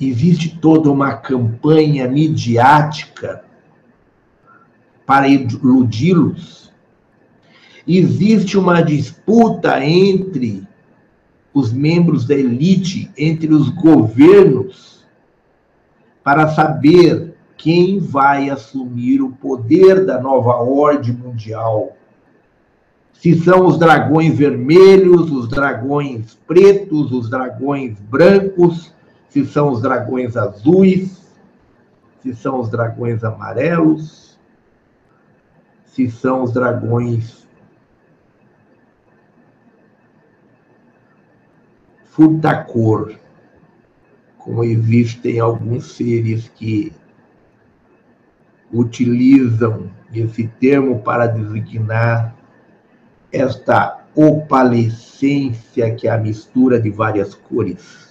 [0.00, 3.44] Existe toda uma campanha midiática
[5.06, 6.72] para iludi-los.
[7.86, 10.66] Existe uma disputa entre
[11.52, 15.04] os membros da elite, entre os governos,
[16.24, 21.96] para saber quem vai assumir o poder da nova ordem mundial.
[23.12, 28.93] Se são os dragões vermelhos, os dragões pretos, os dragões brancos,
[29.34, 31.28] se são os dragões azuis,
[32.22, 34.24] se são os dragões amarelos
[35.94, 37.46] se são os dragões
[42.06, 43.14] furtacor,
[44.38, 46.92] como existem alguns seres que
[48.72, 52.36] utilizam esse termo para designar
[53.32, 58.03] esta opalescência, que é a mistura de várias cores.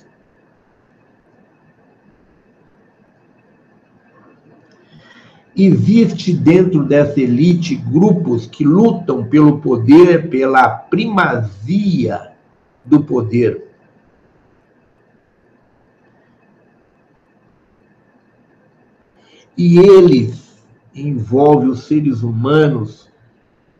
[5.55, 12.31] Existe dentro dessa elite grupos que lutam pelo poder, pela primazia
[12.83, 13.69] do poder.
[19.55, 20.63] E eles
[20.95, 23.07] envolvem os seres humanos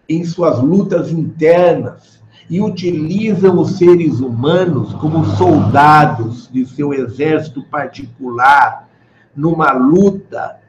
[0.07, 8.87] em suas lutas internas e utilizam os seres humanos como soldados de seu exército particular
[9.35, 10.59] numa luta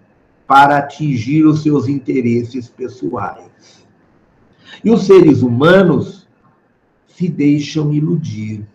[0.47, 3.85] para atingir os seus interesses pessoais.
[4.83, 6.27] E os seres humanos
[7.07, 8.67] se deixam iludir.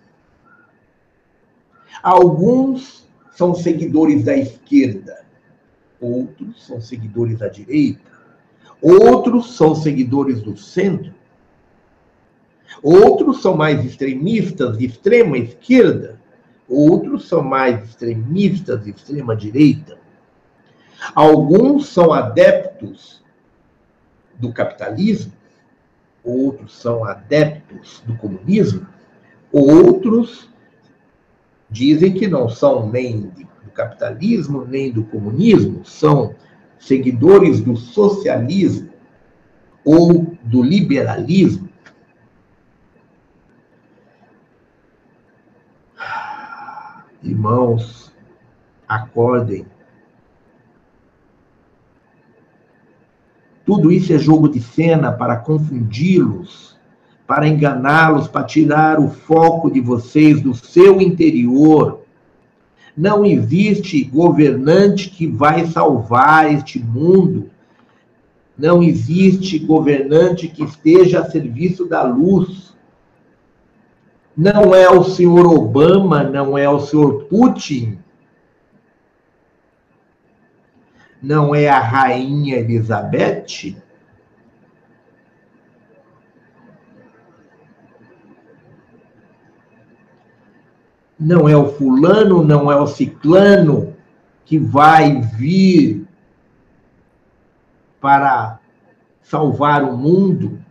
[2.02, 5.26] Alguns são seguidores da esquerda,
[6.00, 8.10] outros são seguidores da direita,
[8.82, 11.14] outros são seguidores do centro,
[12.82, 16.20] outros são mais extremistas de extrema esquerda,
[16.68, 19.99] outros são mais extremistas de extrema direita.
[21.16, 23.24] Alguns são adeptos
[24.36, 25.34] do capitalismo,
[26.24, 28.88] outros são adeptos do comunismo,
[29.52, 30.50] outros
[31.70, 36.36] dizem que não são nem do capitalismo, nem do comunismo, são
[36.80, 38.90] seguidores do socialismo
[39.84, 41.70] ou do liberalismo.
[47.22, 48.14] Irmãos,
[48.88, 49.66] acordem
[53.70, 56.76] Tudo isso é jogo de cena para confundi-los,
[57.28, 62.02] para enganá-los, para tirar o foco de vocês do seu interior.
[62.98, 67.52] Não existe governante que vai salvar este mundo.
[68.58, 72.74] Não existe governante que esteja a serviço da luz.
[74.36, 78.00] Não é o senhor Obama, não é o senhor Putin,
[81.22, 83.76] não é a rainha Elizabeth?
[91.20, 93.94] Não é o fulano, não é o ciclano
[94.46, 96.08] que vai vir
[98.00, 98.60] para
[99.22, 100.64] salvar o mundo,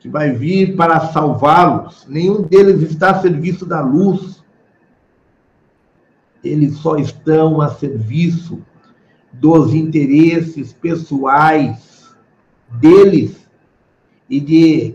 [0.00, 2.04] que vai vir para salvá-los.
[2.08, 4.42] Nenhum deles está a serviço da luz.
[6.42, 8.60] Eles só estão a serviço
[9.40, 12.14] dos interesses pessoais
[12.80, 13.46] deles
[14.28, 14.94] e de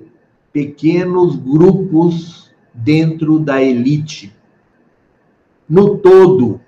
[0.52, 4.34] pequenos grupos dentro da elite.
[5.68, 6.60] No todo,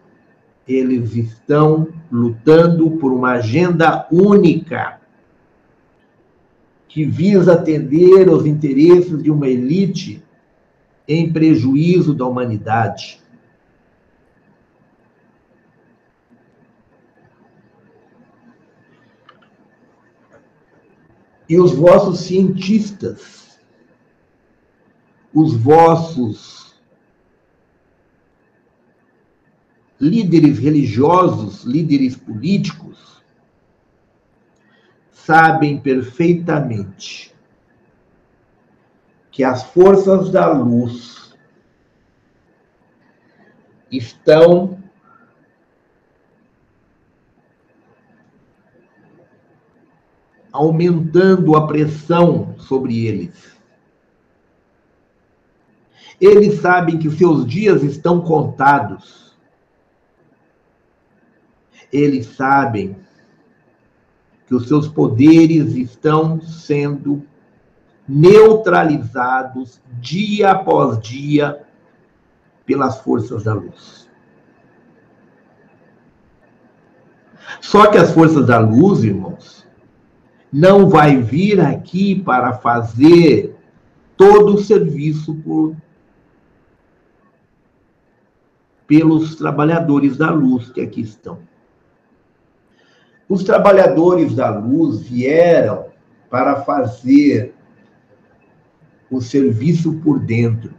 [0.68, 5.00] eles estão lutando por uma agenda única
[6.88, 10.22] que visa atender aos interesses de uma elite
[11.08, 13.21] em prejuízo da humanidade.
[21.52, 23.60] E os vossos cientistas,
[25.34, 26.80] os vossos
[30.00, 33.22] líderes religiosos, líderes políticos,
[35.12, 37.36] sabem perfeitamente
[39.30, 41.36] que as forças da luz
[43.92, 44.81] estão
[50.52, 53.52] aumentando a pressão sobre eles.
[56.20, 59.36] Eles sabem que seus dias estão contados.
[61.92, 62.96] Eles sabem
[64.46, 67.26] que os seus poderes estão sendo
[68.08, 71.66] neutralizados dia após dia
[72.66, 74.10] pelas forças da luz.
[77.60, 79.61] Só que as forças da luz, irmãos,
[80.52, 83.56] não vai vir aqui para fazer
[84.18, 85.76] todo o serviço por,
[88.86, 91.40] pelos trabalhadores da luz que aqui estão.
[93.30, 95.86] Os trabalhadores da luz vieram
[96.30, 97.56] para fazer
[99.10, 100.74] o serviço por dentro.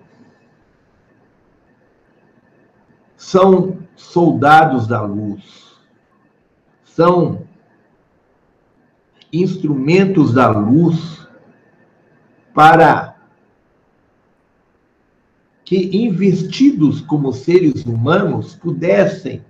[3.16, 5.78] São soldados da luz.
[6.85, 7.47] São
[9.33, 11.27] instrumentos da luz
[12.53, 13.17] para
[15.65, 19.43] que, investidos como seres humanos, pudessem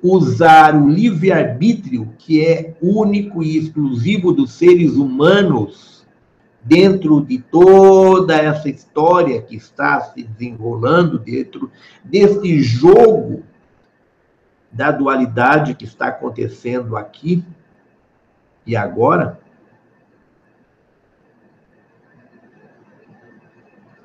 [0.00, 6.06] usar o livre-arbítrio, que é único e exclusivo dos seres humanos,
[6.62, 11.70] dentro de toda essa história que está se desenrolando, dentro
[12.04, 13.42] desse jogo
[14.70, 17.44] da dualidade que está acontecendo aqui
[18.66, 19.40] e agora,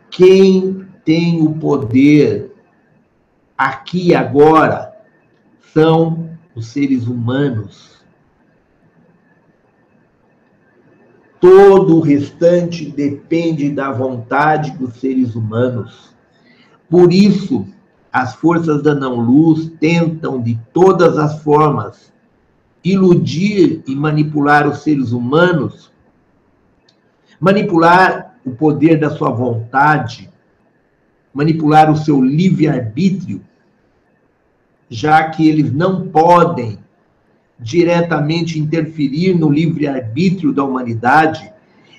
[0.09, 2.55] quem tem o poder
[3.57, 4.93] aqui e agora
[5.73, 7.99] são os seres humanos
[11.39, 16.13] Todo o restante depende da vontade dos seres humanos.
[16.89, 17.65] Por isso,
[18.11, 22.11] as forças da não-luz tentam, de todas as formas,
[22.83, 25.91] iludir e manipular os seres humanos,
[27.39, 30.29] manipular o poder da sua vontade,
[31.33, 33.41] manipular o seu livre-arbítrio,
[34.89, 36.79] já que eles não podem
[37.59, 41.51] diretamente interferir no livre-arbítrio da humanidade,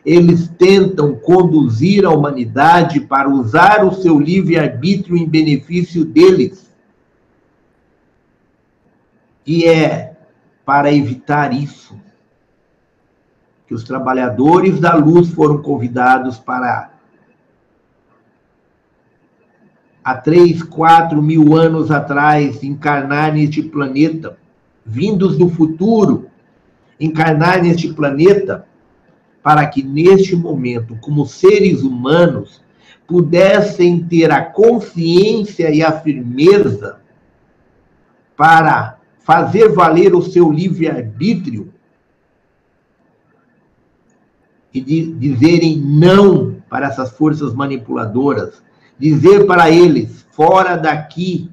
[0.05, 6.71] eles tentam conduzir a humanidade para usar o seu livre-arbítrio em benefício deles.
[9.47, 10.10] E é
[10.71, 11.99] para evitar isso
[13.67, 16.93] que os trabalhadores da luz foram convidados para
[20.05, 24.39] há três, quatro mil anos atrás encarnar neste planeta
[24.87, 26.29] vindos do futuro,
[27.01, 28.65] encarnar neste planeta,
[29.43, 32.63] para que neste momento, como seres humanos,
[33.09, 37.01] pudessem ter a consciência e a firmeza
[38.37, 39.00] para
[39.31, 41.73] fazer valer o seu livre-arbítrio
[44.75, 48.61] e de, dizerem não para essas forças manipuladoras,
[48.99, 51.49] dizer para eles, fora daqui,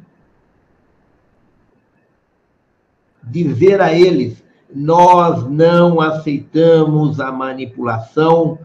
[3.21, 4.43] dizer a eles:
[4.73, 8.57] nós não aceitamos a manipulação,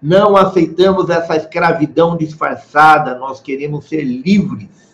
[0.00, 4.91] não aceitamos essa escravidão disfarçada, nós queremos ser livres.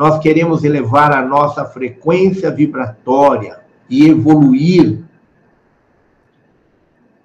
[0.00, 5.04] Nós queremos elevar a nossa frequência vibratória e evoluir.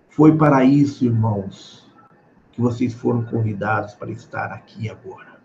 [0.10, 1.89] Foi para isso, irmãos,
[2.52, 5.39] que vocês foram convidados para estar aqui agora.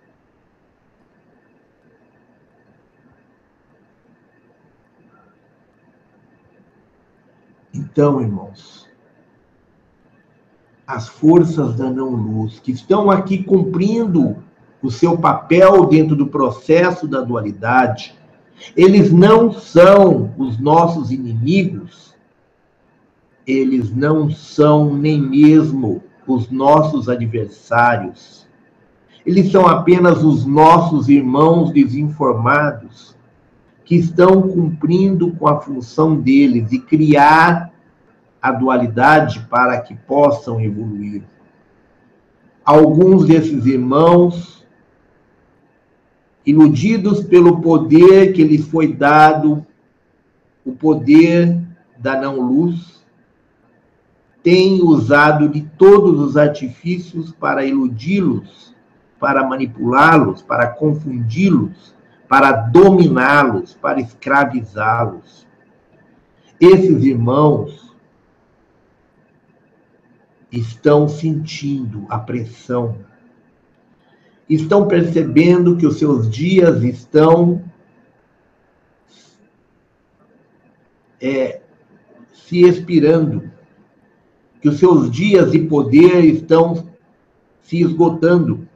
[7.73, 8.91] Então, irmãos,
[10.85, 14.50] as forças da não-luz que estão aqui cumprindo
[14.83, 18.15] o seu papel dentro do processo da dualidade,
[18.77, 22.15] eles não são os nossos inimigos,
[23.47, 28.47] eles não são nem mesmo os nossos adversários.
[29.25, 33.17] Eles são apenas os nossos irmãos desinformados
[33.85, 37.73] que estão cumprindo com a função deles de criar
[38.41, 41.23] a dualidade para que possam evoluir.
[42.65, 44.60] Alguns desses irmãos,
[46.51, 49.65] iludidos pelo poder que lhes foi dado,
[50.65, 51.61] o poder
[51.99, 53.03] da não-luz,
[54.43, 58.75] têm usado de todos os artifícios para iludi-los,
[59.19, 61.95] para manipulá-los, para confundi-los
[62.31, 65.49] para dominá-los, para escravizá-los.
[66.61, 67.93] Esses irmãos
[70.53, 72.99] estão sentindo a pressão,
[74.51, 77.63] estão percebendo que os seus dias estão
[81.19, 81.63] é,
[82.35, 83.51] se expirando,
[84.61, 86.91] que os seus dias de poder estão
[87.63, 88.69] se esgotando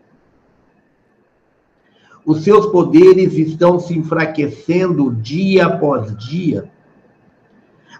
[2.24, 6.70] os seus poderes estão se enfraquecendo dia após dia.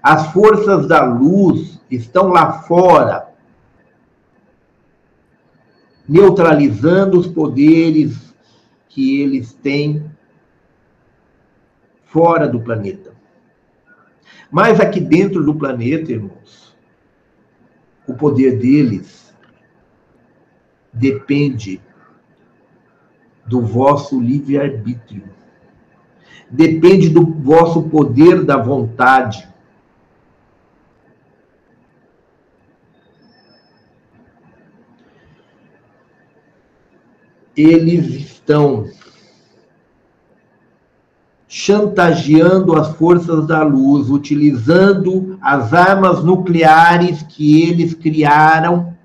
[0.03, 3.34] As forças da luz estão lá fora,
[6.09, 8.35] neutralizando os poderes
[8.89, 10.11] que eles têm
[12.05, 13.13] fora do planeta.
[14.51, 16.77] Mas aqui dentro do planeta, irmãos,
[18.07, 19.35] o poder deles
[20.93, 21.81] depende
[23.47, 25.25] do vosso livre-arbítrio.
[26.49, 29.49] Depende do vosso poder da vontade.
[37.57, 38.91] Eles estão
[41.47, 48.97] chantageando as forças da luz, utilizando as armas nucleares que eles criaram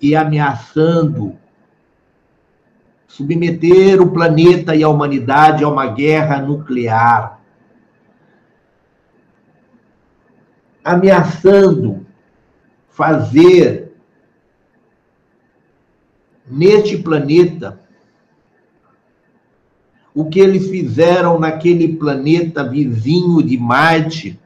[0.00, 1.34] e ameaçando
[3.08, 7.40] submeter o planeta e a humanidade a uma guerra nuclear,
[10.84, 12.04] ameaçando
[12.88, 13.83] fazer
[16.46, 17.80] neste planeta
[20.14, 24.38] o que eles fizeram naquele planeta vizinho de Marte,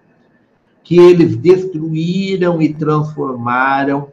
[0.83, 4.11] que eles destruíram e transformaram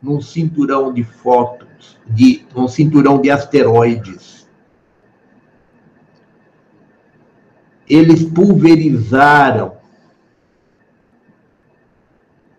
[0.00, 4.46] num cinturão de fótons, de um cinturão de asteroides.
[7.88, 9.76] Eles pulverizaram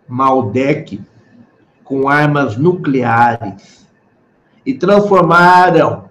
[0.06, 1.00] Maldek
[1.82, 3.87] com armas nucleares
[4.68, 6.10] e transformaram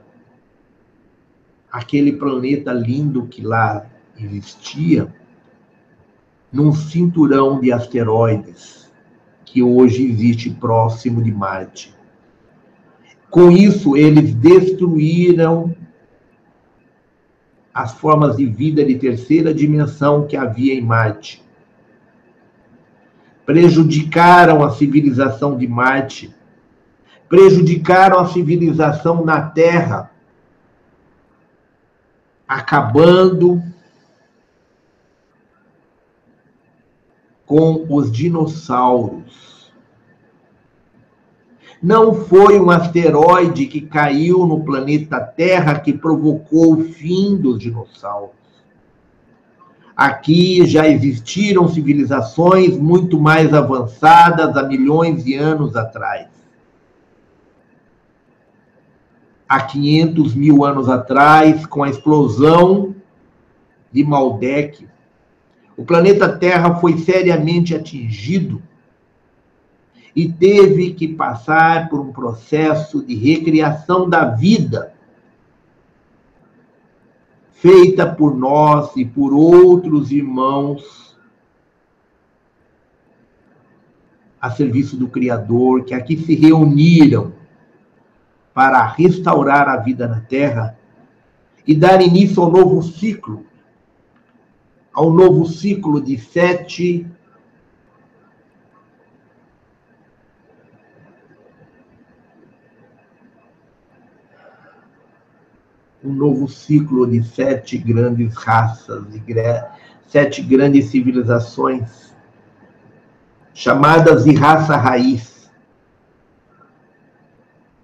[1.72, 3.86] aquele planeta lindo que lá
[4.18, 5.14] existia
[6.52, 8.92] num cinturão de asteroides
[9.46, 11.96] que hoje existe próximo de Marte.
[13.30, 15.76] Com isso, eles destruíram
[17.72, 21.46] as formas de vida de terceira dimensão que havia em Marte
[23.46, 26.36] prejudicaram a civilização de Marte,
[27.30, 30.12] prejudicaram a civilização na Terra,
[32.48, 33.62] acabando
[37.46, 39.72] com os dinossauros.
[41.82, 48.36] Não foi um asteroide que caiu no planeta Terra que provocou o fim dos dinossauros.
[49.96, 56.37] Aqui já existiram civilizações muito mais avançadas há milhões de anos atrás.
[59.48, 62.96] Há 500 mil anos atrás, com a explosão
[63.92, 64.88] de Maldek,
[65.78, 68.62] o planeta Terra foi seriamente atingido
[70.16, 74.94] e teve que passar por um processo de recriação da vida
[77.54, 81.16] feita por nós e por outros irmãos
[84.40, 87.34] a serviço do Criador, que aqui se reuniram
[88.58, 90.76] para restaurar a vida na Terra
[91.68, 93.46] e dar início ao novo ciclo,
[94.92, 97.06] ao novo ciclo de sete
[106.04, 109.24] um novo ciclo de sete grandes raças, de
[110.08, 112.12] sete grandes civilizações,
[113.54, 115.37] chamadas de raça raiz.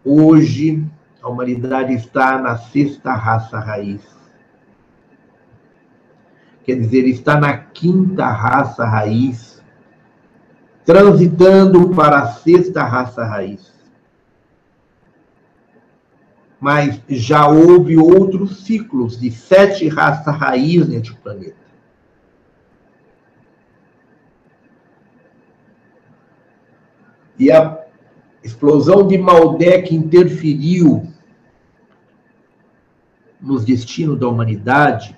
[0.05, 0.83] Hoje,
[1.21, 4.01] a humanidade está na sexta raça raiz.
[6.63, 9.61] Quer dizer, está na quinta raça raiz,
[10.85, 13.73] transitando para a sexta raça raiz
[16.63, 21.57] mas já houve outros ciclos de sete raças raiz neste planeta.
[27.37, 27.82] E a
[28.43, 31.07] explosão de Maldek interferiu
[33.41, 35.17] nos destinos da humanidade,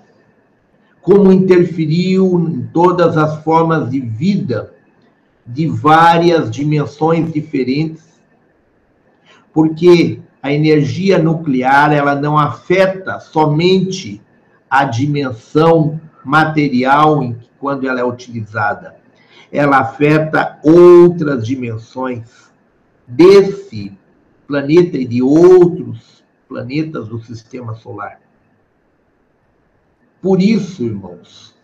[1.00, 4.74] como interferiu em todas as formas de vida
[5.46, 8.04] de várias dimensões diferentes,
[9.52, 14.20] porque a energia nuclear ela não afeta somente
[14.68, 18.96] a dimensão material em, quando ela é utilizada.
[19.52, 22.45] Ela afeta outras dimensões
[23.06, 23.96] desse
[24.46, 28.20] planeta e de outros planetas do sistema solar.
[30.20, 31.54] Por isso, irmãos,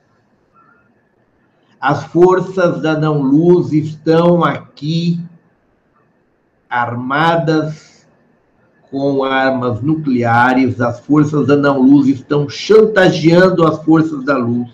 [1.81, 5.21] as forças da não-luz estão aqui
[6.71, 8.07] armadas
[8.91, 14.71] com armas nucleares, as forças da não-luz estão chantageando as forças da luz,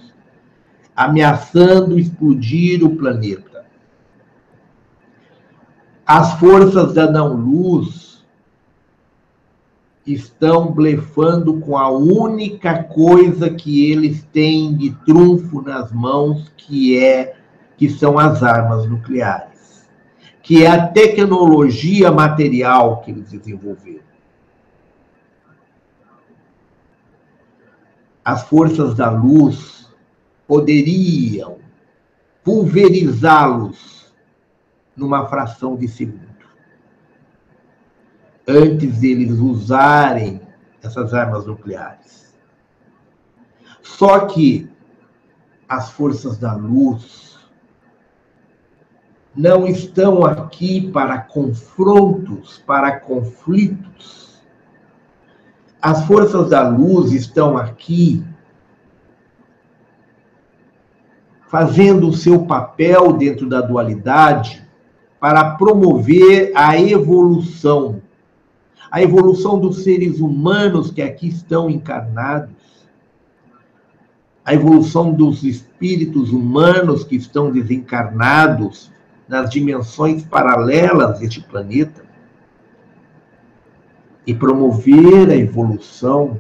[0.95, 3.48] ameaçando explodir o planeta.
[6.09, 8.25] As forças da não-luz
[10.07, 17.37] estão blefando com a única coisa que eles têm de trunfo nas mãos, que é
[17.77, 19.87] que são as armas nucleares,
[20.43, 24.09] que é a tecnologia material que eles desenvolveram.
[28.29, 29.89] as forças da luz
[30.47, 31.57] poderiam
[32.45, 33.98] pulverizá-los
[34.99, 36.27] numa fração de segundo.
[38.47, 40.41] Antes deles usarem
[40.83, 42.35] essas armas nucleares.
[43.83, 44.71] Só que
[45.69, 47.39] as forças da luz
[49.35, 54.29] não estão aqui para confrontos, para conflitos
[55.81, 58.25] as forças da luz estão aqui
[61.49, 64.68] fazendo o seu papel dentro da dualidade
[65.21, 68.01] para promover a evolução,
[68.91, 72.87] a evolução dos seres humanos que aqui estão encarnados,
[74.45, 78.91] a evolução dos espíritos humanos que estão desencarnados
[79.29, 82.09] nas dimensões paralelas deste planeta,
[84.27, 86.39] e promover a evolução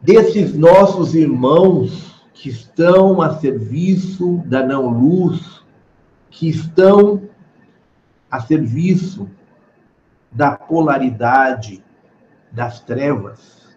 [0.00, 5.62] desses nossos irmãos que estão a serviço da não-luz,
[6.28, 7.22] que estão
[8.30, 9.26] a serviço
[10.30, 11.82] da polaridade
[12.52, 13.74] das trevas.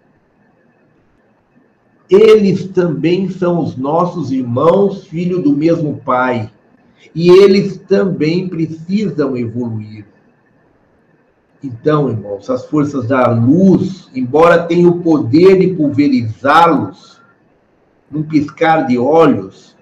[2.09, 6.51] Eles também são os nossos irmãos, filho do mesmo Pai,
[7.15, 10.05] e eles também precisam evoluir.
[11.63, 17.18] Então, irmãos, as forças da luz, embora tenham o poder de pulverizá-los,
[18.11, 19.75] num piscar de olhos,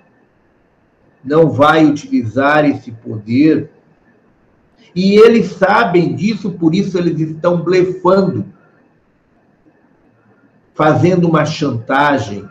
[1.23, 3.71] não vai utilizar esse poder.
[4.95, 8.45] E eles sabem disso, por isso eles estão blefando,
[10.73, 12.47] fazendo uma chantagem,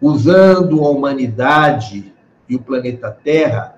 [0.00, 2.12] usando a humanidade
[2.48, 3.74] e o planeta Terra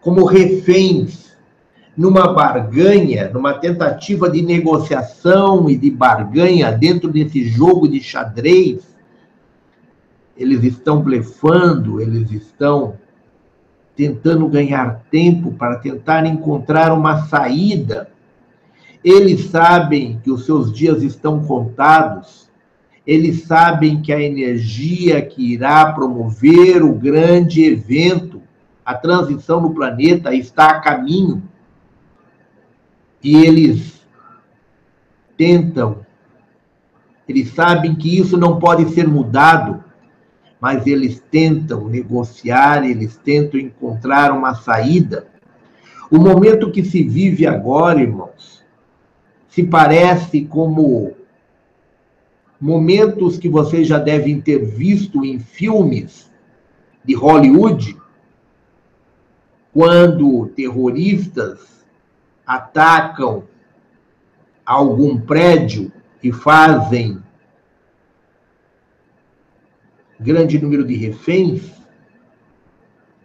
[0.00, 1.36] como reféns
[1.96, 8.89] numa barganha, numa tentativa de negociação e de barganha dentro desse jogo de xadrez
[10.40, 12.94] eles estão blefando, eles estão
[13.94, 18.10] tentando ganhar tempo para tentar encontrar uma saída.
[19.04, 22.48] Eles sabem que os seus dias estão contados,
[23.06, 28.40] eles sabem que a energia que irá promover o grande evento,
[28.82, 31.42] a transição no planeta, está a caminho.
[33.22, 34.00] E eles
[35.36, 35.98] tentam,
[37.28, 39.89] eles sabem que isso não pode ser mudado,
[40.60, 45.26] mas eles tentam negociar, eles tentam encontrar uma saída.
[46.10, 48.62] O momento que se vive agora, irmãos,
[49.48, 51.12] se parece como
[52.60, 56.30] momentos que vocês já devem ter visto em filmes
[57.02, 57.96] de Hollywood,
[59.72, 61.86] quando terroristas
[62.46, 63.44] atacam
[64.66, 65.90] algum prédio
[66.22, 67.18] e fazem
[70.20, 71.62] grande número de reféns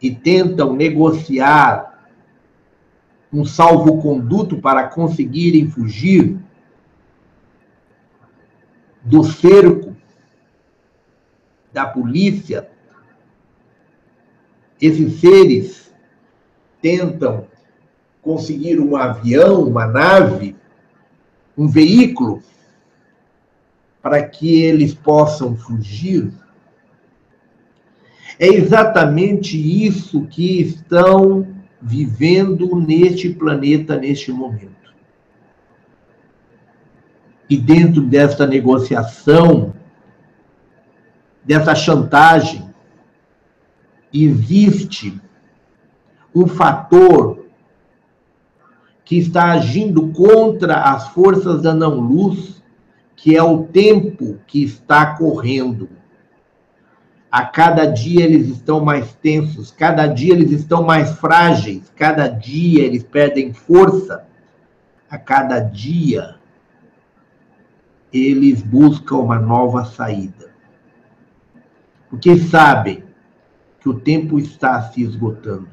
[0.01, 2.09] e tentam negociar
[3.33, 6.39] um salvo-conduto para conseguirem fugir
[9.03, 9.95] do cerco
[11.73, 12.69] da polícia,
[14.81, 15.93] esses seres
[16.81, 17.47] tentam
[18.21, 20.55] conseguir um avião, uma nave,
[21.57, 22.41] um veículo,
[24.01, 26.31] para que eles possam fugir
[28.39, 31.47] é exatamente isso que estão
[31.81, 34.93] vivendo neste planeta neste momento.
[37.49, 39.73] E dentro desta negociação,
[41.43, 42.67] dessa chantagem,
[44.11, 45.21] existe
[46.33, 47.45] um fator
[49.05, 52.61] que está agindo contra as forças da não-luz,
[53.15, 55.87] que é o tempo que está correndo.
[57.35, 62.81] A cada dia eles estão mais tensos, cada dia eles estão mais frágeis, cada dia
[62.85, 64.25] eles perdem força.
[65.09, 66.39] A cada dia
[68.13, 70.55] eles buscam uma nova saída.
[72.09, 73.03] Porque sabem
[73.81, 75.67] que o tempo está se esgotando.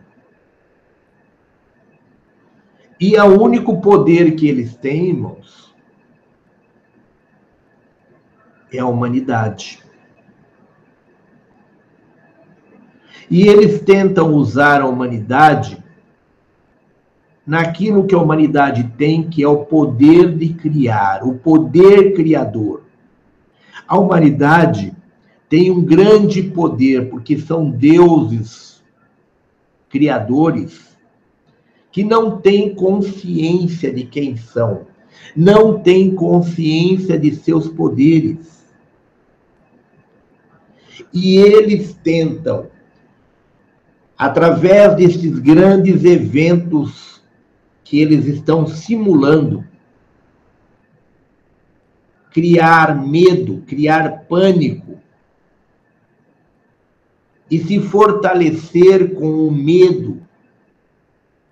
[2.99, 5.73] E o único poder que eles têm, irmãos,
[8.73, 9.92] é a humanidade.
[13.33, 15.83] E eles tentam usar a humanidade
[17.47, 22.83] naquilo que a humanidade tem, que é o poder de criar, o poder criador.
[23.89, 24.95] A humanidade
[25.49, 28.83] tem um grande poder, porque são deuses
[29.89, 30.95] criadores
[31.91, 34.87] que não têm consciência de quem são,
[35.35, 38.63] não têm consciência de seus poderes.
[41.15, 42.71] E eles tentam
[44.17, 47.23] através desses grandes eventos
[47.83, 49.67] que eles estão simulando,
[52.31, 55.01] criar medo, criar pânico.
[57.51, 60.23] E se fortalecer com o medo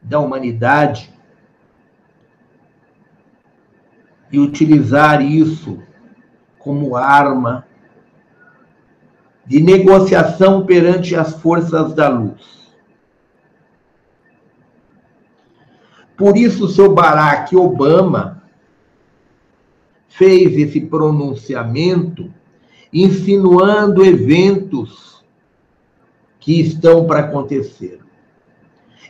[0.01, 1.13] da humanidade.
[4.33, 5.83] E utilizar isso
[6.59, 7.67] como arma
[9.51, 12.71] de negociação perante as forças da luz.
[16.17, 18.45] Por isso, o seu Barack Obama
[20.07, 22.33] fez esse pronunciamento
[22.93, 25.25] insinuando eventos
[26.39, 27.99] que estão para acontecer,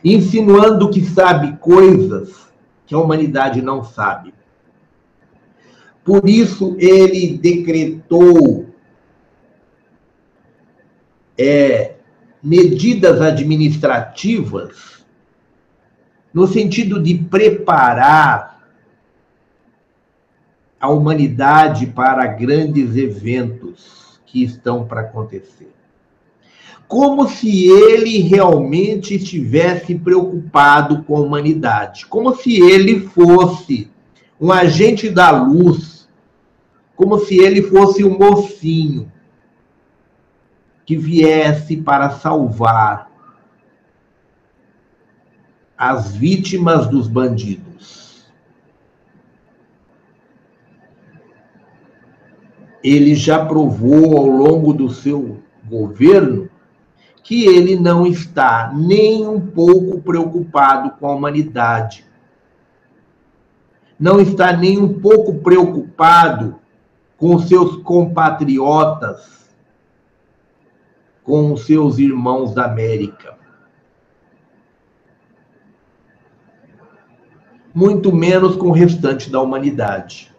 [0.03, 2.51] insinuando que sabe coisas
[2.87, 4.33] que a humanidade não sabe.
[6.03, 8.70] Por isso, ele decretou
[11.37, 11.95] é,
[12.41, 15.03] medidas administrativas
[16.33, 18.61] no sentido de preparar
[20.79, 25.71] a humanidade para grandes eventos que estão para acontecer.
[26.87, 33.89] Como se ele realmente estivesse preocupado com a humanidade, como se ele fosse
[34.39, 36.09] um agente da luz,
[36.95, 39.11] como se ele fosse um mocinho
[40.85, 43.09] que viesse para salvar
[45.77, 48.31] as vítimas dos bandidos.
[52.83, 56.49] Ele já provou ao longo do seu governo
[57.23, 62.05] que ele não está nem um pouco preocupado com a humanidade.
[63.99, 66.59] Não está nem um pouco preocupado
[67.17, 69.40] com seus compatriotas
[71.23, 73.37] com os seus irmãos da América.
[77.73, 80.31] Muito menos com o restante da humanidade.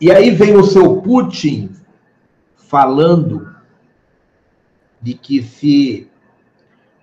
[0.00, 1.70] E aí vem o seu Putin
[2.54, 3.52] falando
[5.00, 6.08] de que se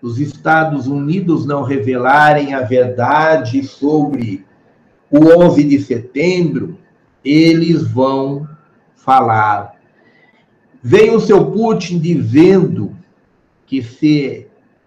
[0.01, 4.45] os Estados Unidos não revelarem a verdade sobre
[5.09, 6.77] o 11 de setembro,
[7.23, 8.47] eles vão
[8.95, 9.74] falar
[10.87, 12.95] Vem o seu Putin dizendo
[13.65, 14.45] que se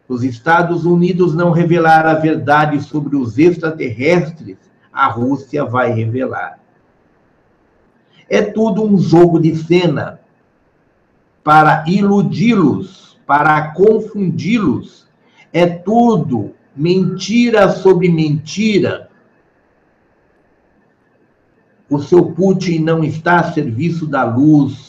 [0.08, 4.58] os Estados Unidos não revelar a verdade sobre os extraterrestres,
[4.92, 6.60] a Rússia vai revelar.
[8.28, 10.20] É tudo um jogo de cena
[11.42, 15.04] para iludi-los, para confundi-los.
[15.52, 19.10] É tudo mentira sobre mentira.
[21.90, 24.87] O seu Putin não está a serviço da luz,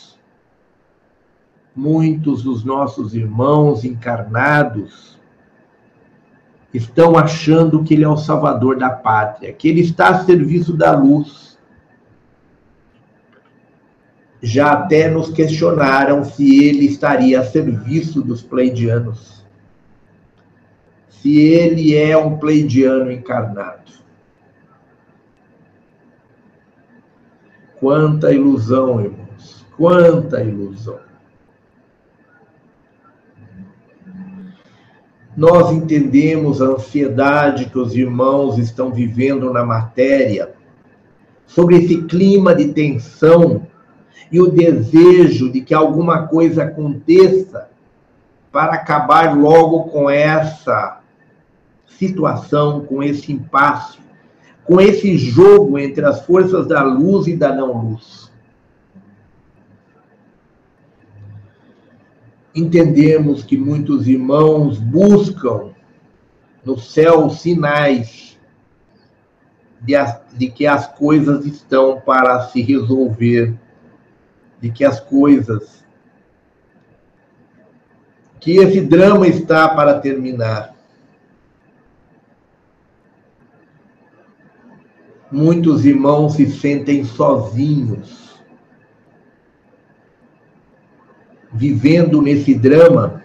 [1.80, 5.18] muitos dos nossos irmãos encarnados
[6.74, 10.92] estão achando que ele é o salvador da pátria, que ele está a serviço da
[10.92, 11.58] luz.
[14.42, 19.44] Já até nos questionaram se ele estaria a serviço dos pleidianos.
[21.10, 23.92] Se ele é um pleidiano encarnado.
[27.80, 29.66] Quanta ilusão, irmãos.
[29.76, 31.10] Quanta ilusão.
[35.40, 40.52] Nós entendemos a ansiedade que os irmãos estão vivendo na matéria,
[41.48, 43.66] sobre esse clima de tensão
[44.30, 47.70] e o desejo de que alguma coisa aconteça
[48.52, 51.00] para acabar logo com essa
[51.88, 53.98] situação, com esse impasse,
[54.66, 58.29] com esse jogo entre as forças da luz e da não-luz.
[62.60, 65.72] Entendemos que muitos irmãos buscam
[66.64, 68.38] no céu sinais
[69.82, 69.94] de,
[70.34, 73.58] de, que as coisas estão para se resolver,
[74.60, 75.80] de que as coisas.
[78.40, 80.74] que esse drama está para terminar.
[85.32, 88.19] Muitos irmãos se sentem sozinhos
[91.52, 93.24] vivendo nesse drama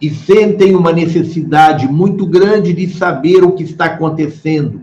[0.00, 4.80] e sentem uma necessidade muito grande de saber o que está acontecendo,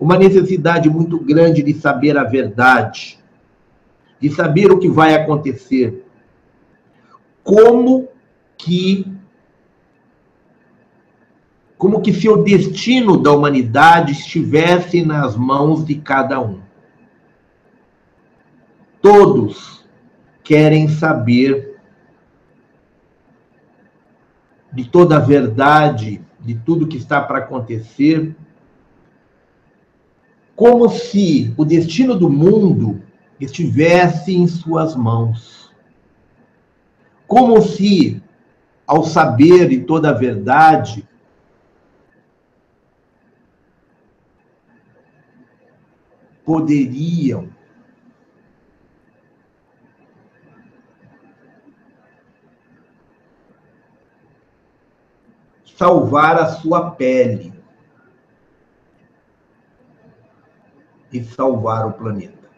[0.00, 3.18] uma necessidade muito grande de saber a verdade,
[4.18, 6.04] de saber o que vai acontecer.
[7.44, 8.08] Como
[8.56, 9.06] que
[11.76, 16.60] como que se o destino da humanidade estivesse nas mãos de cada um.
[19.00, 19.81] Todos
[20.42, 21.80] querem saber
[24.72, 28.34] de toda a verdade, de tudo que está para acontecer,
[30.56, 33.02] como se o destino do mundo
[33.40, 35.72] estivesse em suas mãos.
[37.26, 38.22] Como se,
[38.86, 41.06] ao saber de toda a verdade,
[46.44, 47.48] poderiam
[55.82, 57.52] salvar a sua pele
[61.12, 62.48] e salvar o planeta.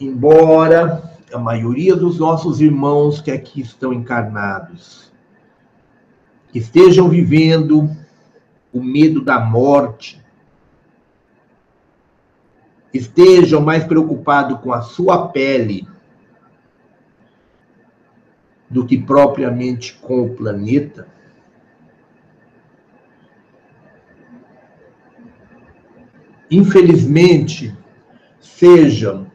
[0.00, 5.12] Embora a maioria dos nossos irmãos que aqui estão encarnados
[6.54, 7.94] estejam vivendo
[8.72, 10.24] o medo da morte,
[12.94, 15.86] estejam mais preocupados com a sua pele
[18.70, 21.08] do que propriamente com o planeta,
[26.48, 27.76] infelizmente,
[28.38, 29.26] seja,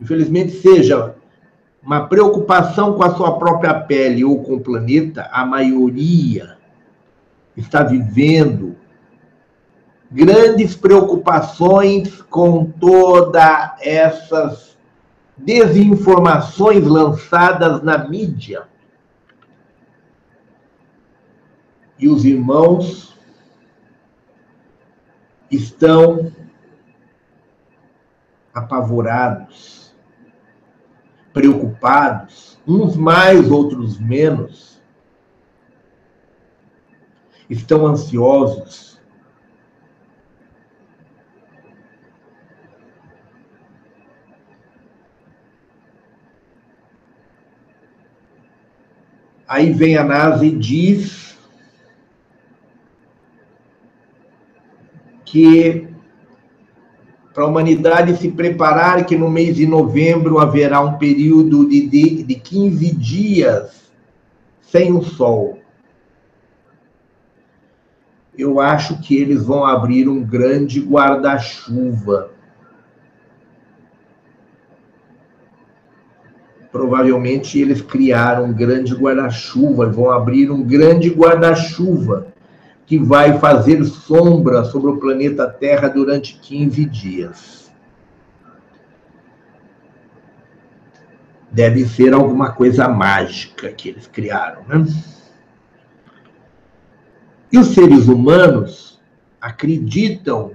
[0.00, 1.16] infelizmente seja
[1.82, 6.56] uma preocupação com a sua própria pele ou com o planeta, a maioria
[7.56, 8.76] está vivendo
[10.10, 14.69] grandes preocupações com todas essas
[15.44, 18.68] desinformações lançadas na mídia.
[21.98, 23.14] E os irmãos
[25.50, 26.32] estão
[28.54, 29.94] apavorados,
[31.32, 34.80] preocupados, uns mais, outros menos,
[37.48, 38.89] estão ansiosos.
[49.50, 51.36] Aí vem a NASA e diz
[55.24, 55.88] que
[57.34, 62.22] para a humanidade se preparar que no mês de novembro haverá um período de, de,
[62.22, 63.90] de 15 dias
[64.60, 65.58] sem o sol.
[68.38, 72.30] Eu acho que eles vão abrir um grande guarda-chuva.
[76.70, 82.28] Provavelmente eles criaram um grande guarda-chuva, vão abrir um grande guarda-chuva
[82.86, 87.70] que vai fazer sombra sobre o planeta Terra durante 15 dias.
[91.50, 94.86] Deve ser alguma coisa mágica que eles criaram, né?
[97.52, 99.00] E os seres humanos
[99.40, 100.52] acreditam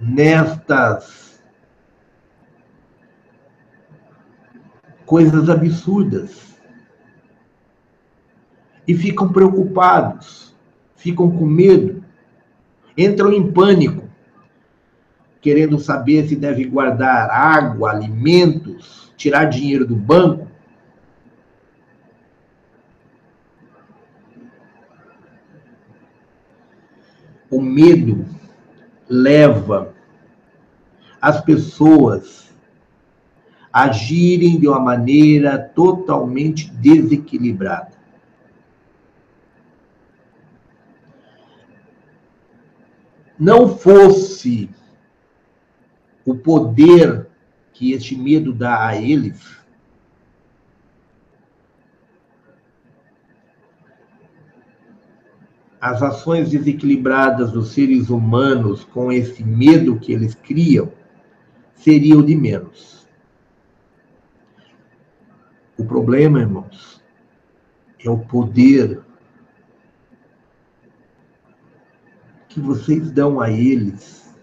[0.00, 1.27] nestas
[5.08, 6.56] coisas absurdas
[8.86, 10.48] e ficam preocupados
[10.98, 12.04] ficam com medo,
[12.96, 14.08] entram em pânico,
[15.40, 20.48] querendo saber se deve guardar água, alimentos, tirar dinheiro do banco.
[27.50, 28.26] O medo
[29.08, 29.94] leva
[31.22, 32.47] as pessoas
[33.82, 37.98] agirem de uma maneira totalmente desequilibrada.
[43.38, 44.68] não fosse
[46.26, 47.28] o poder
[47.72, 49.56] que este medo dá a eles,
[55.80, 60.92] as ações desequilibradas dos seres humanos com esse medo que eles criam
[61.76, 62.97] seriam de menos.
[65.78, 67.00] O problema, irmãos,
[68.04, 69.00] é o poder
[72.48, 74.34] que vocês dão a eles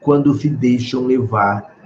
[0.00, 1.76] quando se deixam levar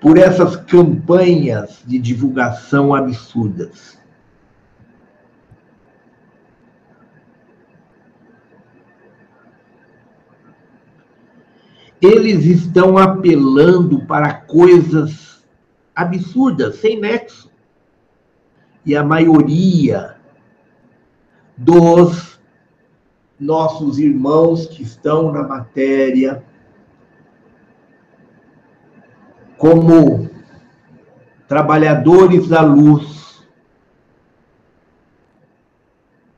[0.00, 4.00] por essas campanhas de divulgação absurdas.
[12.00, 15.29] Eles estão apelando para coisas
[15.94, 17.50] absurdas, sem nexo.
[18.84, 20.16] E a maioria
[21.56, 22.40] dos
[23.38, 26.44] nossos irmãos que estão na matéria,
[29.56, 30.30] como
[31.46, 33.46] trabalhadores da luz,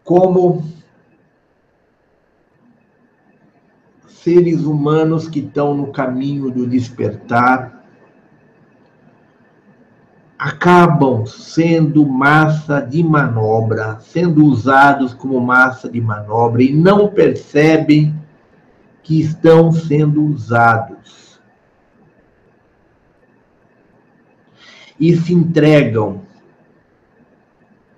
[0.03, 0.65] como
[4.07, 7.82] seres humanos que estão no caminho do despertar,
[10.43, 18.13] acabam sendo massa de manobra, sendo usados como massa de manobra e não percebem
[19.05, 21.41] que estão sendo usados.
[24.99, 26.23] E se entregam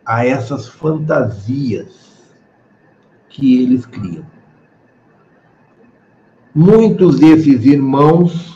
[0.05, 2.37] a essas fantasias
[3.31, 4.27] que eles criam.
[6.55, 8.54] Muitos desses irmãos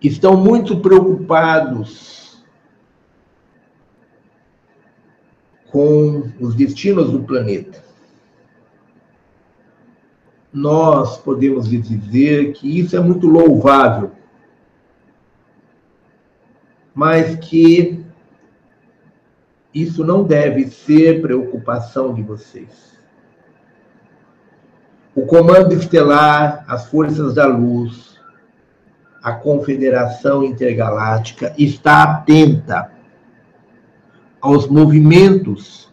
[0.00, 2.44] estão muito preocupados
[5.70, 7.84] com os destinos do planeta.
[10.52, 14.12] Nós podemos lhe dizer que isso é muito louvável,
[16.94, 18.04] mas que
[19.74, 22.98] isso não deve ser preocupação de vocês.
[25.14, 28.07] O Comando Estelar, as Forças da Luz,
[29.22, 32.92] a Confederação Intergaláctica está atenta
[34.40, 35.92] aos movimentos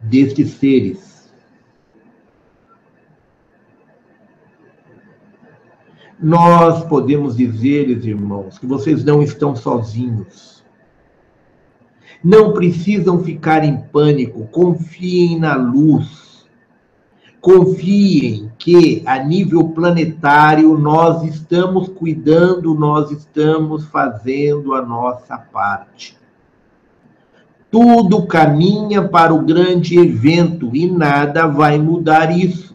[0.00, 1.32] destes seres.
[6.20, 10.64] Nós podemos dizer, irmãos, que vocês não estão sozinhos.
[12.22, 16.17] Não precisam ficar em pânico, confiem na luz.
[17.40, 26.18] Confiem que, a nível planetário, nós estamos cuidando, nós estamos fazendo a nossa parte.
[27.70, 32.68] Tudo caminha para o grande evento e nada vai mudar isso.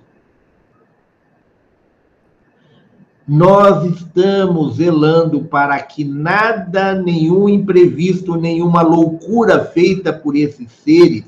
[3.27, 11.25] nós estamos zelando para que nada, nenhum imprevisto, nenhuma loucura feita por esses seres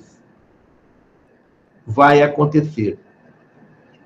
[1.87, 2.99] vai acontecer.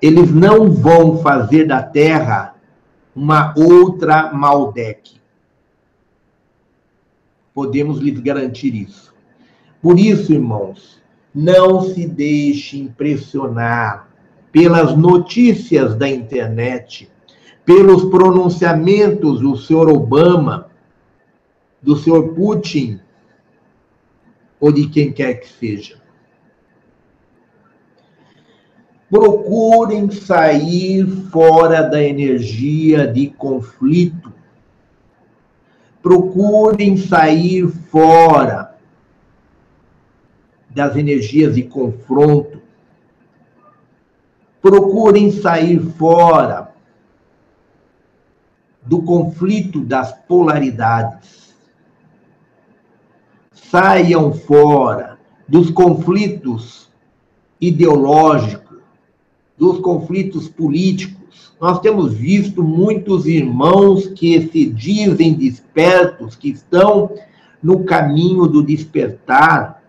[0.00, 2.54] Eles não vão fazer da Terra
[3.14, 5.20] uma outra Maldek.
[7.52, 9.12] Podemos lhes garantir isso.
[9.82, 11.00] Por isso, irmãos,
[11.34, 14.08] não se deixe impressionar
[14.52, 17.10] pelas notícias da internet
[17.70, 20.70] pelos pronunciamentos do senhor Obama,
[21.80, 22.98] do senhor Putin,
[24.58, 25.99] ou de quem quer que seja.
[29.10, 34.32] Procurem sair fora da energia de conflito.
[36.00, 38.76] Procurem sair fora
[40.70, 42.62] das energias de confronto.
[44.62, 46.72] Procurem sair fora
[48.82, 51.54] do conflito das polaridades.
[53.52, 55.18] Saiam fora
[55.48, 56.90] dos conflitos
[57.60, 58.59] ideológicos,
[59.60, 61.54] dos conflitos políticos.
[61.60, 67.14] Nós temos visto muitos irmãos que se dizem despertos, que estão
[67.62, 69.84] no caminho do despertar,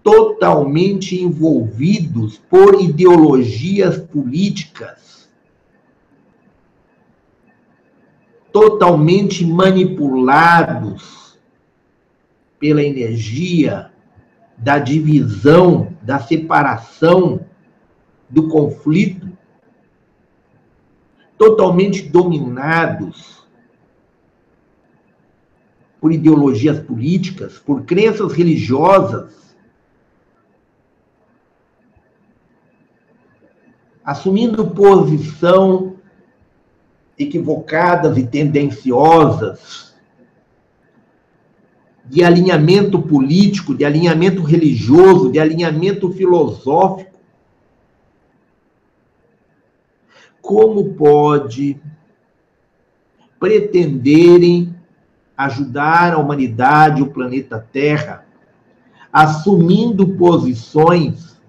[0.00, 5.04] totalmente envolvidos por ideologias políticas
[8.52, 11.36] totalmente manipulados
[12.60, 13.90] pela energia
[14.56, 17.40] da divisão, da separação,
[18.28, 19.28] do conflito,
[21.36, 23.44] totalmente dominados
[26.00, 29.56] por ideologias políticas, por crenças religiosas,
[34.04, 35.96] assumindo posição
[37.18, 39.94] equivocadas e tendenciosas
[42.04, 47.13] de alinhamento político, de alinhamento religioso, de alinhamento filosófico.
[50.44, 51.80] Como pode
[53.40, 54.76] pretenderem
[55.34, 58.26] ajudar a humanidade, o planeta Terra,
[59.10, 61.40] assumindo posições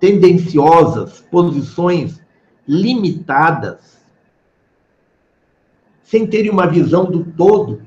[0.00, 2.20] tendenciosas, posições
[2.66, 4.04] limitadas,
[6.02, 7.80] sem terem uma visão do todo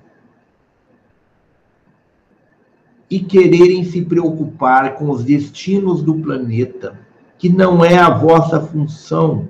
[3.09, 7.05] e quererem se preocupar com os destinos do planeta,
[7.37, 9.49] que não é a vossa função.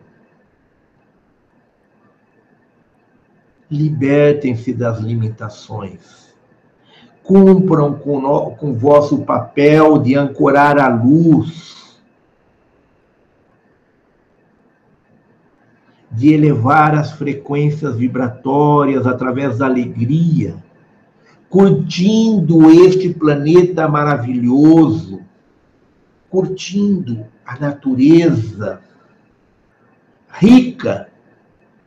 [3.70, 6.34] Libertem-se das limitações.
[7.24, 11.78] Cumpram com o com vosso papel de ancorar a luz
[16.18, 20.56] de elevar as frequências vibratórias através da alegria,
[21.48, 25.22] curtindo este planeta maravilhoso,
[26.38, 28.80] curtindo a natureza
[30.30, 31.10] rica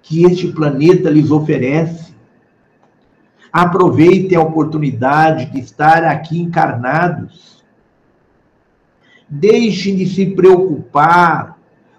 [0.03, 2.13] que este planeta lhes oferece.
[3.53, 7.65] Aproveitem a oportunidade de estar aqui encarnados.
[9.29, 11.57] Deixem de se preocupar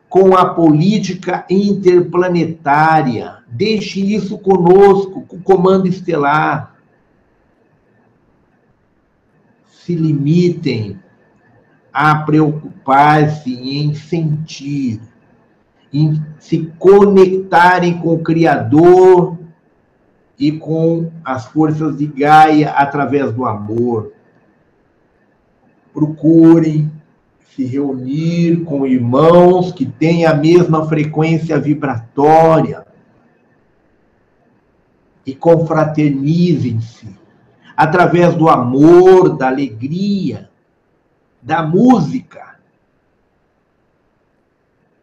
[0.10, 3.38] com a política interplanetária.
[3.48, 6.76] Deixe isso conosco, com o comando estelar.
[9.69, 10.99] Se limitem
[11.93, 15.01] a preocupar-se em sentir,
[15.93, 19.38] em se conectarem com o Criador
[20.39, 24.13] e com as forças de Gaia através do amor.
[25.93, 26.89] Procurem
[27.55, 32.85] se reunir com irmãos que têm a mesma frequência vibratória
[35.26, 37.09] e confraternizem-se
[37.76, 40.51] através do amor, da alegria,
[41.41, 42.59] da música.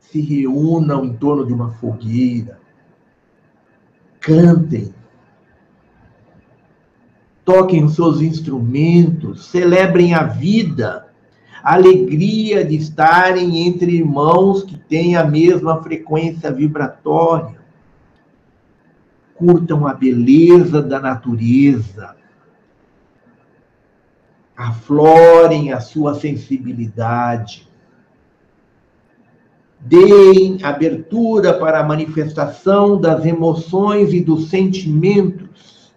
[0.01, 2.59] Se reúnam em torno de uma fogueira,
[4.21, 4.95] cantem,
[7.45, 11.09] toquem os seus instrumentos, celebrem a vida,
[11.63, 17.59] a alegria de estarem entre irmãos que têm a mesma frequência vibratória.
[19.35, 22.17] Curtam a beleza da natureza,
[24.59, 27.69] aflorem a sua sensibilidade,
[29.79, 35.93] deem abertura para a manifestação das emoções e dos sentimentos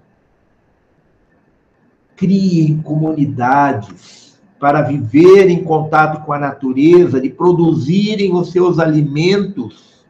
[2.16, 10.06] criem comunidades para viver em contato com a natureza, de produzirem os seus alimentos.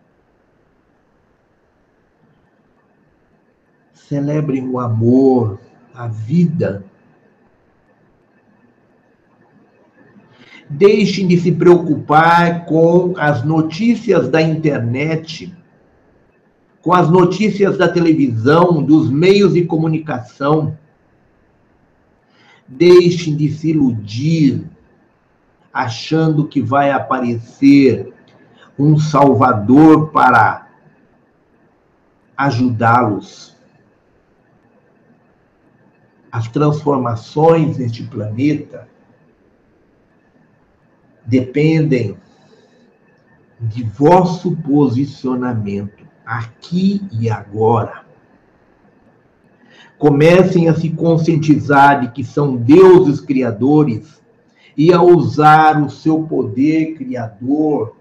[3.94, 5.58] Celebrem o amor,
[5.96, 6.91] a vida.
[10.74, 15.54] Deixem de se preocupar com as notícias da internet,
[16.82, 20.78] com as notícias da televisão, dos meios de comunicação.
[22.66, 24.64] Deixem de se iludir,
[25.74, 28.14] achando que vai aparecer
[28.80, 30.70] um Salvador para
[32.38, 33.58] ajudá-los.
[36.32, 38.90] As transformações neste planeta
[41.26, 42.18] dependem
[43.60, 48.04] de vosso posicionamento aqui e agora.
[49.98, 54.22] Comecem a se conscientizar de que são deuses criadores
[54.76, 57.96] e a usar o seu poder criador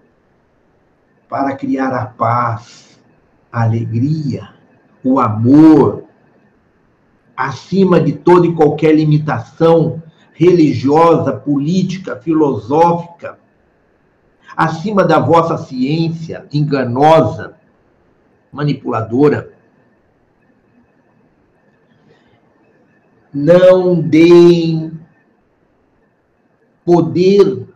[1.29, 2.99] para criar a paz,
[3.51, 4.49] a alegria,
[5.03, 6.05] o amor,
[7.37, 10.00] acima de toda e qualquer limitação
[10.33, 13.39] religiosa, política, filosófica,
[14.55, 17.55] acima da vossa ciência enganosa,
[18.51, 19.51] manipuladora.
[23.33, 24.91] não deem
[26.83, 27.67] poder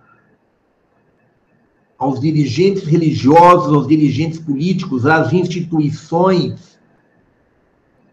[1.98, 6.78] aos dirigentes religiosos, aos dirigentes políticos, às instituições,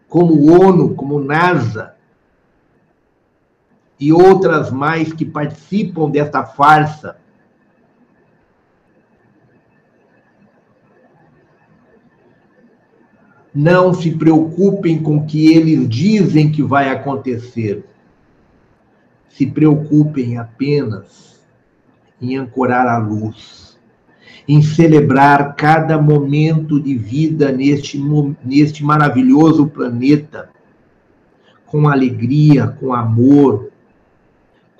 [0.07, 1.95] como ONU, como NASA,
[3.99, 7.17] e outras mais que participam desta farsa
[13.53, 17.85] Não se preocupem com o que eles dizem que vai acontecer.
[19.29, 21.39] Se preocupem apenas
[22.19, 23.79] em ancorar a luz,
[24.47, 28.01] em celebrar cada momento de vida neste,
[28.43, 30.49] neste maravilhoso planeta,
[31.67, 33.71] com alegria, com amor,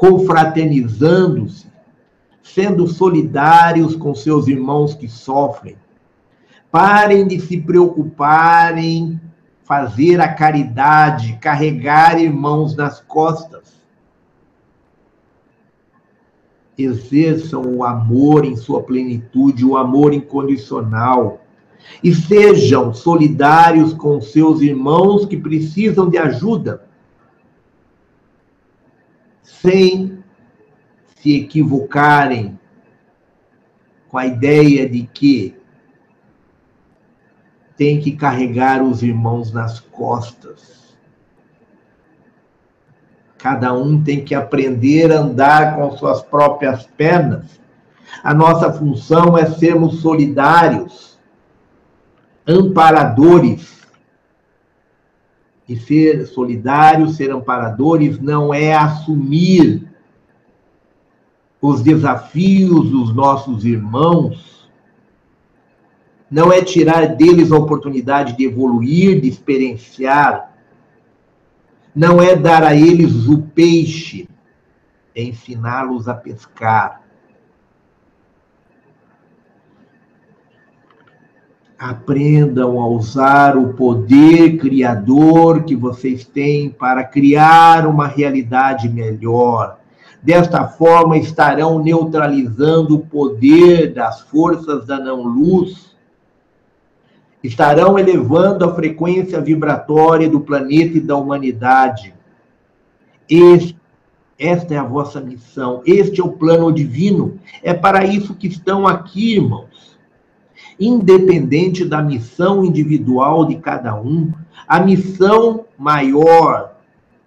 [0.03, 1.65] confraternizando-se,
[2.43, 5.77] sendo solidários com seus irmãos que sofrem,
[6.69, 9.21] Parem de se preocupar em
[9.63, 13.75] fazer a caridade, carregar irmãos nas costas.
[16.75, 21.41] Exerçam o amor em sua plenitude, o amor incondicional.
[22.03, 26.87] E sejam solidários com seus irmãos que precisam de ajuda,
[29.63, 30.21] sem
[31.15, 32.59] se equivocarem
[34.09, 35.57] com a ideia de que
[37.77, 40.93] tem que carregar os irmãos nas costas.
[43.37, 47.61] Cada um tem que aprender a andar com suas próprias pernas.
[48.21, 51.17] A nossa função é sermos solidários,
[52.45, 53.82] amparadores.
[55.67, 59.87] E ser solidários, ser amparadores, não é assumir
[61.61, 64.53] os desafios dos nossos irmãos
[66.33, 70.51] não é tirar deles a oportunidade de evoluir, de experienciar,
[71.95, 74.27] não é dar a eles o peixe,
[75.15, 77.02] é ensiná-los a pescar.
[81.89, 89.77] Aprendam a usar o poder criador que vocês têm para criar uma realidade melhor.
[90.21, 95.93] Desta forma, estarão neutralizando o poder das forças da não-luz
[97.43, 102.13] estarão elevando a frequência vibratória do planeta e da humanidade.
[103.29, 103.77] Este,
[104.39, 107.39] esta é a vossa missão, este é o plano divino.
[107.61, 109.72] É para isso que estão aqui, irmãos.
[110.85, 114.33] Independente da missão individual de cada um,
[114.67, 116.75] a missão maior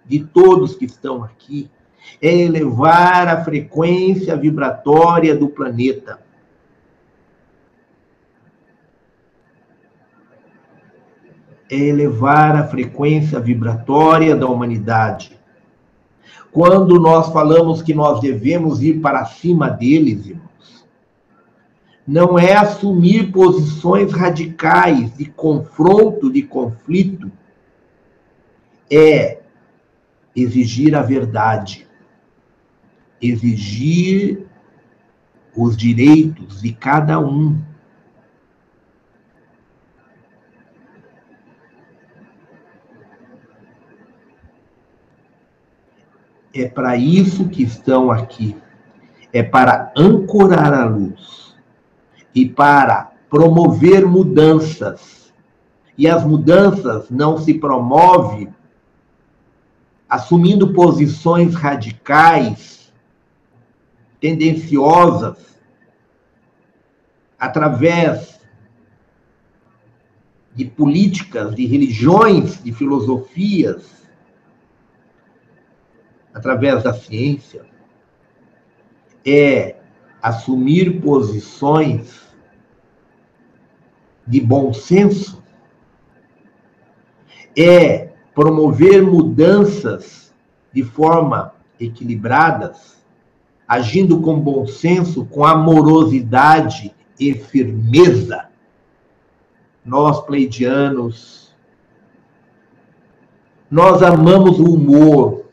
[0.05, 1.67] de todos que estão aqui
[2.21, 6.19] é elevar a frequência vibratória do planeta.
[11.67, 15.35] É elevar a frequência vibratória da humanidade.
[16.51, 20.46] Quando nós falamos que nós devemos ir para cima deles, irmãos,
[22.07, 27.29] não é assumir posições radicais de confronto, de conflito,
[28.89, 29.41] é
[30.35, 31.87] exigir a verdade
[33.21, 34.45] exigir
[35.55, 37.59] os direitos de cada um.
[46.53, 48.55] É para isso que estão aqui.
[49.31, 51.46] É para ancorar a luz
[52.37, 55.33] e para promover mudanças.
[55.97, 58.53] E as mudanças não se promovem
[60.07, 62.93] assumindo posições radicais
[64.21, 65.59] tendenciosas
[67.39, 68.39] através
[70.53, 74.07] de políticas, de religiões, de filosofias,
[76.31, 77.65] através da ciência,
[79.25, 79.77] é
[80.21, 82.26] assumir posições
[84.27, 85.41] de bom senso,
[87.57, 90.33] é promover mudanças
[90.71, 92.97] de forma equilibradas,
[93.67, 98.49] agindo com bom senso, com amorosidade e firmeza.
[99.83, 101.55] Nós, pleidianos,
[103.71, 105.45] nós amamos o humor.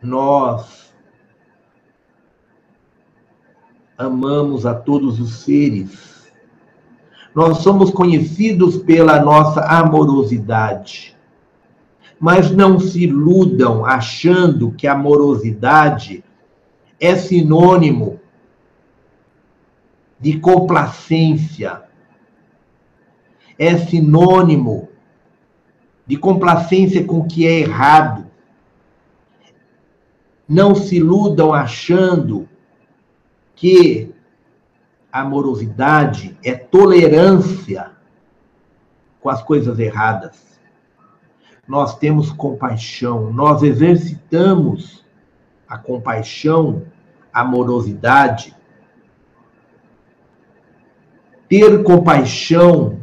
[0.00, 0.85] Nós
[3.96, 6.30] amamos a todos os seres.
[7.34, 11.16] Nós somos conhecidos pela nossa amorosidade.
[12.18, 16.24] Mas não se iludam achando que amorosidade
[16.98, 18.18] é sinônimo
[20.18, 21.82] de complacência,
[23.58, 24.88] é sinônimo
[26.06, 28.26] de complacência com o que é errado.
[30.48, 32.48] Não se iludam achando
[33.56, 34.14] que
[35.10, 37.90] amorosidade é tolerância
[39.20, 40.46] com as coisas erradas
[41.66, 45.04] nós temos compaixão, nós exercitamos
[45.68, 46.86] a compaixão,
[47.32, 48.54] a amorosidade.
[51.48, 53.00] Ter compaixão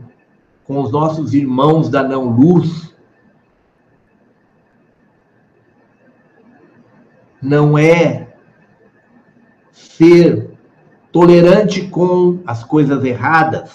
[0.64, 2.96] com os nossos irmãos da não-luz
[7.42, 8.23] não é
[9.98, 10.50] ser
[11.12, 13.72] tolerante com as coisas erradas,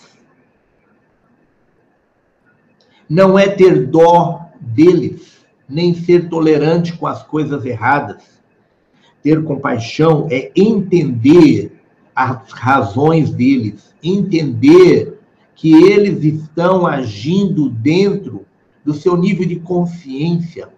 [3.09, 5.39] não é ter dó deles,
[5.69, 8.39] nem ser tolerante com as coisas erradas.
[9.23, 11.73] Ter compaixão é entender
[12.15, 15.19] as razões deles, entender
[15.55, 18.45] que eles estão agindo dentro
[18.85, 20.69] do seu nível de consciência,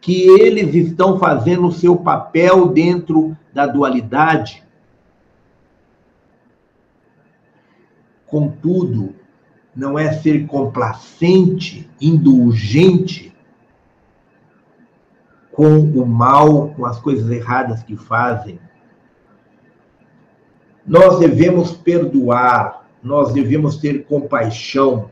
[0.00, 4.62] que eles estão fazendo o seu papel dentro da dualidade.
[8.30, 9.14] Contudo,
[9.74, 13.34] não é ser complacente, indulgente
[15.52, 18.60] com o mal, com as coisas erradas que fazem.
[20.86, 25.10] Nós devemos perdoar, nós devemos ter compaixão,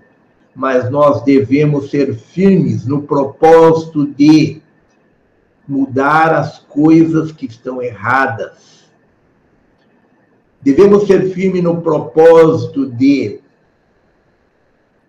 [0.55, 4.63] mas nós devemos ser firmes no propósito de
[5.69, 8.76] mudar as coisas que estão erradas.
[10.67, 13.39] Devemos ser firmes no propósito de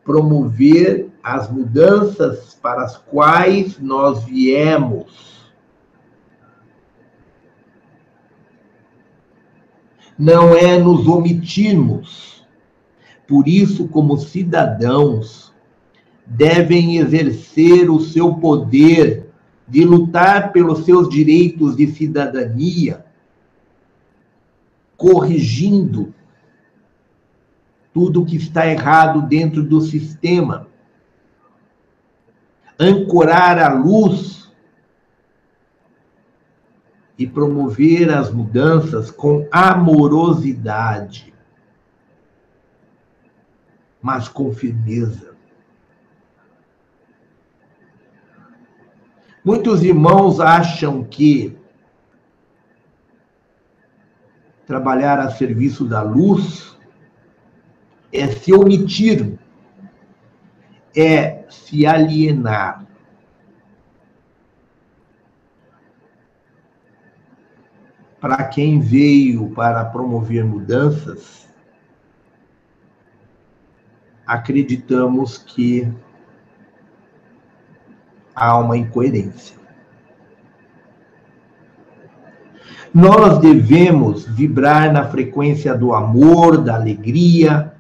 [0.04, 5.52] promover as mudanças para as quais nós viemos.
[10.16, 12.46] Não é nos omitirmos.
[13.28, 15.52] Por isso, como cidadãos,
[16.24, 19.32] devem exercer o seu poder
[19.68, 23.07] de lutar pelos seus direitos de cidadania,
[24.98, 26.14] corrigindo
[27.94, 30.68] tudo que está errado dentro do sistema.
[32.80, 34.52] Ancorar a luz
[37.18, 41.34] e promover as mudanças com amorosidade.
[44.00, 45.36] mas com firmeza.
[49.44, 51.58] Muitos irmãos acham que
[54.68, 56.78] trabalhar a serviço da luz
[58.12, 59.40] é se omitir,
[60.96, 62.86] é se alienar.
[68.20, 71.48] Para quem veio para promover mudanças,
[74.26, 75.90] acreditamos que
[78.36, 79.57] há uma incoerência.
[83.00, 87.72] Nós devemos vibrar na frequência do amor, da alegria,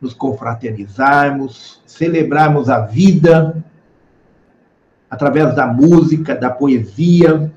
[0.00, 3.64] nos confraternizarmos, celebrarmos a vida
[5.08, 7.48] através da música, da poesia,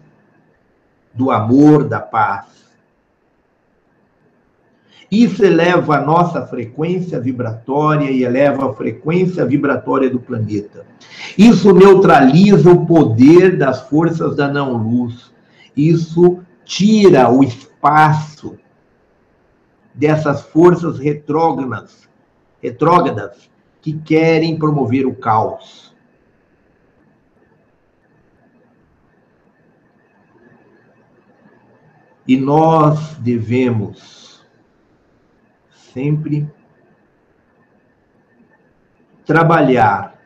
[1.16, 2.46] do amor, da paz.
[5.10, 10.86] Isso eleva a nossa frequência vibratória e eleva a frequência vibratória do planeta.
[11.36, 15.34] Isso neutraliza o poder das forças da não-luz
[15.76, 18.58] isso tira o espaço
[19.94, 22.10] dessas forças retrógradas,
[22.62, 23.50] retrógradas
[23.82, 25.96] que querem promover o caos.
[32.28, 34.44] E nós devemos
[35.94, 36.50] sempre
[39.24, 40.20] trabalhar,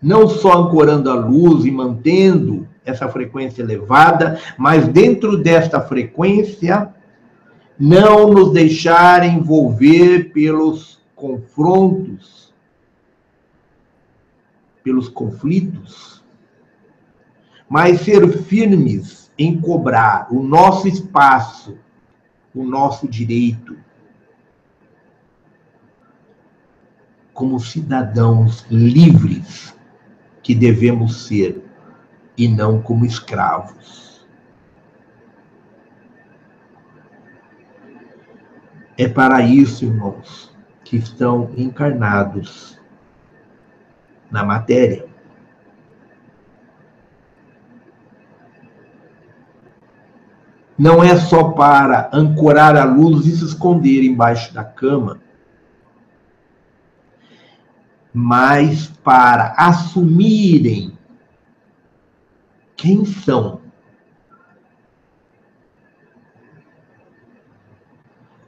[0.00, 6.92] não só ancorando a luz e mantendo essa frequência elevada, mas dentro desta frequência,
[7.78, 12.52] não nos deixar envolver pelos confrontos,
[14.82, 16.22] pelos conflitos,
[17.68, 21.76] mas ser firmes em cobrar o nosso espaço,
[22.54, 23.76] o nosso direito,
[27.32, 29.74] como cidadãos livres
[30.40, 31.63] que devemos ser
[32.36, 34.26] e não como escravos.
[38.96, 40.54] É para isso, irmãos,
[40.84, 42.78] que estão encarnados
[44.30, 45.06] na matéria.
[50.76, 55.20] Não é só para ancorar a luz e se esconder embaixo da cama,
[58.12, 60.93] mas para assumirem
[62.76, 63.60] quem são.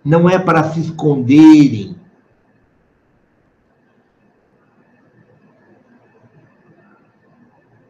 [0.05, 1.96] Não é para se esconderem.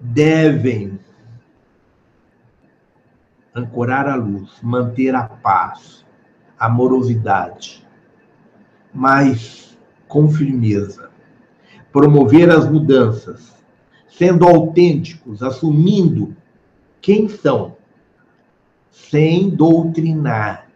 [0.00, 0.98] Devem
[3.54, 6.06] ancorar a luz, manter a paz,
[6.58, 7.86] a amorosidade,
[8.92, 11.10] mas com firmeza,
[11.92, 13.56] promover as mudanças,
[14.16, 16.34] sendo autênticos, assumindo
[17.00, 17.76] quem são,
[18.90, 20.66] sem doutrinar,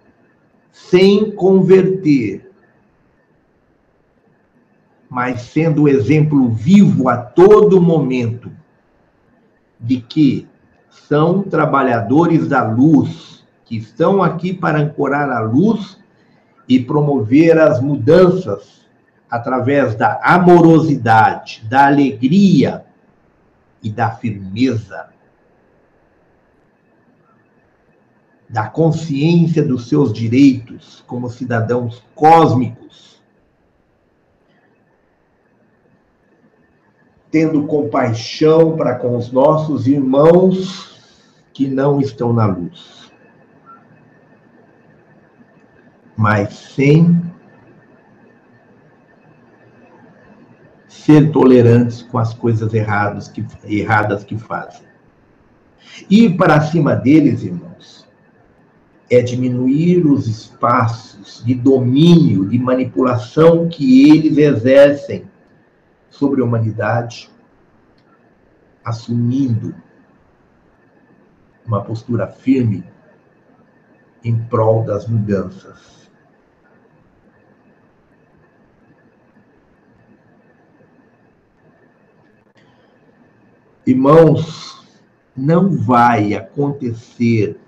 [0.71, 2.51] sem converter,
[5.09, 8.51] mas sendo exemplo vivo a todo momento
[9.81, 10.47] de que
[10.89, 15.99] são trabalhadores da luz, que estão aqui para ancorar a luz
[16.69, 18.87] e promover as mudanças
[19.29, 22.85] através da amorosidade, da alegria,
[23.83, 25.11] e da firmeza,
[28.49, 33.23] da consciência dos seus direitos como cidadãos cósmicos,
[37.31, 43.13] tendo compaixão para com os nossos irmãos que não estão na luz,
[46.17, 47.30] mas sem
[51.05, 54.87] ser tolerantes com as coisas erradas que, erradas que fazem.
[56.09, 58.07] Ir para cima deles, irmãos,
[59.11, 65.25] é diminuir os espaços de domínio, de manipulação que eles exercem
[66.09, 67.31] sobre a humanidade,
[68.85, 69.75] assumindo
[71.67, 72.85] uma postura firme
[74.23, 76.00] em prol das mudanças.
[83.87, 84.87] Irmãos,
[85.37, 87.59] não vai acontecer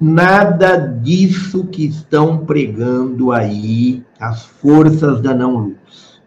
[0.00, 6.20] nada disso que estão pregando aí as forças da não-luz.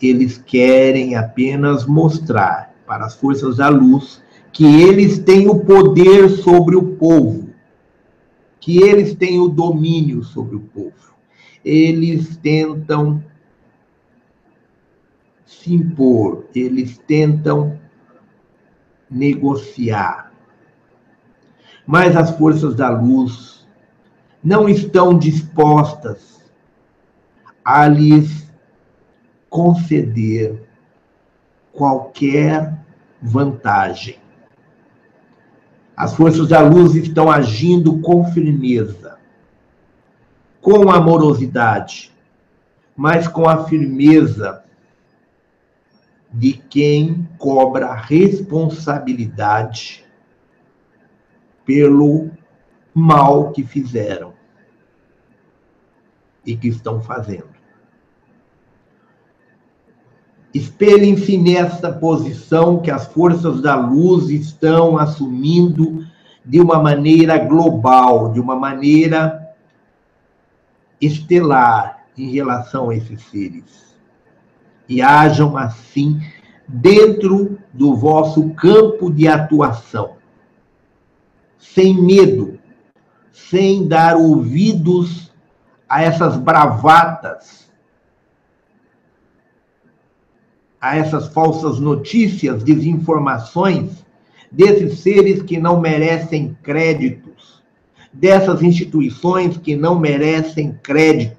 [0.00, 6.76] Eles querem apenas mostrar para as forças da luz que eles têm o poder sobre
[6.76, 7.48] o povo,
[8.60, 10.92] que eles têm o domínio sobre o povo.
[11.64, 13.22] Eles tentam
[15.62, 17.78] se impor, eles tentam
[19.10, 20.32] negociar.
[21.86, 23.66] Mas as forças da luz
[24.42, 26.38] não estão dispostas
[27.64, 28.48] a lhes
[29.50, 30.68] conceder
[31.72, 32.78] qualquer
[33.20, 34.18] vantagem.
[35.96, 39.18] As forças da luz estão agindo com firmeza,
[40.60, 42.12] com amorosidade,
[42.96, 44.67] mas com a firmeza
[46.32, 50.04] de quem cobra responsabilidade
[51.64, 52.30] pelo
[52.94, 54.32] mal que fizeram
[56.44, 57.58] e que estão fazendo.
[60.52, 66.06] Espelhem-se nessa posição que as forças da luz estão assumindo
[66.44, 69.46] de uma maneira global, de uma maneira
[71.00, 73.87] estelar em relação a esses seres.
[74.88, 76.20] E hajam assim
[76.66, 80.16] dentro do vosso campo de atuação,
[81.58, 82.58] sem medo,
[83.32, 85.32] sem dar ouvidos
[85.88, 87.58] a essas bravatas
[90.80, 94.04] a essas falsas notícias, desinformações
[94.50, 97.62] desses seres que não merecem créditos,
[98.12, 101.37] dessas instituições que não merecem crédito.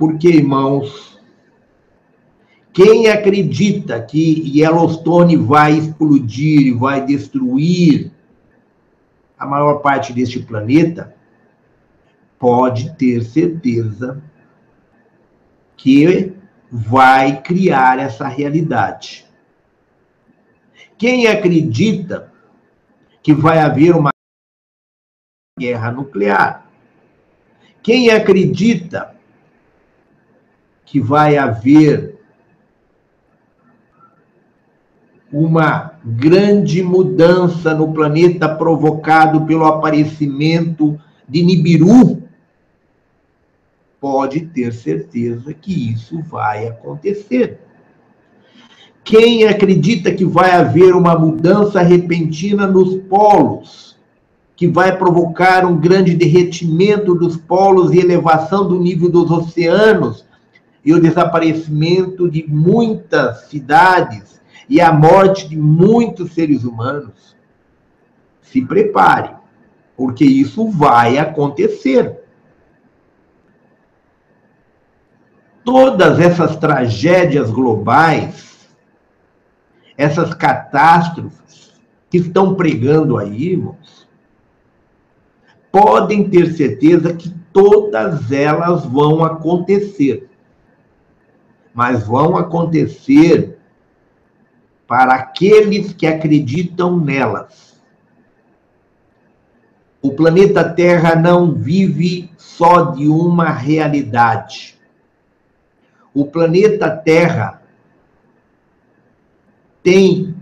[0.00, 1.20] Porque, irmãos,
[2.72, 8.10] quem acredita que Yellowstone vai explodir, vai destruir
[9.38, 11.14] a maior parte deste planeta,
[12.38, 14.24] pode ter certeza
[15.76, 16.32] que
[16.72, 19.26] vai criar essa realidade.
[20.96, 22.32] Quem acredita
[23.22, 24.10] que vai haver uma
[25.58, 26.66] guerra nuclear?
[27.82, 29.19] Quem acredita
[30.90, 32.18] que vai haver
[35.32, 42.24] uma grande mudança no planeta provocado pelo aparecimento de Nibiru,
[44.00, 47.60] pode ter certeza que isso vai acontecer.
[49.04, 53.96] Quem acredita que vai haver uma mudança repentina nos polos,
[54.56, 60.28] que vai provocar um grande derretimento dos polos e elevação do nível dos oceanos,
[60.84, 67.36] e o desaparecimento de muitas cidades e a morte de muitos seres humanos,
[68.40, 69.34] se prepare,
[69.96, 72.20] porque isso vai acontecer.
[75.64, 78.68] todas essas tragédias globais,
[79.96, 81.72] essas catástrofes
[82.08, 84.08] que estão pregando aí, irmãos,
[85.70, 90.29] podem ter certeza que todas elas vão acontecer.
[91.72, 93.58] Mas vão acontecer
[94.86, 97.80] para aqueles que acreditam nelas.
[100.02, 104.80] O planeta Terra não vive só de uma realidade
[106.14, 107.62] o planeta Terra
[109.82, 110.34] tem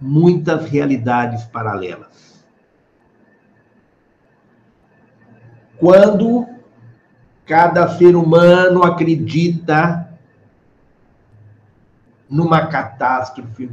[0.00, 2.44] muitas realidades paralelas.
[5.78, 6.46] Quando
[7.44, 10.08] cada ser humano acredita
[12.32, 13.70] numa catástrofe,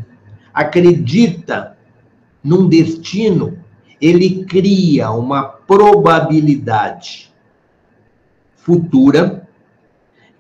[0.54, 1.78] acredita
[2.44, 3.58] num destino,
[4.02, 7.34] ele cria uma probabilidade
[8.58, 9.48] futura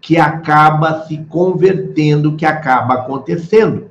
[0.01, 3.89] que acaba se convertendo, que acaba acontecendo.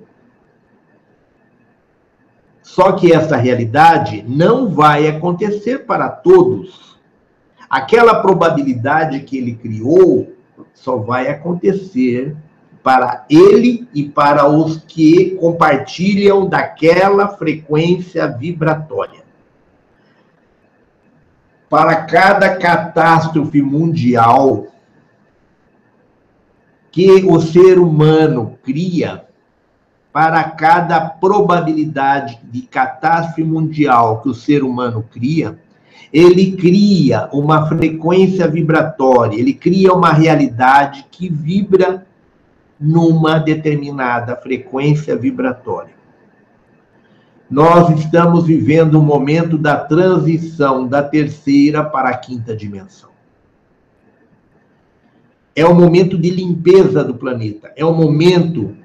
[2.62, 6.98] Só que essa realidade não vai acontecer para todos.
[7.68, 10.34] Aquela probabilidade que ele criou
[10.74, 12.36] só vai acontecer
[12.82, 19.22] para ele e para os que compartilham daquela frequência vibratória.
[21.68, 24.68] Para cada catástrofe mundial,
[26.90, 29.24] que o ser humano cria
[30.12, 35.58] para cada probabilidade de catástrofe mundial que o ser humano cria,
[36.12, 42.06] ele cria uma frequência vibratória, ele cria uma realidade que vibra
[42.80, 45.94] numa determinada frequência vibratória.
[47.50, 53.08] Nós estamos vivendo um momento da transição da terceira para a quinta dimensão
[55.58, 58.76] é o momento de limpeza do planeta, é o momento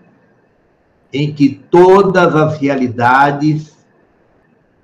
[1.13, 3.77] em que todas as realidades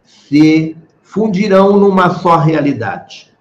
[0.03, 3.33] se fundirão numa só realidade.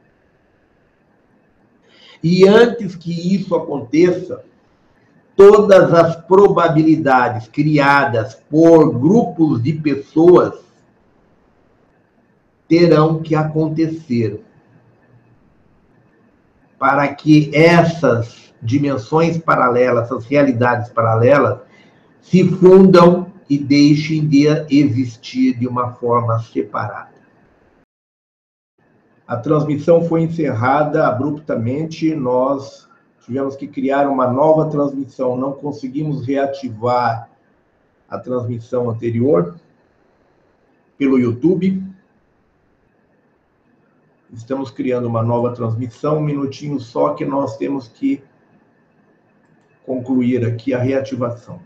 [2.24, 4.42] E antes que isso aconteça,
[5.38, 10.58] todas as probabilidades criadas por grupos de pessoas
[12.66, 14.44] terão que acontecer
[16.76, 21.60] para que essas dimensões paralelas, essas realidades paralelas,
[22.20, 27.14] se fundam e deixem de existir de uma forma separada.
[29.24, 32.87] A transmissão foi encerrada abruptamente, nós
[33.28, 37.28] tivemos que criar uma nova transmissão, não conseguimos reativar
[38.08, 39.54] a transmissão anterior
[40.96, 41.84] pelo YouTube.
[44.32, 48.22] Estamos criando uma nova transmissão, um minutinho só que nós temos que
[49.84, 51.60] concluir aqui a reativação.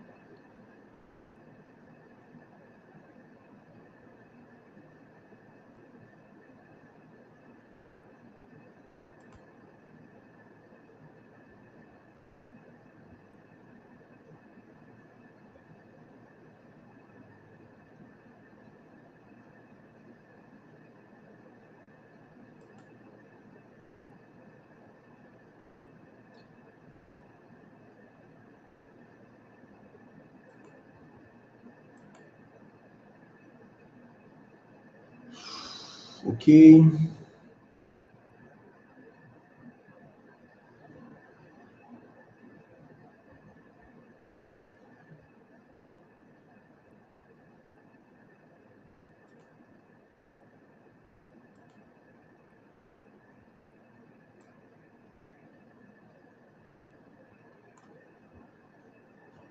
[36.43, 36.49] Ok.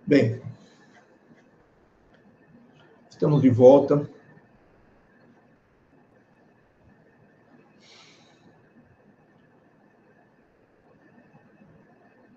[0.06, 0.42] Bem,
[3.10, 4.10] estamos de volta.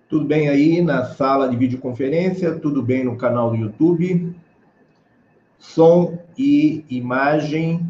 [0.08, 2.58] Tudo bem aí na sala de videoconferência?
[2.58, 4.34] Tudo bem no canal do YouTube?
[5.60, 7.88] Som e imagem.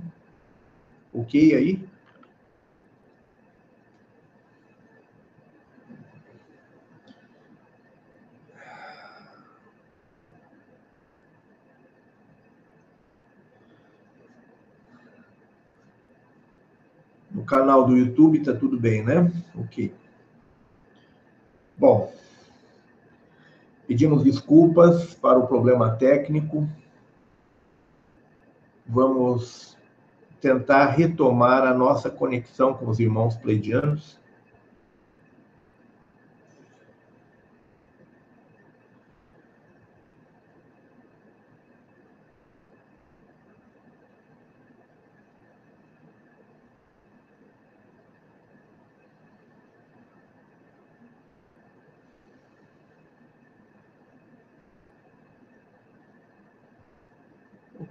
[1.10, 1.82] Ok aí?
[17.30, 19.32] No canal do YouTube tá tudo bem, né?
[19.56, 19.94] Ok.
[21.78, 22.12] Bom,
[23.86, 26.68] pedimos desculpas para o problema técnico.
[28.86, 29.76] Vamos
[30.40, 34.18] tentar retomar a nossa conexão com os irmãos pleidianos.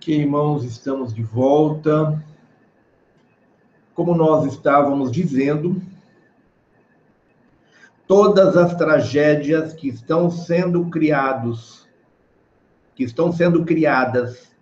[0.03, 2.21] Ok, irmãos, estamos de volta.
[3.93, 5.81] Como nós estávamos dizendo,
[8.05, 11.87] todas as tragédias que estão sendo criados,
[12.95, 14.53] que estão sendo criadas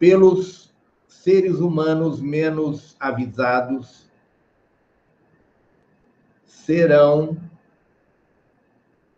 [0.00, 0.74] pelos
[1.06, 4.10] seres humanos menos avisados,
[6.44, 7.36] serão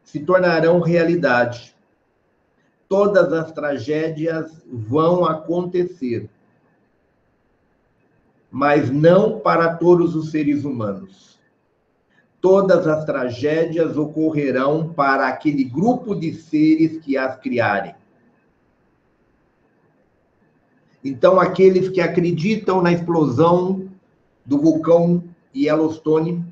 [0.05, 1.76] se tornarão realidade
[2.89, 6.29] todas as tragédias vão acontecer,
[8.51, 11.39] mas não para todos os seres humanos.
[12.41, 17.95] Todas as tragédias ocorrerão para aquele grupo de seres que as criarem.
[21.03, 23.89] Então, aqueles que acreditam na explosão
[24.45, 25.25] do vulcão
[25.55, 26.45] Yellowstone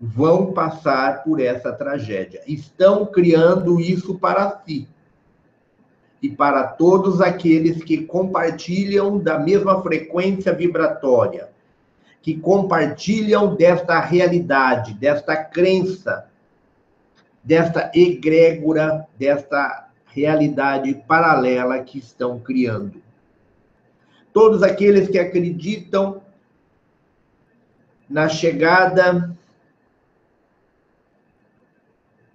[0.00, 2.42] vão passar por essa tragédia.
[2.46, 4.88] Estão criando isso para si
[6.22, 11.50] e para todos aqueles que compartilham da mesma frequência vibratória,
[12.22, 16.26] que compartilham desta realidade, desta crença,
[17.42, 23.02] desta egrégora, desta realidade paralela que estão criando.
[24.32, 26.22] Todos aqueles que acreditam
[28.08, 29.33] na chegada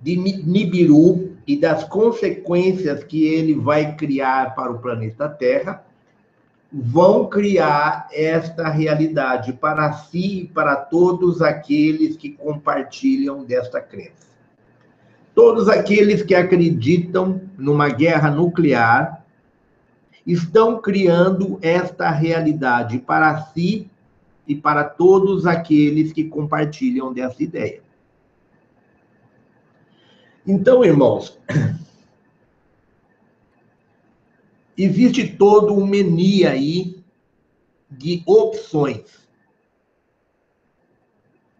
[0.01, 5.83] de Nibiru e das consequências que ele vai criar para o planeta Terra,
[6.71, 14.29] vão criar esta realidade para si e para todos aqueles que compartilham desta crença.
[15.33, 19.25] Todos aqueles que acreditam numa guerra nuclear
[20.25, 23.89] estão criando esta realidade para si
[24.47, 27.81] e para todos aqueles que compartilham dessa ideia.
[30.51, 31.37] Então, irmãos,
[34.75, 37.03] existe todo um menu aí
[37.87, 39.27] de opções.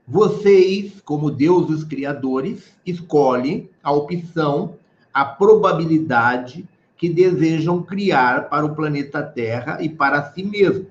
[0.08, 4.80] Vocês, como deuses criadores, escolhem a opção,
[5.14, 10.88] a probabilidade que desejam criar para o planeta Terra e para si mesmos.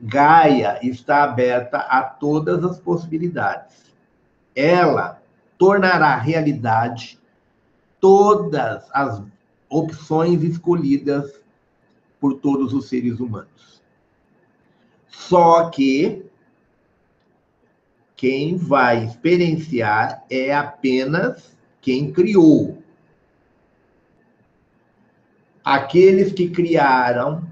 [0.00, 3.88] Gaia está aberta a todas as possibilidades.
[4.58, 5.22] Ela
[5.56, 7.16] tornará realidade
[8.00, 9.22] todas as
[9.68, 11.40] opções escolhidas
[12.18, 13.80] por todos os seres humanos.
[15.06, 16.26] Só que
[18.16, 22.82] quem vai experienciar é apenas quem criou.
[25.64, 27.46] Aqueles que criaram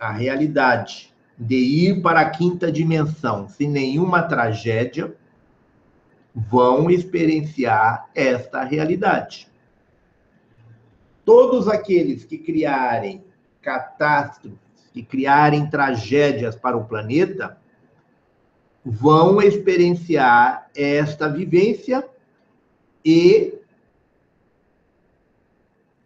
[0.00, 5.14] a realidade de ir para a quinta dimensão sem nenhuma tragédia
[6.34, 9.48] vão experienciar esta realidade.
[11.24, 13.24] Todos aqueles que criarem
[13.60, 14.58] catástrofes,
[14.92, 17.58] que criarem tragédias para o planeta,
[18.84, 22.06] vão experienciar esta vivência
[23.04, 23.54] e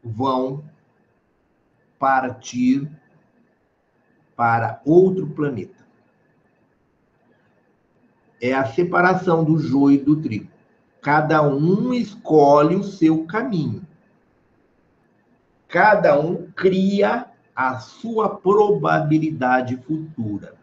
[0.05, 0.64] vão
[1.98, 2.88] partir
[4.36, 5.75] para outro planeta.
[8.40, 10.50] É a separação do joio e do trigo.
[11.00, 13.86] Cada um escolhe o seu caminho.
[15.68, 20.55] Cada um cria a sua probabilidade futura.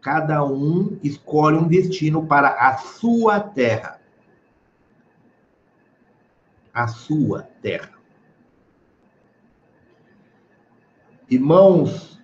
[0.00, 4.00] Cada um escolhe um destino para a sua terra
[6.72, 7.98] a sua terra.
[11.28, 12.20] Irmãos,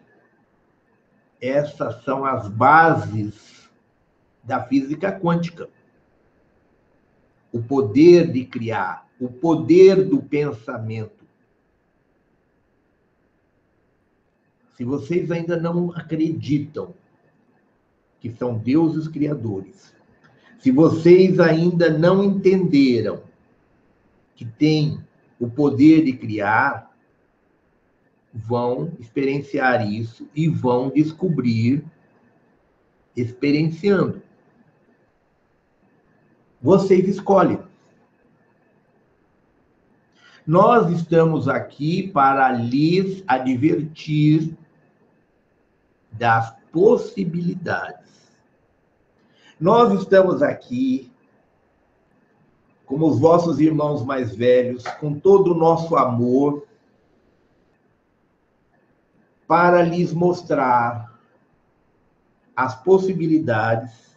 [1.41, 3.56] essas são as bases
[4.47, 5.69] da física quântica.
[7.53, 11.27] O poder de criar, o poder do pensamento.
[14.77, 16.95] Se vocês ainda não acreditam
[18.21, 19.95] que são deuses criadores,
[20.59, 23.23] se vocês ainda não entenderam
[24.35, 25.03] que têm
[25.41, 26.95] o poder de criar
[28.33, 31.83] vão experienciar isso e vão descobrir
[33.17, 34.23] experienciando.
[36.67, 37.63] Vocês escolhem.
[40.45, 44.53] Nós estamos aqui para lhes advertir
[46.11, 48.33] das possibilidades.
[49.61, 51.13] Nós estamos aqui
[52.85, 56.67] como os vossos irmãos mais velhos, com todo o nosso amor,
[59.47, 61.17] para lhes mostrar
[62.57, 64.16] as possibilidades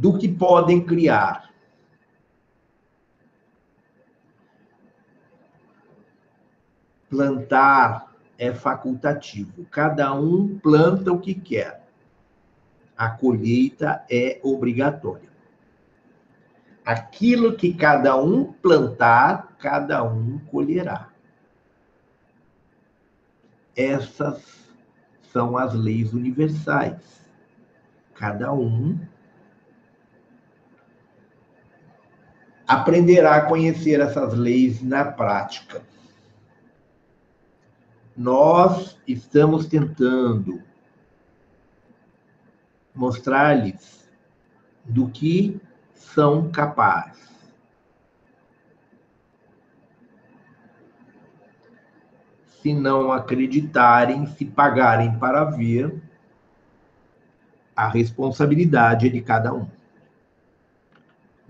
[0.00, 1.50] do que podem criar.
[7.10, 11.86] Plantar é facultativo, cada um planta o que quer.
[12.96, 15.28] A colheita é obrigatória.
[16.82, 21.10] Aquilo que cada um plantar, cada um colherá.
[23.76, 24.66] Essas
[25.30, 27.20] são as leis universais.
[28.14, 28.98] Cada um
[32.70, 35.82] aprenderá a conhecer essas leis na prática.
[38.16, 40.62] Nós estamos tentando
[42.94, 44.08] mostrar-lhes
[44.84, 45.60] do que
[45.94, 47.28] são capazes.
[52.62, 56.00] Se não acreditarem, se pagarem para ver,
[57.74, 59.79] a responsabilidade é de cada um.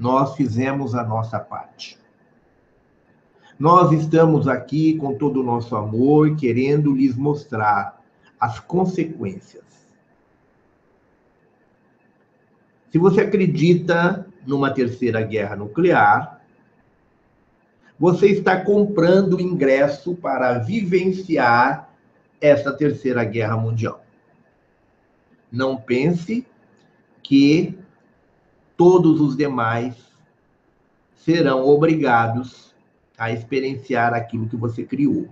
[0.01, 1.99] Nós fizemos a nossa parte.
[3.59, 8.03] Nós estamos aqui com todo o nosso amor, querendo lhes mostrar
[8.41, 9.63] as consequências.
[12.91, 16.41] Se você acredita numa terceira guerra nuclear,
[17.99, 21.91] você está comprando ingresso para vivenciar
[22.41, 24.03] essa terceira guerra mundial.
[25.53, 26.47] Não pense
[27.23, 27.79] que
[28.81, 29.95] todos os demais
[31.15, 32.75] serão obrigados
[33.19, 35.29] a experienciar aquilo que você criou.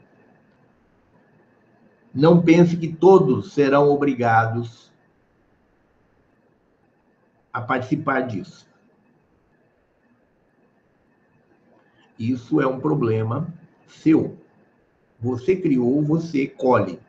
[2.13, 4.93] Não pense que todos serão obrigados
[7.51, 8.69] a participar disso.
[12.19, 13.51] Isso é um problema
[13.87, 14.37] seu.
[15.19, 17.01] Você criou, você colhe.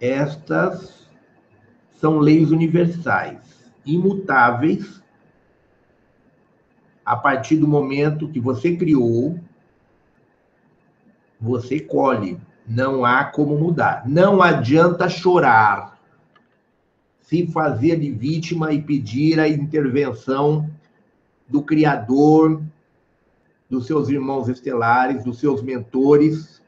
[0.00, 1.11] Estas
[2.02, 3.38] são leis universais,
[3.86, 5.00] imutáveis,
[7.06, 9.38] a partir do momento que você criou,
[11.40, 12.40] você colhe.
[12.66, 14.02] Não há como mudar.
[14.08, 15.96] Não adianta chorar,
[17.20, 20.68] se fazer de vítima e pedir a intervenção
[21.46, 22.60] do Criador,
[23.70, 26.60] dos seus irmãos estelares, dos seus mentores.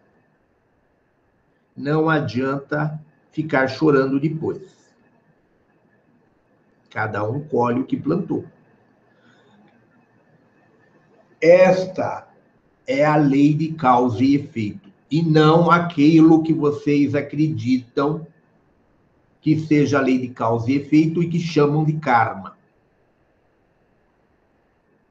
[1.76, 3.00] Não adianta
[3.32, 4.83] ficar chorando depois.
[6.94, 8.44] Cada um colhe o que plantou.
[11.40, 12.28] Esta
[12.86, 18.24] é a lei de causa e efeito, e não aquilo que vocês acreditam
[19.40, 22.56] que seja a lei de causa e efeito e que chamam de karma.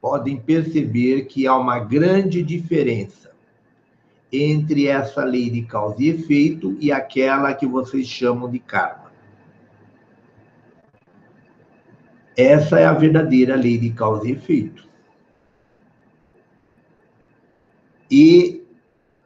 [0.00, 3.30] Podem perceber que há uma grande diferença
[4.32, 9.03] entre essa lei de causa e efeito e aquela que vocês chamam de karma.
[12.36, 14.88] Essa é a verdadeira lei de causa e efeito.
[18.10, 18.64] E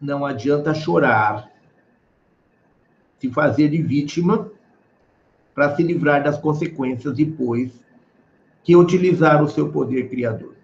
[0.00, 1.50] não adianta chorar,
[3.18, 4.50] se fazer de vítima
[5.54, 7.72] para se livrar das consequências depois
[8.62, 10.54] que utilizar o seu poder criador.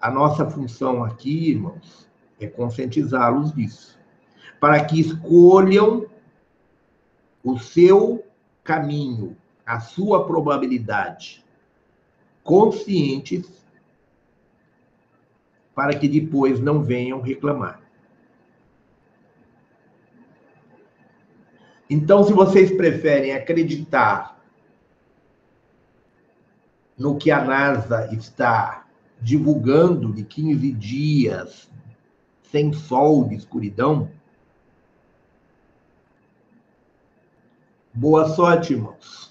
[0.00, 3.98] A nossa função aqui, irmãos, é conscientizá-los disso,
[4.60, 6.06] para que escolham
[7.42, 8.24] o seu
[8.62, 9.36] caminho,
[9.70, 11.44] a sua probabilidade
[12.42, 13.48] conscientes
[15.72, 17.80] para que depois não venham reclamar.
[21.88, 24.40] Então, se vocês preferem acreditar
[26.98, 28.86] no que a NASA está
[29.20, 31.70] divulgando de 15 dias
[32.42, 34.10] sem sol de escuridão,
[37.94, 39.29] boa sorte, irmãos.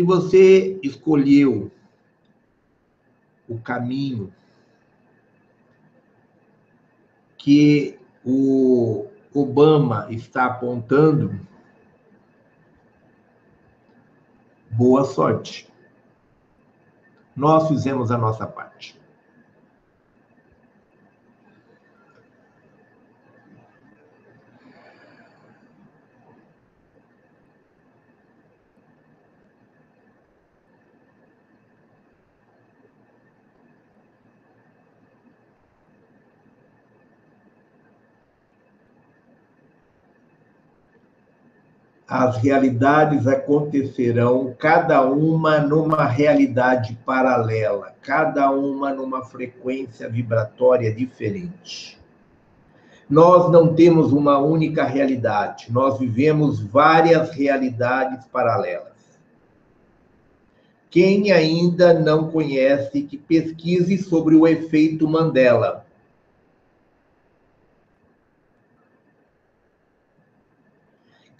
[0.00, 1.70] Se você escolheu
[3.46, 4.32] o caminho
[7.36, 11.38] que o Obama está apontando,
[14.70, 15.70] boa sorte.
[17.36, 18.98] Nós fizemos a nossa parte.
[42.10, 51.96] As realidades acontecerão, cada uma numa realidade paralela, cada uma numa frequência vibratória diferente.
[53.08, 58.90] Nós não temos uma única realidade, nós vivemos várias realidades paralelas.
[60.90, 65.86] Quem ainda não conhece, que pesquise sobre o efeito Mandela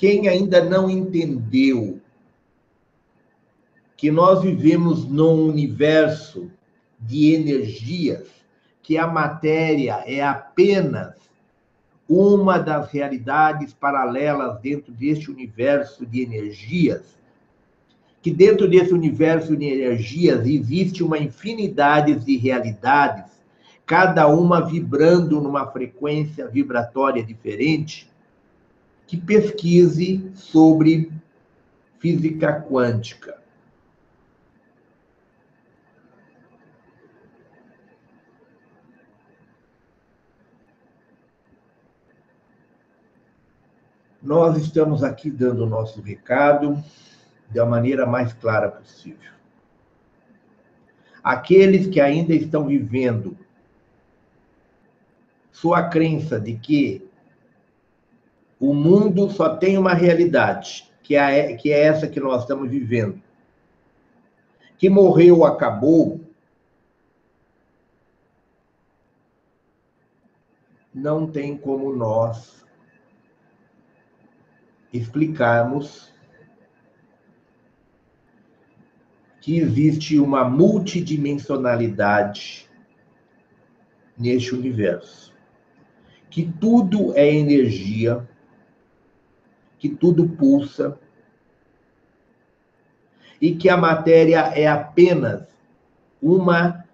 [0.01, 2.01] Quem ainda não entendeu
[3.99, 6.51] que nós vivemos num universo
[6.99, 8.27] de energias,
[8.83, 11.17] que a matéria é apenas
[12.09, 17.19] uma das realidades paralelas dentro deste universo de energias,
[18.23, 23.31] que dentro desse universo de energias existe uma infinidade de realidades,
[23.85, 28.10] cada uma vibrando numa frequência vibratória diferente,
[29.11, 31.13] que pesquise sobre
[31.99, 33.43] física quântica.
[44.23, 46.81] Nós estamos aqui dando o nosso recado
[47.49, 49.33] da maneira mais clara possível.
[51.21, 53.37] Aqueles que ainda estão vivendo
[55.51, 57.10] sua crença de que
[58.61, 63.19] o mundo só tem uma realidade, que é, que é essa que nós estamos vivendo.
[64.77, 66.21] Que morreu, acabou.
[70.93, 72.63] Não tem como nós
[74.93, 76.13] explicarmos
[79.41, 82.69] que existe uma multidimensionalidade
[84.19, 85.35] neste universo.
[86.29, 88.29] Que tudo é energia
[89.81, 90.97] que tudo pulsa,
[93.41, 95.49] e que a matéria é apenas
[96.23, 96.84] uma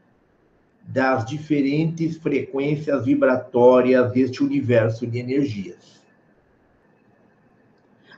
[0.80, 6.00] das diferentes frequências vibratórias deste universo de energias.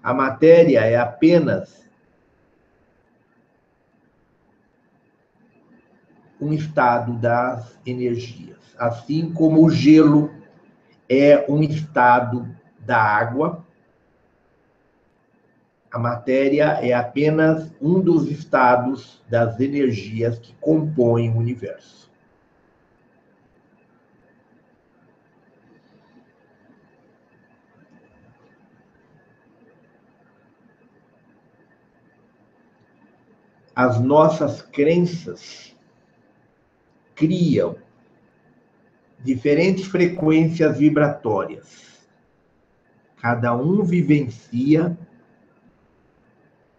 [0.02, 1.88] A matéria é apenas
[6.38, 10.30] um estado das energias, assim como o gelo
[11.08, 12.46] é um estado
[12.80, 13.66] da água.
[15.90, 22.10] A matéria é apenas um dos estados das energias que compõem o universo.
[33.74, 35.74] As nossas crenças
[37.14, 37.76] criam
[39.20, 42.08] diferentes frequências vibratórias.
[43.16, 44.98] Cada um vivencia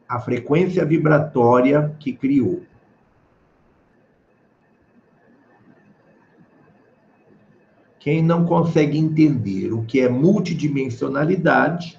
[0.10, 2.64] a frequência vibratória que criou.
[8.00, 11.98] Quem não consegue entender o que é multidimensionalidade,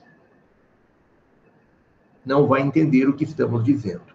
[2.27, 4.11] não vai entender o que estamos dizendo.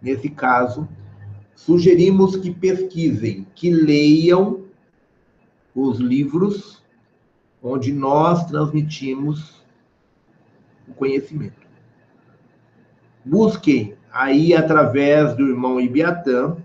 [0.00, 0.88] Nesse caso,
[1.60, 4.64] Sugerimos que pesquisem, que leiam
[5.74, 6.82] os livros
[7.62, 9.62] onde nós transmitimos
[10.88, 11.59] o conhecimento.
[13.24, 16.56] Busquem aí, através do irmão Ibiatã,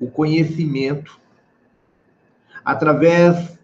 [0.00, 1.18] o conhecimento,
[2.64, 3.58] através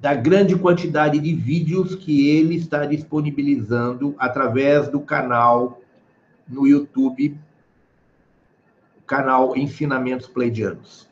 [0.00, 5.80] da grande quantidade de vídeos que ele está disponibilizando através do canal
[6.46, 7.36] no YouTube,
[9.06, 11.08] canal Ensinamentos Pleidianos.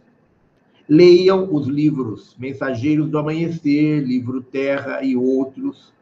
[0.88, 5.92] Leiam os livros Mensageiros do Amanhecer, Livro Terra e outros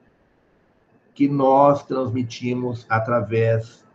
[1.15, 3.87] que nós transmitimos através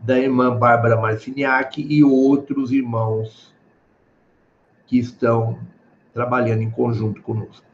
[0.00, 3.54] da irmã Bárbara Marciniak e outros irmãos
[4.86, 5.58] que estão
[6.12, 7.67] trabalhando em conjunto conosco.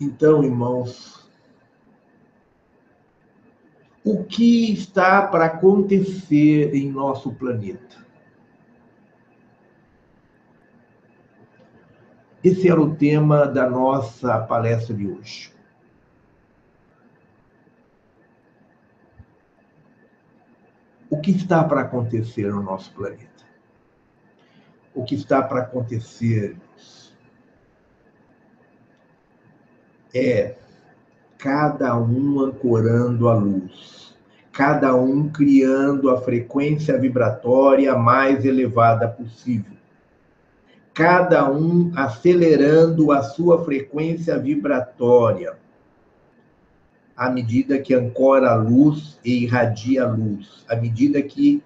[0.00, 1.28] Então, irmãos,
[4.04, 8.06] o que está para acontecer em nosso planeta?
[12.42, 15.52] Esse era o tema da nossa palestra de hoje.
[21.10, 23.44] O que está para acontecer no nosso planeta?
[24.94, 26.56] O que está para acontecer
[30.14, 30.54] é
[31.38, 34.16] cada um ancorando a luz,
[34.52, 39.76] cada um criando a frequência vibratória mais elevada possível,
[40.92, 45.56] cada um acelerando a sua frequência vibratória.
[47.16, 51.62] À medida que ancora a luz e irradia a luz, à medida que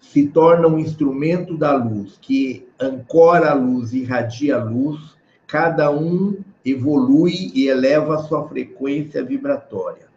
[0.00, 5.90] se torna um instrumento da luz, que ancora a luz e irradia a luz, cada
[5.90, 10.08] um evolui e eleva a sua frequência vibratória.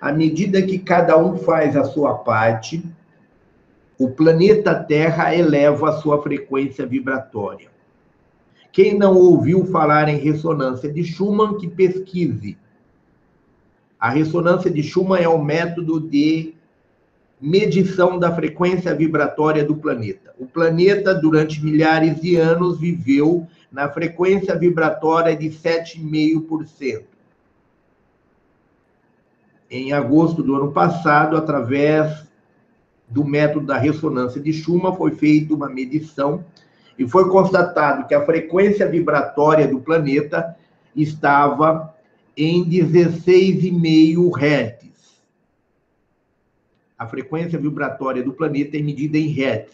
[0.00, 2.82] À medida que cada um faz a sua parte,
[3.98, 7.68] o planeta Terra eleva a sua frequência vibratória.
[8.72, 12.56] Quem não ouviu falar em ressonância de Schumann, que pesquise.
[13.98, 16.54] A ressonância de Schumann é o método de
[17.40, 20.32] medição da frequência vibratória do planeta.
[20.38, 27.04] O planeta, durante milhares de anos, viveu na frequência vibratória de 7,5%.
[29.70, 32.26] Em agosto do ano passado, através
[33.08, 36.44] do método da ressonância de Schumann, foi feita uma medição
[36.98, 40.56] e foi constatado que a frequência vibratória do planeta
[40.94, 41.94] estava
[42.36, 44.90] em 16,5 Hz.
[46.98, 49.70] A frequência vibratória do planeta é medida em Hz.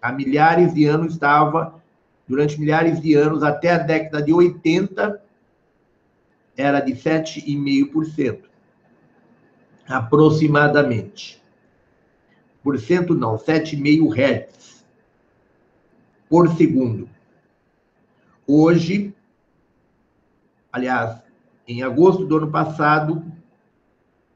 [0.00, 1.82] Há milhares de anos estava
[2.26, 5.22] durante milhares de anos, até a década de 80,
[6.56, 8.44] era de 7,5%,
[9.86, 11.42] aproximadamente.
[12.62, 14.84] Por cento não, 7,5 Hz
[16.28, 17.08] por segundo.
[18.46, 19.14] Hoje,
[20.72, 21.22] aliás,
[21.68, 23.22] em agosto do ano passado,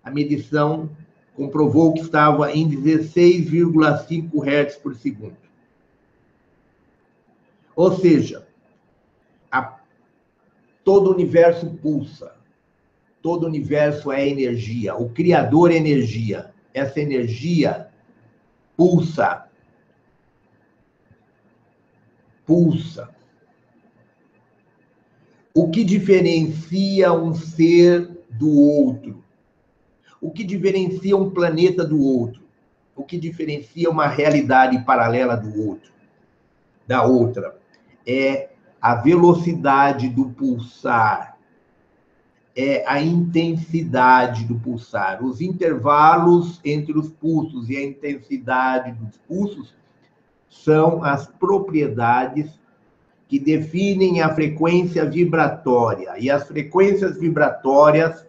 [0.05, 0.91] a medição
[1.35, 5.48] comprovou que estava em 16,5 Hz por segundo.
[7.79, 8.45] Ou seja,
[9.53, 9.79] a,
[10.83, 12.35] todo o universo pulsa.
[13.23, 14.97] Todo o universo é energia.
[14.97, 16.53] O Criador é energia.
[16.75, 17.89] Essa energia
[18.77, 19.47] pulsa.
[22.45, 23.15] Pulsa.
[25.55, 29.23] O que diferencia um ser do outro?
[30.21, 32.43] O que diferencia um planeta do outro?
[32.97, 35.93] O que diferencia uma realidade paralela do outro?
[36.85, 37.58] Da outra?
[38.09, 38.49] É
[38.81, 41.37] a velocidade do pulsar,
[42.57, 45.23] é a intensidade do pulsar.
[45.23, 49.75] Os intervalos entre os pulsos e a intensidade dos pulsos
[50.49, 52.59] são as propriedades
[53.29, 56.15] que definem a frequência vibratória.
[56.19, 58.27] E as frequências vibratórias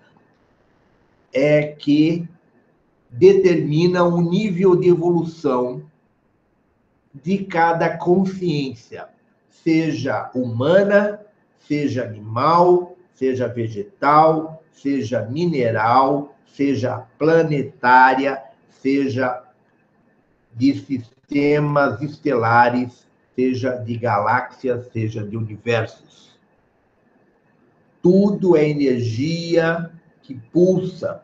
[1.33, 2.27] é que
[3.09, 5.83] determinam o nível de evolução
[7.14, 9.08] de cada consciência,
[9.64, 11.20] seja humana,
[11.60, 19.44] seja animal, seja vegetal, seja mineral, seja planetária, seja
[20.56, 26.38] de sistemas estelares seja de galáxias, seja de universos.
[28.02, 31.24] Tudo é energia que pulsa.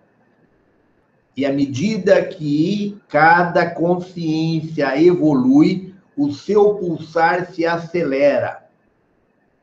[1.35, 5.84] E à medida que cada consciência evolui,
[6.17, 8.65] o seu pulsar se acelera.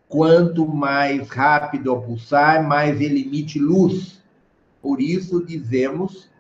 [0.09, 4.23] Quanto mais rápido o pulsar, mais ele emite luz.
[4.81, 6.31] Por isso dizemos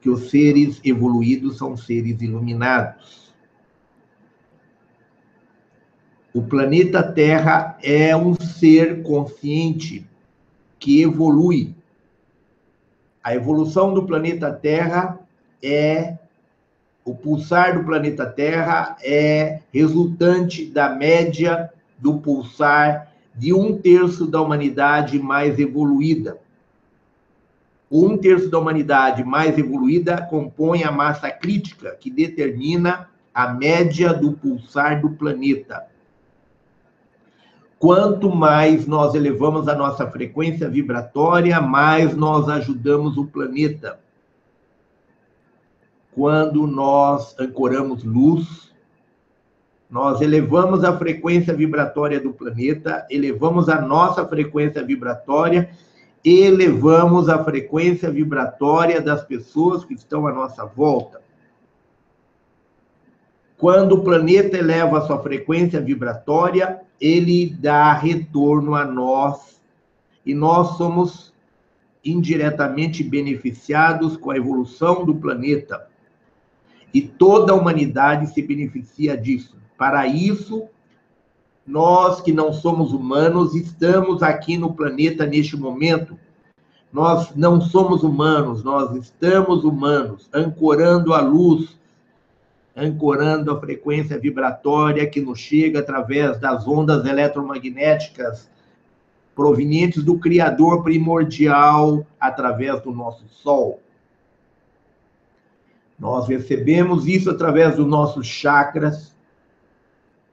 [0.00, 3.34] que os seres evoluídos são seres iluminados.
[6.32, 10.08] O planeta Terra é um ser consciente
[10.78, 11.74] que evolui.
[13.24, 15.18] A evolução do planeta Terra
[15.62, 16.18] é
[17.06, 24.42] o pulsar do planeta Terra é resultante da média do pulsar de um terço da
[24.42, 26.36] humanidade mais evoluída.
[27.88, 34.32] Um terço da humanidade mais evoluída compõe a massa crítica, que determina a média do
[34.32, 35.86] pulsar do planeta.
[37.78, 44.00] Quanto mais nós elevamos a nossa frequência vibratória, mais nós ajudamos o planeta.
[46.16, 48.72] Quando nós ancoramos luz,
[49.90, 55.68] nós elevamos a frequência vibratória do planeta, elevamos a nossa frequência vibratória,
[56.24, 61.20] elevamos a frequência vibratória das pessoas que estão à nossa volta.
[63.58, 69.60] Quando o planeta eleva a sua frequência vibratória, ele dá retorno a nós
[70.24, 71.34] e nós somos
[72.02, 75.94] indiretamente beneficiados com a evolução do planeta.
[76.96, 79.54] E toda a humanidade se beneficia disso.
[79.76, 80.66] Para isso,
[81.66, 86.18] nós que não somos humanos estamos aqui no planeta neste momento.
[86.90, 91.76] Nós não somos humanos, nós estamos humanos, ancorando a luz
[92.74, 98.50] ancorando a frequência vibratória que nos chega através das ondas eletromagnéticas
[99.34, 103.80] provenientes do Criador primordial através do nosso Sol.
[105.98, 109.14] Nós recebemos isso através dos nossos chakras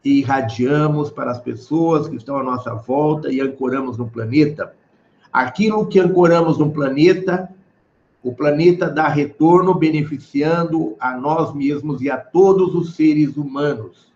[0.03, 4.75] e irradiamos para as pessoas que estão à nossa volta e ancoramos no planeta.
[5.31, 7.49] Aquilo que ancoramos no planeta
[8.23, 14.13] o planeta dá retorno beneficiando a nós mesmos e a todos os seres humanos.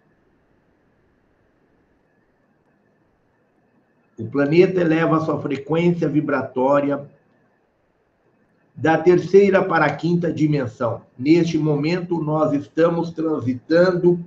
[4.18, 7.06] O planeta eleva sua frequência vibratória
[8.78, 11.02] da terceira para a quinta dimensão.
[11.18, 14.24] Neste momento, nós estamos transitando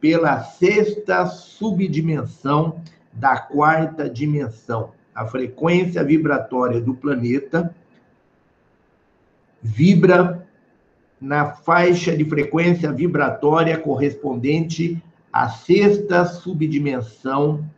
[0.00, 2.80] pela sexta subdimensão
[3.12, 4.92] da quarta dimensão.
[5.12, 7.74] A frequência vibratória do planeta
[9.60, 10.46] vibra
[11.20, 15.02] na faixa de frequência vibratória correspondente
[15.32, 17.68] à sexta subdimensão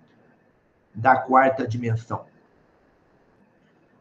[0.95, 2.27] da quarta dimensão.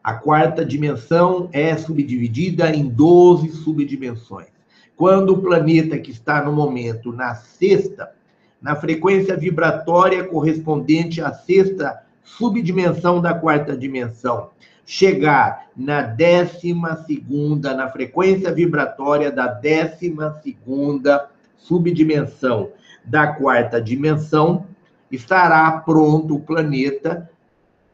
[0.02, 4.48] A quarta dimensão é subdividida em 12 subdimensões.
[4.96, 8.10] Quando o planeta que está no momento na sexta,
[8.62, 14.50] na frequência vibratória correspondente à sexta subdimensão da quarta dimensão,
[14.86, 22.70] chegar na décima segunda, na frequência vibratória da décima segunda subdimensão
[23.04, 24.66] da quarta dimensão,
[25.10, 27.30] estará pronto o planeta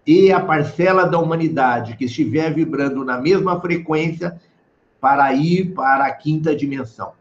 [0.06, 4.40] e a parcela da humanidade que estiver vibrando na mesma frequência
[5.00, 7.12] para ir para a quinta dimensão.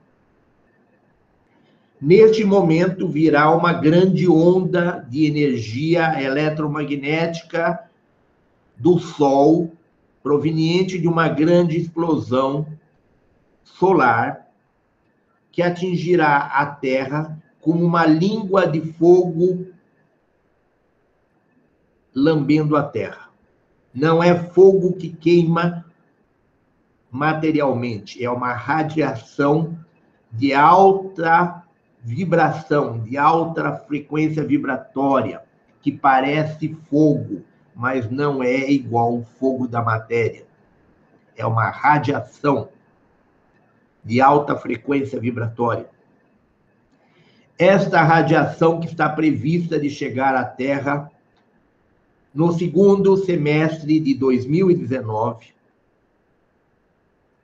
[2.00, 7.90] Neste momento virá uma grande onda de energia eletromagnética
[8.78, 9.72] do Sol,
[10.22, 12.68] proveniente de uma grande explosão
[13.64, 14.48] solar,
[15.52, 19.66] que atingirá a Terra como uma língua de fogo
[22.16, 23.30] lambendo a Terra.
[23.94, 25.86] Não é fogo que queima
[27.12, 29.78] materialmente, é uma radiação
[30.32, 31.64] de alta
[32.02, 35.42] vibração, de alta frequência vibratória,
[35.82, 40.46] que parece fogo, mas não é igual ao fogo da matéria.
[41.36, 42.70] É uma radiação
[44.04, 45.90] de alta frequência vibratória.
[47.58, 51.10] Esta radiação que está prevista de chegar à Terra
[52.36, 55.56] no segundo semestre de 2019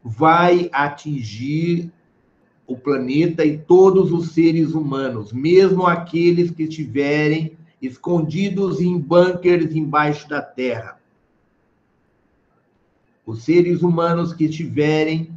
[0.03, 1.89] vai atingir
[2.67, 10.27] o planeta e todos os seres humanos, mesmo aqueles que estiverem escondidos em bunkers embaixo
[10.27, 10.99] da terra.
[13.25, 15.33] Os seres humanos que estiverem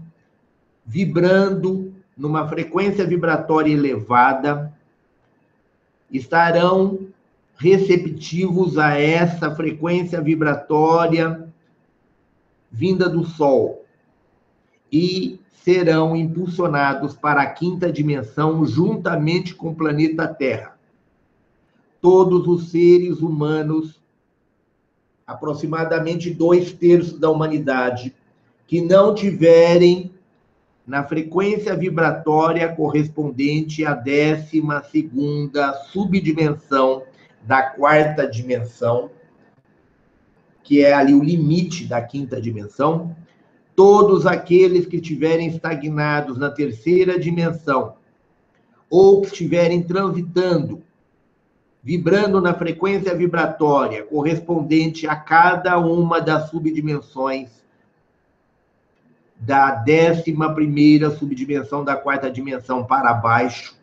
[0.84, 4.76] vibrando numa frequência vibratória elevada
[6.10, 7.13] estarão
[7.56, 11.48] receptivos a essa frequência vibratória
[12.70, 13.84] vinda do Sol
[14.90, 20.76] e serão impulsionados para a quinta dimensão juntamente com o planeta Terra.
[22.00, 23.98] Todos os seres humanos,
[25.26, 28.14] aproximadamente dois terços da humanidade,
[28.66, 30.12] que não tiverem
[30.86, 37.03] na frequência vibratória correspondente à décima segunda subdimensão
[37.44, 39.10] da quarta dimensão,
[40.62, 43.14] que é ali o limite da quinta dimensão,
[43.76, 47.96] todos aqueles que estiverem estagnados na terceira dimensão
[48.88, 50.82] ou que estiverem transitando,
[51.82, 57.62] vibrando na frequência vibratória correspondente a cada uma das subdimensões
[59.38, 63.76] da décima primeira subdimensão da quarta dimensão para baixo,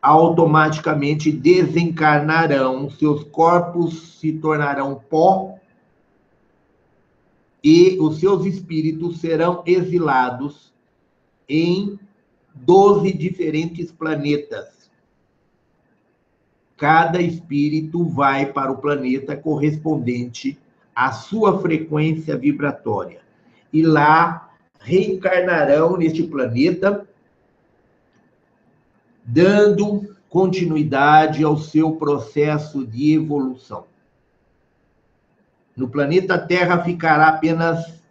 [0.00, 5.58] automaticamente desencarnarão, seus corpos se tornarão pó
[7.62, 10.72] e os seus espíritos serão exilados
[11.48, 11.98] em
[12.54, 14.90] 12 diferentes planetas.
[16.76, 20.56] Cada espírito vai para o planeta correspondente
[20.94, 23.20] à sua frequência vibratória.
[23.72, 27.06] E lá reencarnarão neste planeta,
[29.30, 33.84] dando continuidade ao seu processo de evolução.
[35.76, 38.02] No planeta Terra ficará apenas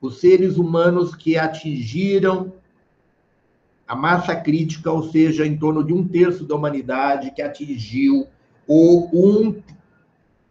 [0.00, 2.52] os seres humanos que atingiram
[3.86, 8.26] a massa crítica, ou seja, em torno de um terço da humanidade que atingiu
[8.66, 9.62] o, um,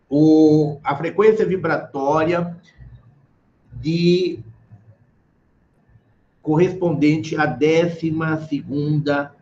[0.09, 2.57] o, a frequência vibratória
[3.73, 4.39] de
[6.41, 9.36] correspondente à décima segunda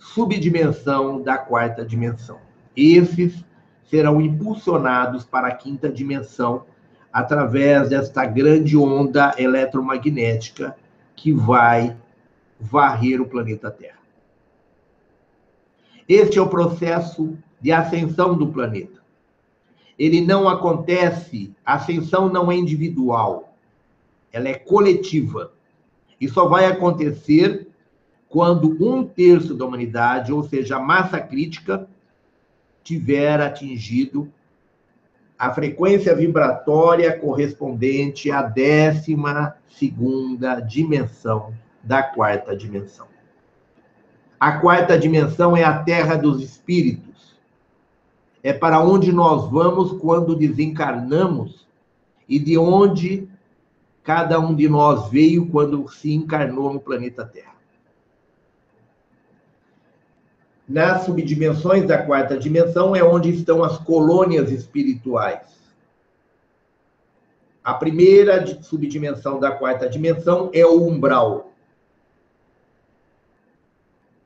[0.00, 2.40] subdimensão da quarta dimensão.
[2.74, 3.44] Esses
[3.84, 6.64] serão impulsionados para a quinta dimensão
[7.12, 10.76] através desta grande onda eletromagnética
[11.14, 11.96] que vai
[12.58, 13.98] varrer o planeta Terra.
[16.08, 19.00] Este é o processo de ascensão do planeta.
[19.98, 23.54] Ele não acontece, a ascensão não é individual,
[24.32, 25.52] ela é coletiva.
[26.18, 27.69] E só vai acontecer
[28.30, 31.86] quando um terço da humanidade, ou seja, a massa crítica,
[32.82, 34.32] tiver atingido
[35.36, 41.52] a frequência vibratória correspondente à décima segunda dimensão
[41.82, 43.06] da quarta dimensão.
[44.38, 47.36] A quarta dimensão é a terra dos espíritos.
[48.42, 51.66] É para onde nós vamos quando desencarnamos
[52.28, 53.28] e de onde
[54.04, 57.49] cada um de nós veio quando se encarnou no planeta Terra.
[60.70, 65.58] Nas subdimensões da quarta dimensão é onde estão as colônias espirituais.
[67.64, 71.52] A primeira subdimensão da quarta dimensão é o umbral,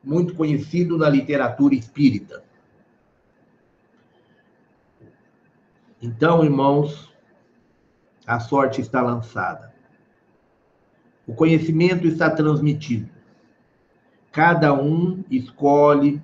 [0.02, 2.44] muito conhecido na literatura espírita.
[6.02, 7.10] Então, irmãos,
[8.26, 9.72] a sorte está lançada.
[11.26, 13.08] O conhecimento está transmitido.
[14.30, 16.22] Cada um escolhe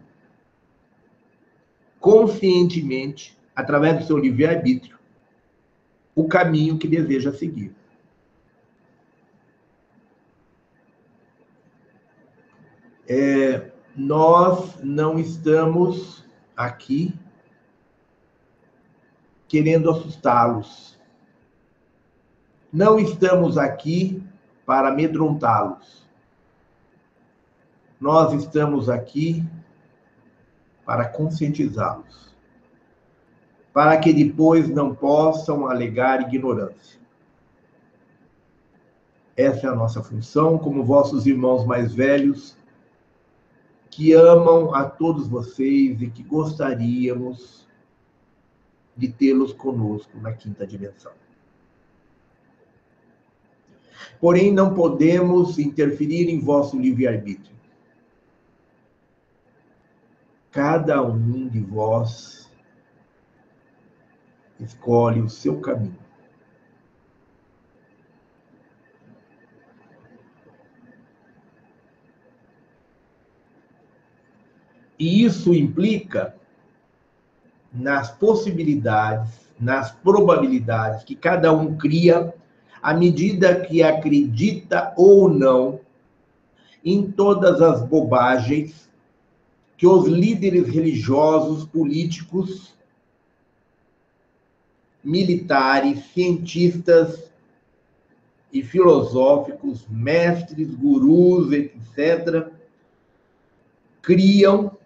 [2.01, 4.99] conscientemente, através do seu livre-arbítrio,
[6.15, 7.75] o caminho que deseja seguir.
[13.07, 16.25] É, nós não estamos
[16.57, 17.12] aqui
[19.49, 20.99] querendo assustá-los.
[22.73, 24.23] Não estamos aqui
[24.65, 26.09] para amedrontá-los.
[28.01, 29.45] Nós estamos aqui
[30.91, 32.35] para conscientizá-los,
[33.73, 36.99] para que depois não possam alegar ignorância.
[39.36, 42.57] Essa é a nossa função como vossos irmãos mais velhos,
[43.89, 47.69] que amam a todos vocês e que gostaríamos
[48.97, 51.12] de tê-los conosco na quinta dimensão.
[54.20, 57.60] Porém, não podemos interferir em vosso livre-arbítrio.
[60.51, 62.51] Cada um de vós
[64.59, 65.99] escolhe o seu caminho.
[74.99, 76.37] E isso implica
[77.73, 82.35] nas possibilidades, nas probabilidades que cada um cria
[82.83, 85.81] à medida que acredita ou não
[86.85, 88.90] em todas as bobagens
[89.81, 92.75] que os líderes religiosos, políticos,
[95.02, 97.33] militares, cientistas
[98.52, 102.52] e filosóficos, mestres, gurus, etc.,
[104.02, 104.76] criam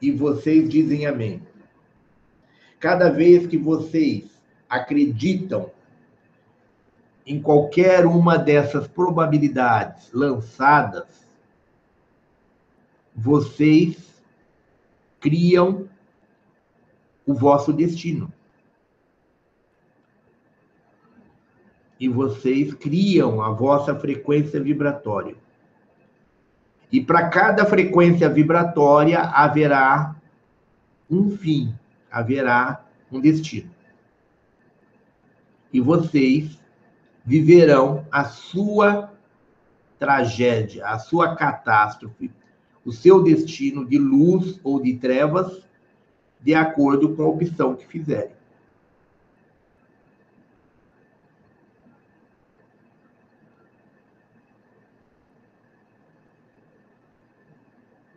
[0.00, 1.42] e vocês dizem amém.
[2.78, 5.68] Cada vez que vocês acreditam
[7.26, 11.25] em qualquer uma dessas probabilidades lançadas,
[13.16, 14.22] vocês
[15.18, 15.88] criam
[17.24, 18.30] o vosso destino.
[21.98, 25.34] E vocês criam a vossa frequência vibratória.
[26.92, 30.14] E para cada frequência vibratória haverá
[31.10, 31.74] um fim,
[32.10, 33.70] haverá um destino.
[35.72, 36.60] E vocês
[37.24, 39.12] viverão a sua
[39.98, 42.30] tragédia, a sua catástrofe,
[42.86, 45.60] o seu destino de luz ou de trevas,
[46.40, 48.30] de acordo com a opção que fizerem.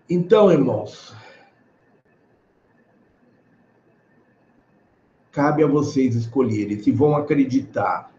[0.08, 1.16] Então, irmãos,
[5.32, 8.12] cabe a vocês escolherem se vão acreditar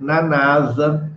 [0.00, 1.10] na NASA,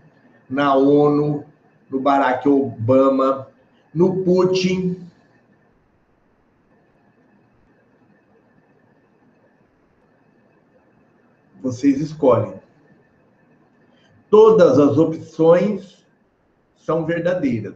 [0.49, 1.45] na ONU,
[1.89, 3.54] no Barack Obama,
[3.95, 5.09] no Putin.
[11.61, 12.59] Vocês escolhem.
[14.29, 16.05] Todas as opções
[16.75, 17.75] são verdadeiras.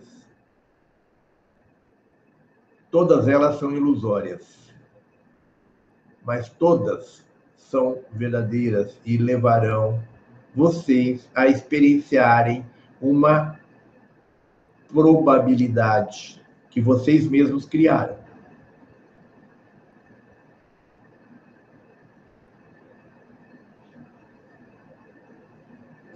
[2.91, 4.73] Todas elas são ilusórias,
[6.23, 7.23] mas todas
[7.55, 10.03] são verdadeiras e levarão
[10.55, 12.65] vocês a experienciarem
[12.99, 13.59] uma
[14.91, 18.17] probabilidade que vocês mesmos criaram.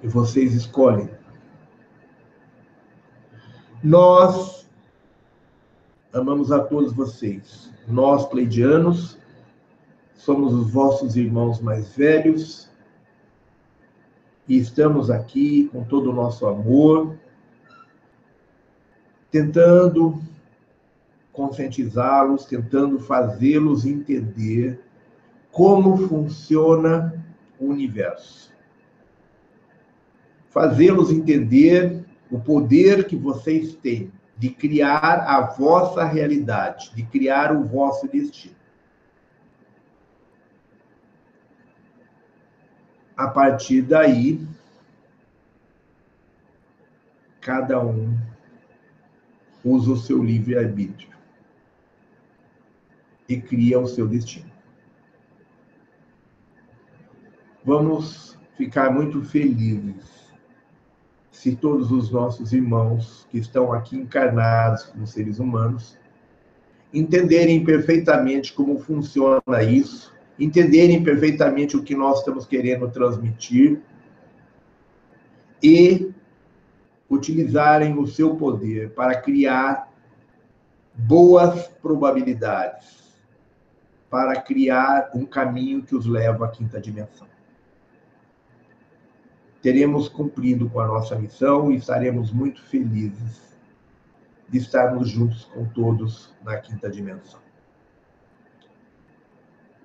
[0.02, 1.10] E vocês escolhem.
[3.82, 4.68] Nós
[6.12, 7.72] amamos a todos vocês.
[7.88, 9.18] Nós, pleidianos,
[10.14, 12.72] somos os vossos irmãos mais velhos
[14.48, 17.18] e estamos aqui com todo o nosso amor,
[19.34, 20.22] tentando
[21.32, 24.80] conscientizá-los, tentando fazê-los entender
[25.52, 27.26] como funciona
[27.60, 28.54] o universo.
[30.52, 37.64] Fazê-los entender o poder que vocês têm de criar a vossa realidade, de criar o
[37.64, 38.56] vosso destino.
[43.18, 44.48] A partir daí,
[47.42, 48.16] cada um
[49.64, 51.10] usa o seu livre-arbítrio
[53.28, 54.52] e cria o seu destino.
[57.64, 60.24] Vamos ficar muito felizes
[61.32, 65.98] se todos os nossos irmãos que estão aqui encarnados como seres humanos
[66.94, 73.82] entenderem perfeitamente como funciona isso, entenderem perfeitamente o que nós estamos querendo transmitir
[75.62, 76.12] e
[77.14, 79.92] utilizarem o seu poder para criar
[80.94, 83.18] boas probabilidades,
[84.10, 87.28] para criar um caminho que os leva à quinta dimensão.
[89.64, 93.58] teremos cumprido com a nossa missão e estaremos muito felizes
[94.50, 97.40] de estarmos juntos com todos na quinta dimensão.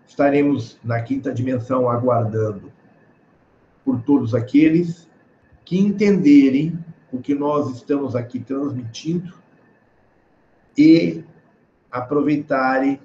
[0.05, 2.73] Estaremos na quinta dimensão aguardando
[3.85, 5.09] por todos aqueles
[5.65, 6.77] que entenderem
[7.13, 9.35] o que nós estamos aqui transmitindo
[10.77, 11.25] e
[11.91, 13.01] aproveitarem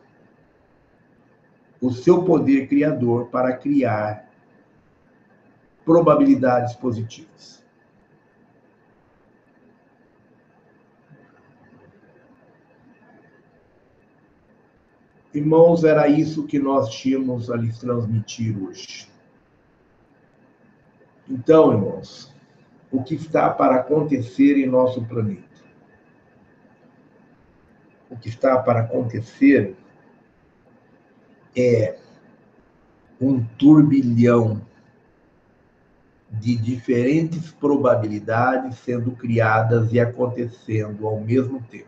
[1.81, 4.29] o seu poder criador para criar
[5.83, 7.63] probabilidades positivas.
[15.33, 19.11] Irmãos, era isso que nós tínhamos a lhes transmitir hoje.
[21.27, 22.32] Então, irmãos,
[22.93, 25.43] o que está para acontecer em nosso planeta?
[28.07, 29.75] O que está para acontecer
[31.57, 31.97] é
[33.19, 34.61] um turbilhão
[36.29, 41.87] de diferentes probabilidades sendo criadas e acontecendo ao mesmo tempo.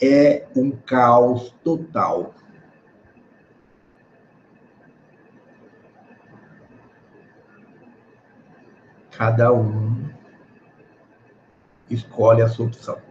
[0.00, 2.34] É um caos total.
[9.18, 10.08] Cada um
[11.90, 13.02] escolhe a sua opção.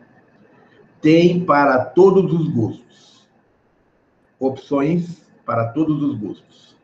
[1.02, 3.28] Tem para todos os gostos.
[4.40, 6.78] Opções para todos os gostos.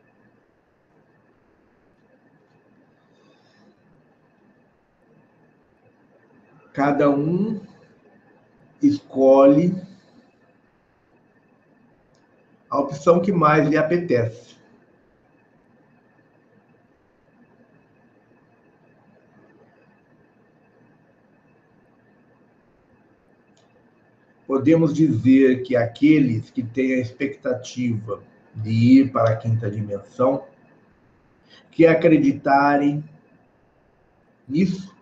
[6.74, 7.62] Cada um
[8.82, 9.74] escolhe
[12.68, 14.53] a opção que mais lhe apetece.
[24.54, 28.22] Podemos dizer que aqueles que têm a expectativa
[28.54, 30.46] de ir para a quinta dimensão,
[31.72, 33.02] que acreditarem
[34.46, 34.94] nisso,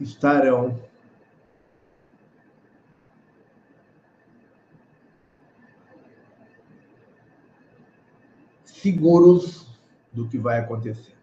[0.00, 0.82] estarão
[8.64, 9.68] seguros
[10.10, 11.21] do que vai acontecer.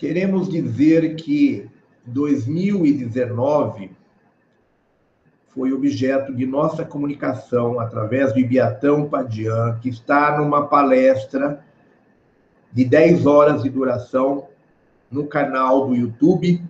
[0.00, 1.68] Queremos dizer que
[2.06, 3.90] 2019
[5.48, 11.62] foi objeto de nossa comunicação através do Ibiatão Padian, que está numa palestra
[12.72, 14.48] de 10 horas de duração
[15.10, 16.64] no canal do YouTube.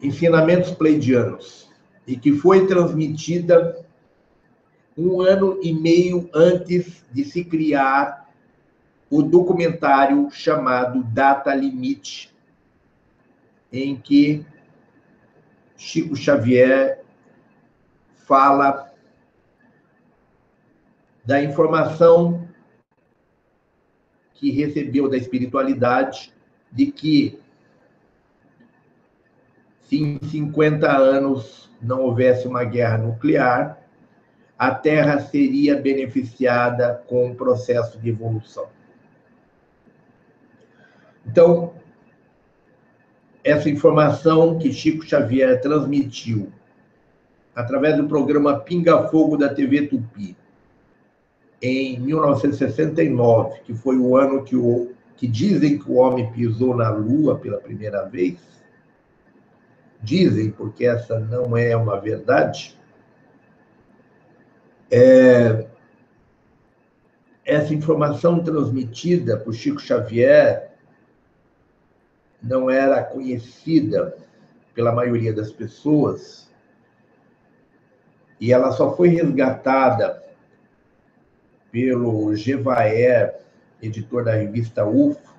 [0.00, 1.70] Ensinamentos Pleidianos,
[2.06, 3.84] e que foi transmitida
[4.96, 8.30] um ano e meio antes de se criar
[9.10, 12.34] o documentário chamado Data Limite,
[13.72, 14.46] em que
[15.76, 17.02] Chico Xavier
[18.26, 18.92] fala
[21.24, 22.48] da informação
[24.34, 26.32] que recebeu da espiritualidade
[26.70, 27.40] de que
[29.82, 33.81] se em 50 anos não houvesse uma guerra nuclear,
[34.62, 38.68] a Terra seria beneficiada com o processo de evolução.
[41.26, 41.74] Então,
[43.42, 46.52] essa informação que Chico Xavier transmitiu
[47.52, 50.36] através do programa Pinga Fogo da TV Tupi,
[51.60, 56.88] em 1969, que foi o ano que, o, que dizem que o homem pisou na
[56.88, 58.38] Lua pela primeira vez,
[60.00, 62.80] dizem, porque essa não é uma verdade,
[64.92, 65.66] é,
[67.46, 70.70] essa informação transmitida por Chico Xavier
[72.42, 74.14] não era conhecida
[74.74, 76.50] pela maioria das pessoas.
[78.38, 80.22] E ela só foi resgatada
[81.70, 83.40] pelo Gevaer,
[83.80, 85.32] editor da revista UFO,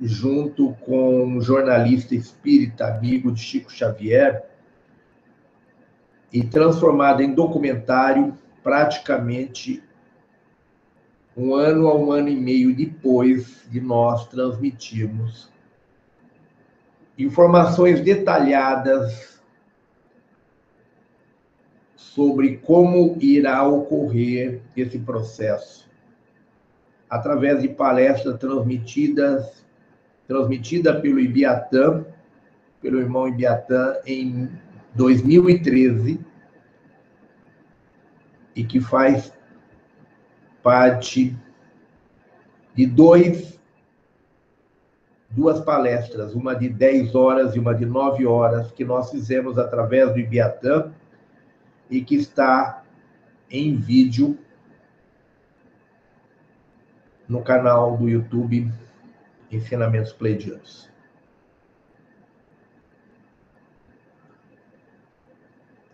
[0.00, 4.46] junto com um jornalista espírita amigo de Chico Xavier,
[6.32, 9.82] e transformada em documentário praticamente
[11.36, 15.50] um ano a um ano e meio depois de nós transmitirmos
[17.16, 19.40] informações detalhadas
[21.94, 25.88] sobre como irá ocorrer esse processo
[27.08, 29.64] através de palestras transmitidas
[30.28, 32.04] transmitida pelo Ibiatã,
[32.82, 34.50] pelo irmão Ibiatã em
[34.94, 36.20] 2013
[38.58, 39.32] e que faz
[40.64, 41.38] parte
[42.74, 43.56] de dois
[45.30, 50.12] duas palestras, uma de 10 horas e uma de 9 horas, que nós fizemos através
[50.12, 50.90] do Ibiatã
[51.88, 52.82] e que está
[53.48, 54.36] em vídeo
[57.28, 58.72] no canal do YouTube
[59.52, 60.90] Ensinamentos Pleidianos.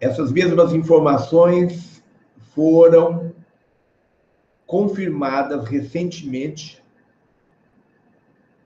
[0.01, 1.94] Essas mesmas informações
[2.55, 3.34] foram
[4.66, 6.83] confirmadas recentemente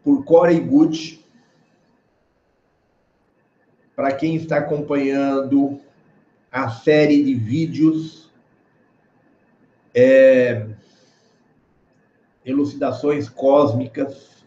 [0.03, 1.25] por Corey Good.
[3.97, 5.81] Para quem está acompanhando
[6.53, 8.31] a série de vídeos
[9.95, 10.69] é,
[12.45, 14.45] elucidações cósmicas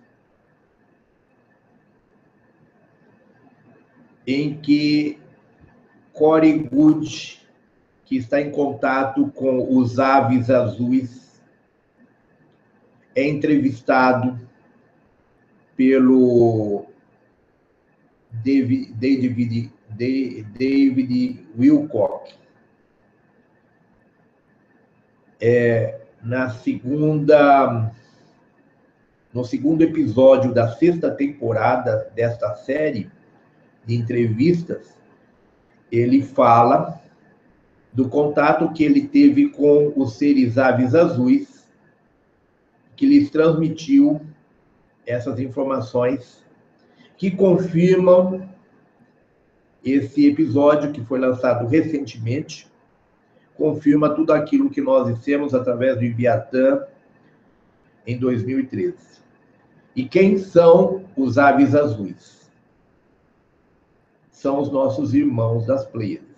[4.25, 5.19] em que
[6.13, 7.40] Corey Good,
[8.11, 11.41] que está em contato com os aves azuis,
[13.15, 14.37] é entrevistado
[15.77, 16.87] pelo
[18.29, 22.33] David, David, David Wilcock.
[25.39, 27.93] É, na segunda
[29.33, 33.09] no segundo episódio da sexta temporada desta série
[33.85, 34.97] de entrevistas,
[35.89, 37.00] ele fala
[37.93, 41.67] do contato que ele teve com os seres aves azuis,
[42.95, 44.21] que lhes transmitiu
[45.05, 46.45] essas informações
[47.17, 48.49] que confirmam
[49.83, 52.71] esse episódio que foi lançado recentemente,
[53.55, 56.83] confirma tudo aquilo que nós dissemos através do Ibiatã
[58.05, 58.95] em 2013.
[59.95, 62.49] E quem são os aves azuis?
[64.31, 66.30] São os nossos irmãos das Pleiades.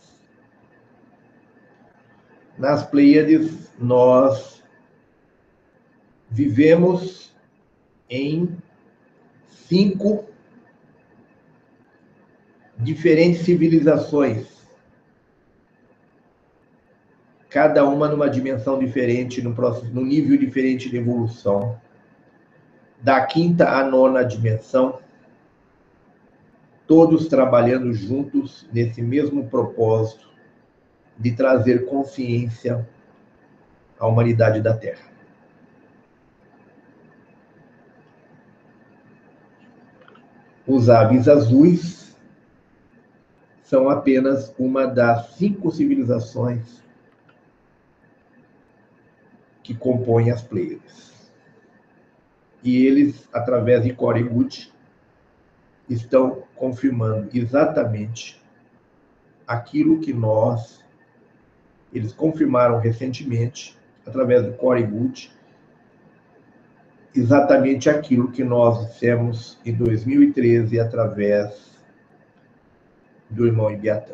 [2.63, 4.63] Nas Pleiades, nós
[6.29, 7.35] vivemos
[8.09, 8.55] em
[9.49, 10.23] cinco
[12.77, 14.47] diferentes civilizações
[17.49, 21.77] cada uma numa dimensão diferente, no, próximo, no nível diferente de evolução.
[23.01, 25.01] Da quinta à nona dimensão,
[26.87, 30.31] todos trabalhando juntos nesse mesmo propósito
[31.17, 32.87] de trazer consciência
[33.99, 35.11] à humanidade da Terra.
[40.65, 42.15] Os aves azuis
[43.61, 46.83] são apenas uma das cinco civilizações
[49.63, 51.31] que compõem as Pleiades.
[52.63, 54.29] E eles, através de Corey
[55.89, 58.41] estão confirmando exatamente
[59.47, 60.82] aquilo que nós,
[61.93, 65.31] eles confirmaram recentemente, através do Corey Good,
[67.15, 71.71] exatamente aquilo que nós dissemos em 2013 através
[73.29, 74.13] do irmão Ibiatã.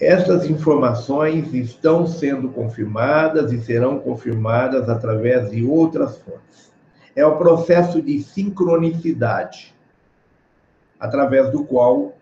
[0.00, 6.72] Essas informações estão sendo confirmadas e serão confirmadas através de outras fontes.
[7.14, 9.72] É o processo de sincronicidade,
[10.98, 12.12] através do qual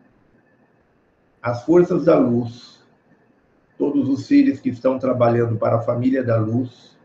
[1.42, 2.82] as forças da luz,
[3.76, 6.96] todos os seres que estão trabalhando para a família da luz,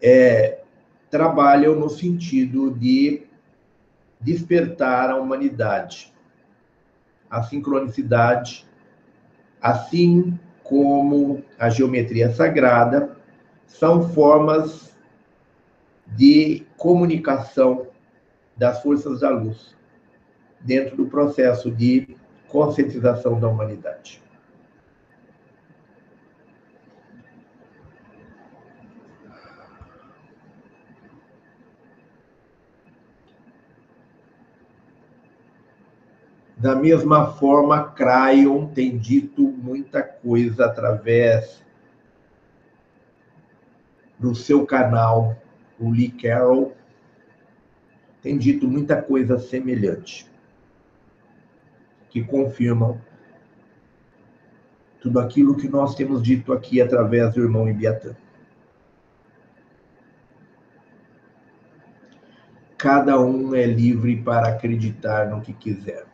[0.00, 0.60] é,
[1.10, 3.26] trabalham no sentido de
[4.20, 6.14] despertar a humanidade.
[7.28, 8.66] A sincronicidade
[9.60, 13.16] assim como a geometria sagrada,
[13.66, 14.96] são formas
[16.06, 17.88] de comunicação
[18.56, 19.76] das forças da luz
[20.60, 22.16] dentro do processo de
[22.48, 24.22] conscientização da humanidade.
[36.56, 41.62] Da mesma forma, Crayon tem dito muita coisa através
[44.18, 45.36] do seu canal,
[45.78, 46.74] o Lee Carroll,
[48.22, 50.28] tem dito muita coisa semelhante,
[52.16, 52.98] que confirmam
[55.02, 58.16] tudo aquilo que nós temos dito aqui através do irmão Ibiatã.
[62.78, 66.06] Cada um é livre para acreditar no que quiser.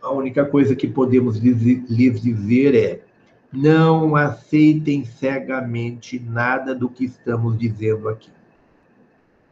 [0.00, 3.04] A única coisa que podemos lhes dizer é:
[3.52, 8.30] não aceitem cegamente nada do que estamos dizendo aqui.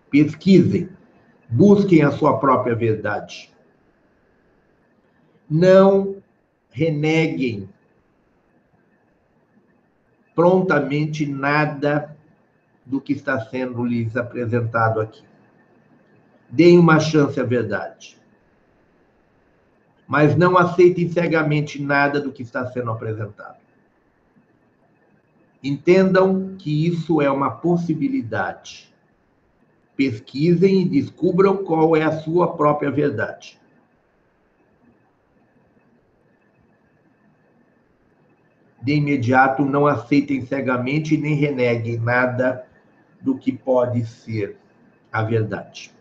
[0.09, 0.89] Pesquisem,
[1.49, 3.51] busquem a sua própria verdade.
[5.51, 6.23] Não
[6.71, 7.69] reneguem
[10.35, 12.17] prontamente nada
[12.87, 15.23] do que está sendo lhes apresentado aqui.
[16.49, 18.19] Deem uma chance à verdade.
[20.09, 23.59] Mas não aceitem cegamente nada do que está sendo apresentado.
[25.63, 28.91] Entendam que isso é uma possibilidade.
[29.95, 33.60] Pesquisem e descubram qual é a sua própria verdade.
[38.83, 42.67] De imediato, não aceitem cegamente nem reneguem nada
[43.21, 44.57] do que pode ser
[45.13, 45.93] a verdade.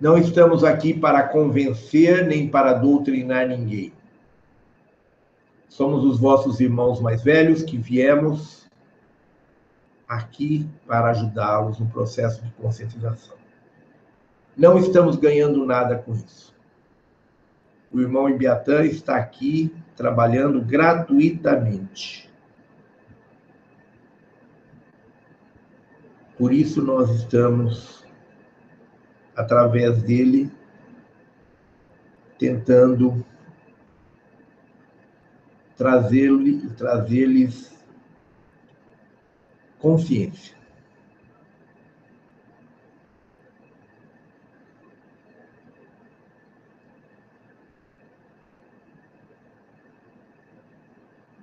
[0.00, 3.92] Não estamos aqui para convencer nem para doutrinar ninguém.
[5.68, 8.66] Somos os vossos irmãos mais velhos que viemos
[10.08, 13.39] aqui para ajudá-los no processo de conscientização.
[14.56, 16.54] Não estamos ganhando nada com isso.
[17.92, 22.30] O irmão Ibiatã está aqui trabalhando gratuitamente.
[26.38, 28.06] Por isso nós estamos,
[29.36, 30.50] através dele,
[32.38, 33.24] tentando
[35.76, 37.72] trazer-lhes trazer
[39.78, 40.59] consciência.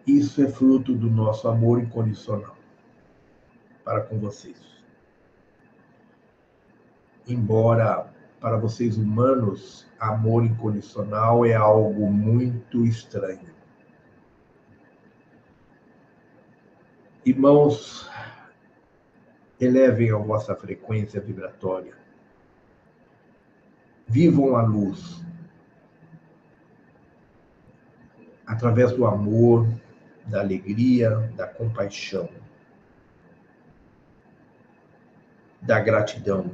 [0.07, 2.55] Isso é fruto do nosso amor incondicional
[3.83, 4.57] para com vocês.
[7.27, 13.53] Embora para vocês humanos, amor incondicional é algo muito estranho.
[17.25, 18.09] Irmãos,
[19.59, 21.97] elevem a vossa frequência vibratória.
[24.07, 25.21] Vivam a luz.
[28.45, 29.67] Através do amor,
[30.27, 32.29] da alegria, da compaixão,
[35.61, 36.51] da gratidão.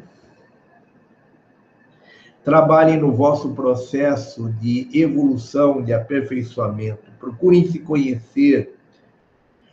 [2.44, 7.12] Trabalhem no vosso processo de evolução, de aperfeiçoamento.
[7.20, 8.76] Procurem se conhecer,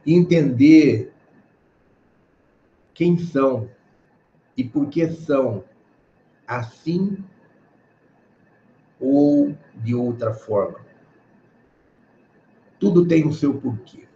[0.06, 1.12] entender
[2.94, 3.68] quem são
[4.56, 5.64] e por que são
[6.46, 7.18] assim
[9.00, 10.89] ou de outra forma.
[12.80, 14.08] Tudo tem o seu porquê.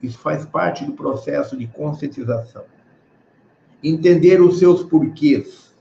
[0.00, 2.64] Isso faz parte do processo de conscientização.
[3.82, 5.74] Entender os seus porquês.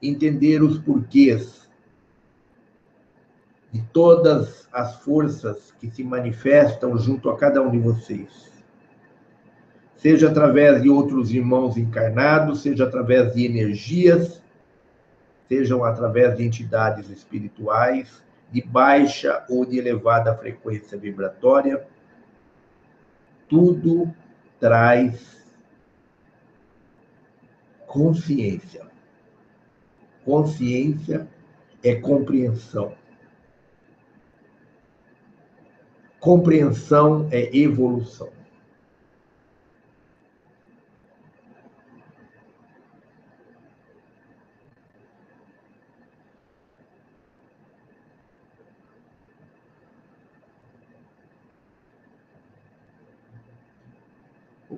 [0.00, 1.68] Entender os porquês
[3.72, 8.52] de todas as forças que se manifestam junto a cada um de vocês.
[9.96, 14.42] Seja através de outros irmãos encarnados, seja através de energias,
[15.48, 21.86] sejam através de entidades espirituais, de baixa ou de elevada frequência vibratória,
[23.48, 24.14] tudo
[24.60, 25.42] traz
[27.86, 28.86] consciência.
[30.24, 31.26] Consciência
[31.82, 32.94] é compreensão.
[36.20, 38.31] Compreensão é evolução.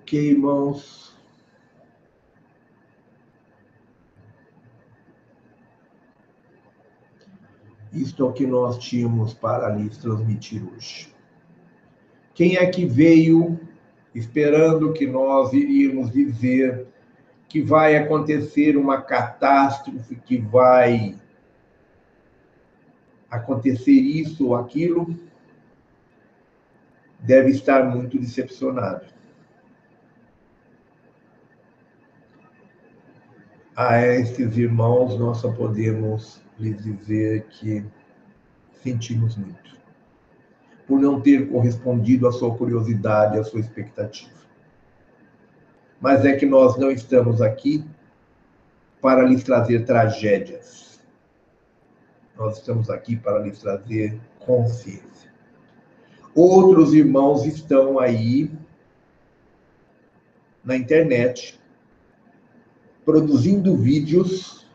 [0.05, 1.17] Ok, irmãos.
[7.91, 11.11] Isto é o que nós tínhamos para lhes transmitir hoje.
[12.35, 13.59] Quem é que veio
[14.15, 16.87] esperando que nós iríamos dizer
[17.49, 21.19] que vai acontecer uma catástrofe, que vai
[23.31, 25.19] acontecer isso ou aquilo,
[27.21, 29.14] deve estar muito decepcionado.
[33.77, 37.85] A estes irmãos nós só podemos lhes dizer que
[38.83, 39.75] sentimos muito
[40.87, 44.31] por não ter correspondido à sua curiosidade, à sua expectativa.
[46.01, 47.85] Mas é que nós não estamos aqui
[49.01, 51.01] para lhes trazer tragédias.
[52.37, 55.33] Nós estamos aqui para lhes trazer consciência.
[56.35, 58.51] Outros irmãos estão aí
[60.63, 61.59] na internet
[63.05, 64.67] produzindo vídeos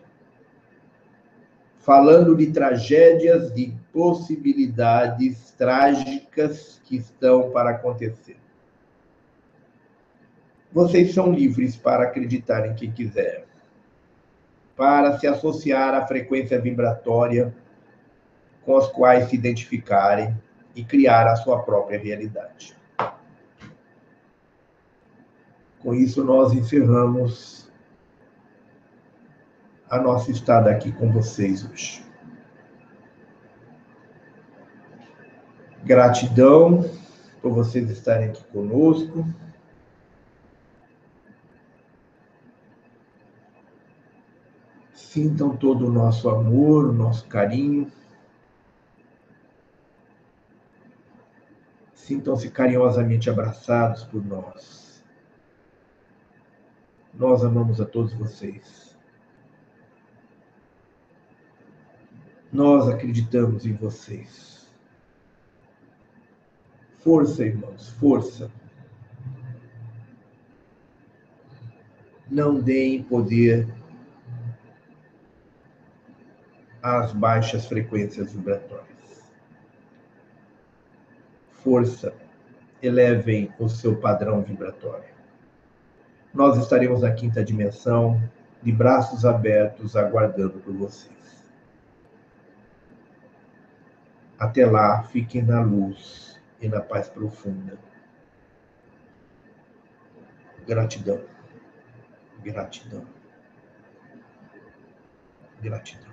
[1.80, 8.38] falando de tragédias, de possibilidades trágicas que estão para acontecer.
[10.72, 13.48] Vocês são livres para acreditar em quem quiser,
[14.76, 17.56] para se associar à frequência vibratória
[18.64, 20.38] com as quais se identificarem,
[20.76, 22.76] e criar a sua própria realidade.
[25.80, 27.69] Com isso, nós encerramos
[29.90, 32.06] a nossa estada aqui com vocês hoje.
[35.84, 36.84] Gratidão
[37.42, 39.26] por vocês estarem aqui conosco.
[44.94, 47.92] Sintam todo o nosso amor, o nosso carinho.
[51.96, 55.04] Sintam-se carinhosamente abraçados por nós.
[57.14, 58.89] Nós amamos a todos vocês.
[62.52, 64.68] Nós acreditamos em vocês.
[67.00, 68.52] Força, irmãos, força.
[72.30, 73.68] Não deem poder
[76.82, 78.90] às baixas frequências vibratórias
[81.64, 82.14] força,
[82.82, 85.10] elevem o seu padrão vibratório.
[86.34, 88.22] Nós estaremos na quinta dimensão,
[88.62, 91.19] de braços abertos, aguardando por vocês.
[94.40, 97.78] Até lá, fiquem na luz e na paz profunda.
[100.66, 101.22] Gratidão.
[102.42, 103.06] Gratidão.
[105.62, 106.09] Gratidão.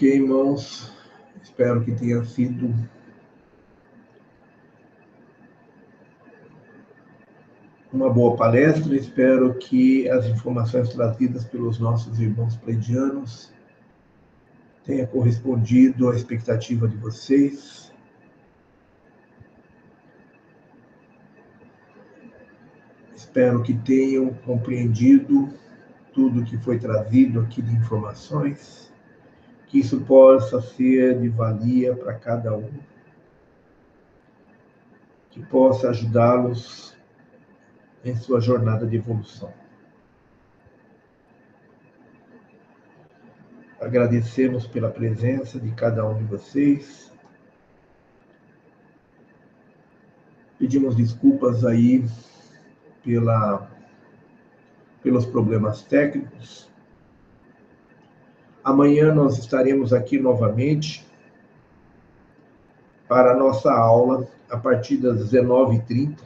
[0.00, 0.90] Ok, irmãos,
[1.42, 2.74] espero que tenha sido
[7.92, 8.96] uma boa palestra.
[8.96, 13.52] Espero que as informações trazidas pelos nossos irmãos pleidianos
[14.86, 17.92] tenha correspondido à expectativa de vocês.
[23.14, 25.52] Espero que tenham compreendido
[26.14, 28.89] tudo que foi trazido aqui de informações
[29.70, 32.72] que isso possa ser de valia para cada um,
[35.30, 36.96] que possa ajudá-los
[38.04, 39.54] em sua jornada de evolução.
[43.80, 47.12] Agradecemos pela presença de cada um de vocês.
[50.58, 52.04] Pedimos desculpas aí
[53.04, 53.70] pela,
[55.00, 56.69] pelos problemas técnicos.
[58.62, 61.06] Amanhã nós estaremos aqui novamente
[63.08, 66.18] para a nossa aula a partir das 19h30.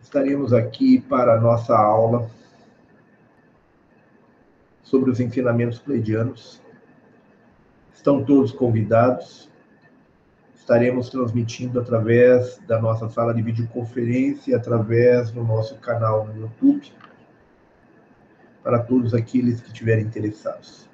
[0.00, 2.30] Estaremos aqui para a nossa aula
[4.84, 6.62] sobre os ensinamentos pleidianos.
[7.92, 9.50] Estão todos convidados.
[10.54, 16.92] Estaremos transmitindo através da nossa sala de videoconferência, através do nosso canal no YouTube
[18.66, 20.90] para todos aqueles que estiverem interessados.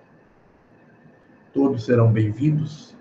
[1.55, 2.94] Todos serão bem-vindos.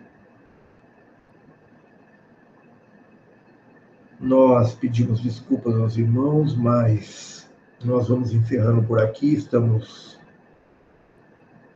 [4.17, 7.51] Nós pedimos desculpas aos irmãos, mas
[7.83, 9.33] nós vamos encerrando por aqui.
[9.33, 10.17] Estamos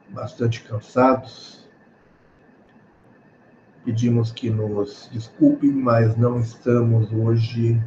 [0.08, 1.68] bastante cansados.
[3.84, 7.78] Pedimos que nos desculpem, mas não estamos hoje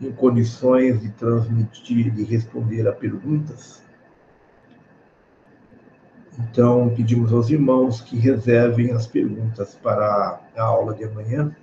[0.00, 3.84] em condições de transmitir, de responder a perguntas.
[6.38, 11.54] Então, pedimos aos irmãos que reservem as perguntas para a aula de amanhã.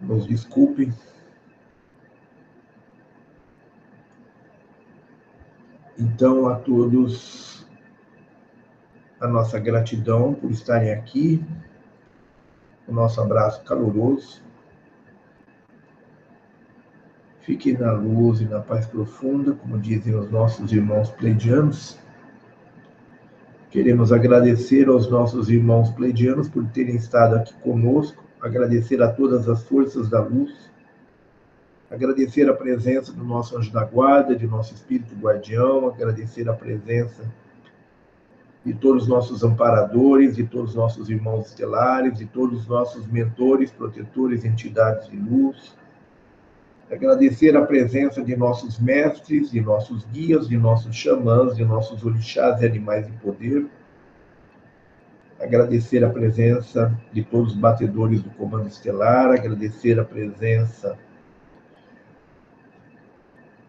[0.00, 0.94] Nos desculpem.
[5.98, 7.66] Então, a todos,
[9.20, 11.44] a nossa gratidão por estarem aqui,
[12.86, 14.45] o nosso abraço caloroso.
[17.46, 21.96] Fique na luz e na paz profunda, como dizem os nossos irmãos pleidianos.
[23.70, 29.62] Queremos agradecer aos nossos irmãos pleidianos por terem estado aqui conosco, agradecer a todas as
[29.62, 30.68] forças da luz,
[31.88, 37.22] agradecer a presença do nosso anjo da guarda, de nosso espírito guardião, agradecer a presença
[38.64, 43.06] de todos os nossos amparadores, de todos os nossos irmãos estelares, de todos os nossos
[43.06, 45.76] mentores, protetores, entidades de luz
[46.90, 52.62] Agradecer a presença de nossos mestres, de nossos guias, de nossos xamãs, de nossos orixás
[52.62, 53.66] e animais de poder.
[55.40, 60.96] Agradecer a presença de todos os batedores do Comando Estelar, agradecer a presença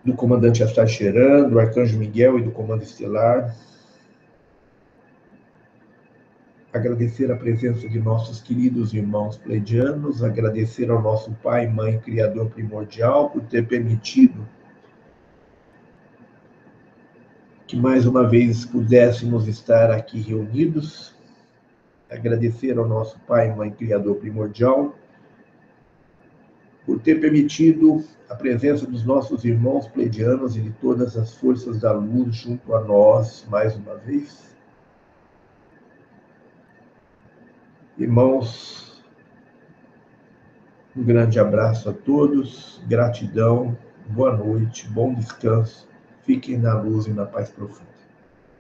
[0.05, 3.53] do comandante Astacheran, do Arcanjo Miguel e do Comando Estelar.
[6.77, 13.31] Agradecer a presença de nossos queridos irmãos pleidianos, agradecer ao nosso Pai, Mãe, Criador primordial
[13.31, 14.47] por ter permitido
[17.65, 21.15] que mais uma vez pudéssemos estar aqui reunidos.
[22.11, 24.95] Agradecer ao nosso Pai, Mãe, Criador primordial
[26.85, 31.91] por ter permitido a presença dos nossos irmãos pleidianos e de todas as forças da
[31.91, 34.56] luz junto a nós mais uma vez.
[38.00, 39.03] Irmãos,
[40.95, 43.76] um grande abraço a todos, gratidão,
[44.09, 45.90] boa noite, bom descanso,
[46.24, 47.97] fiquem na luz e na paz profunda.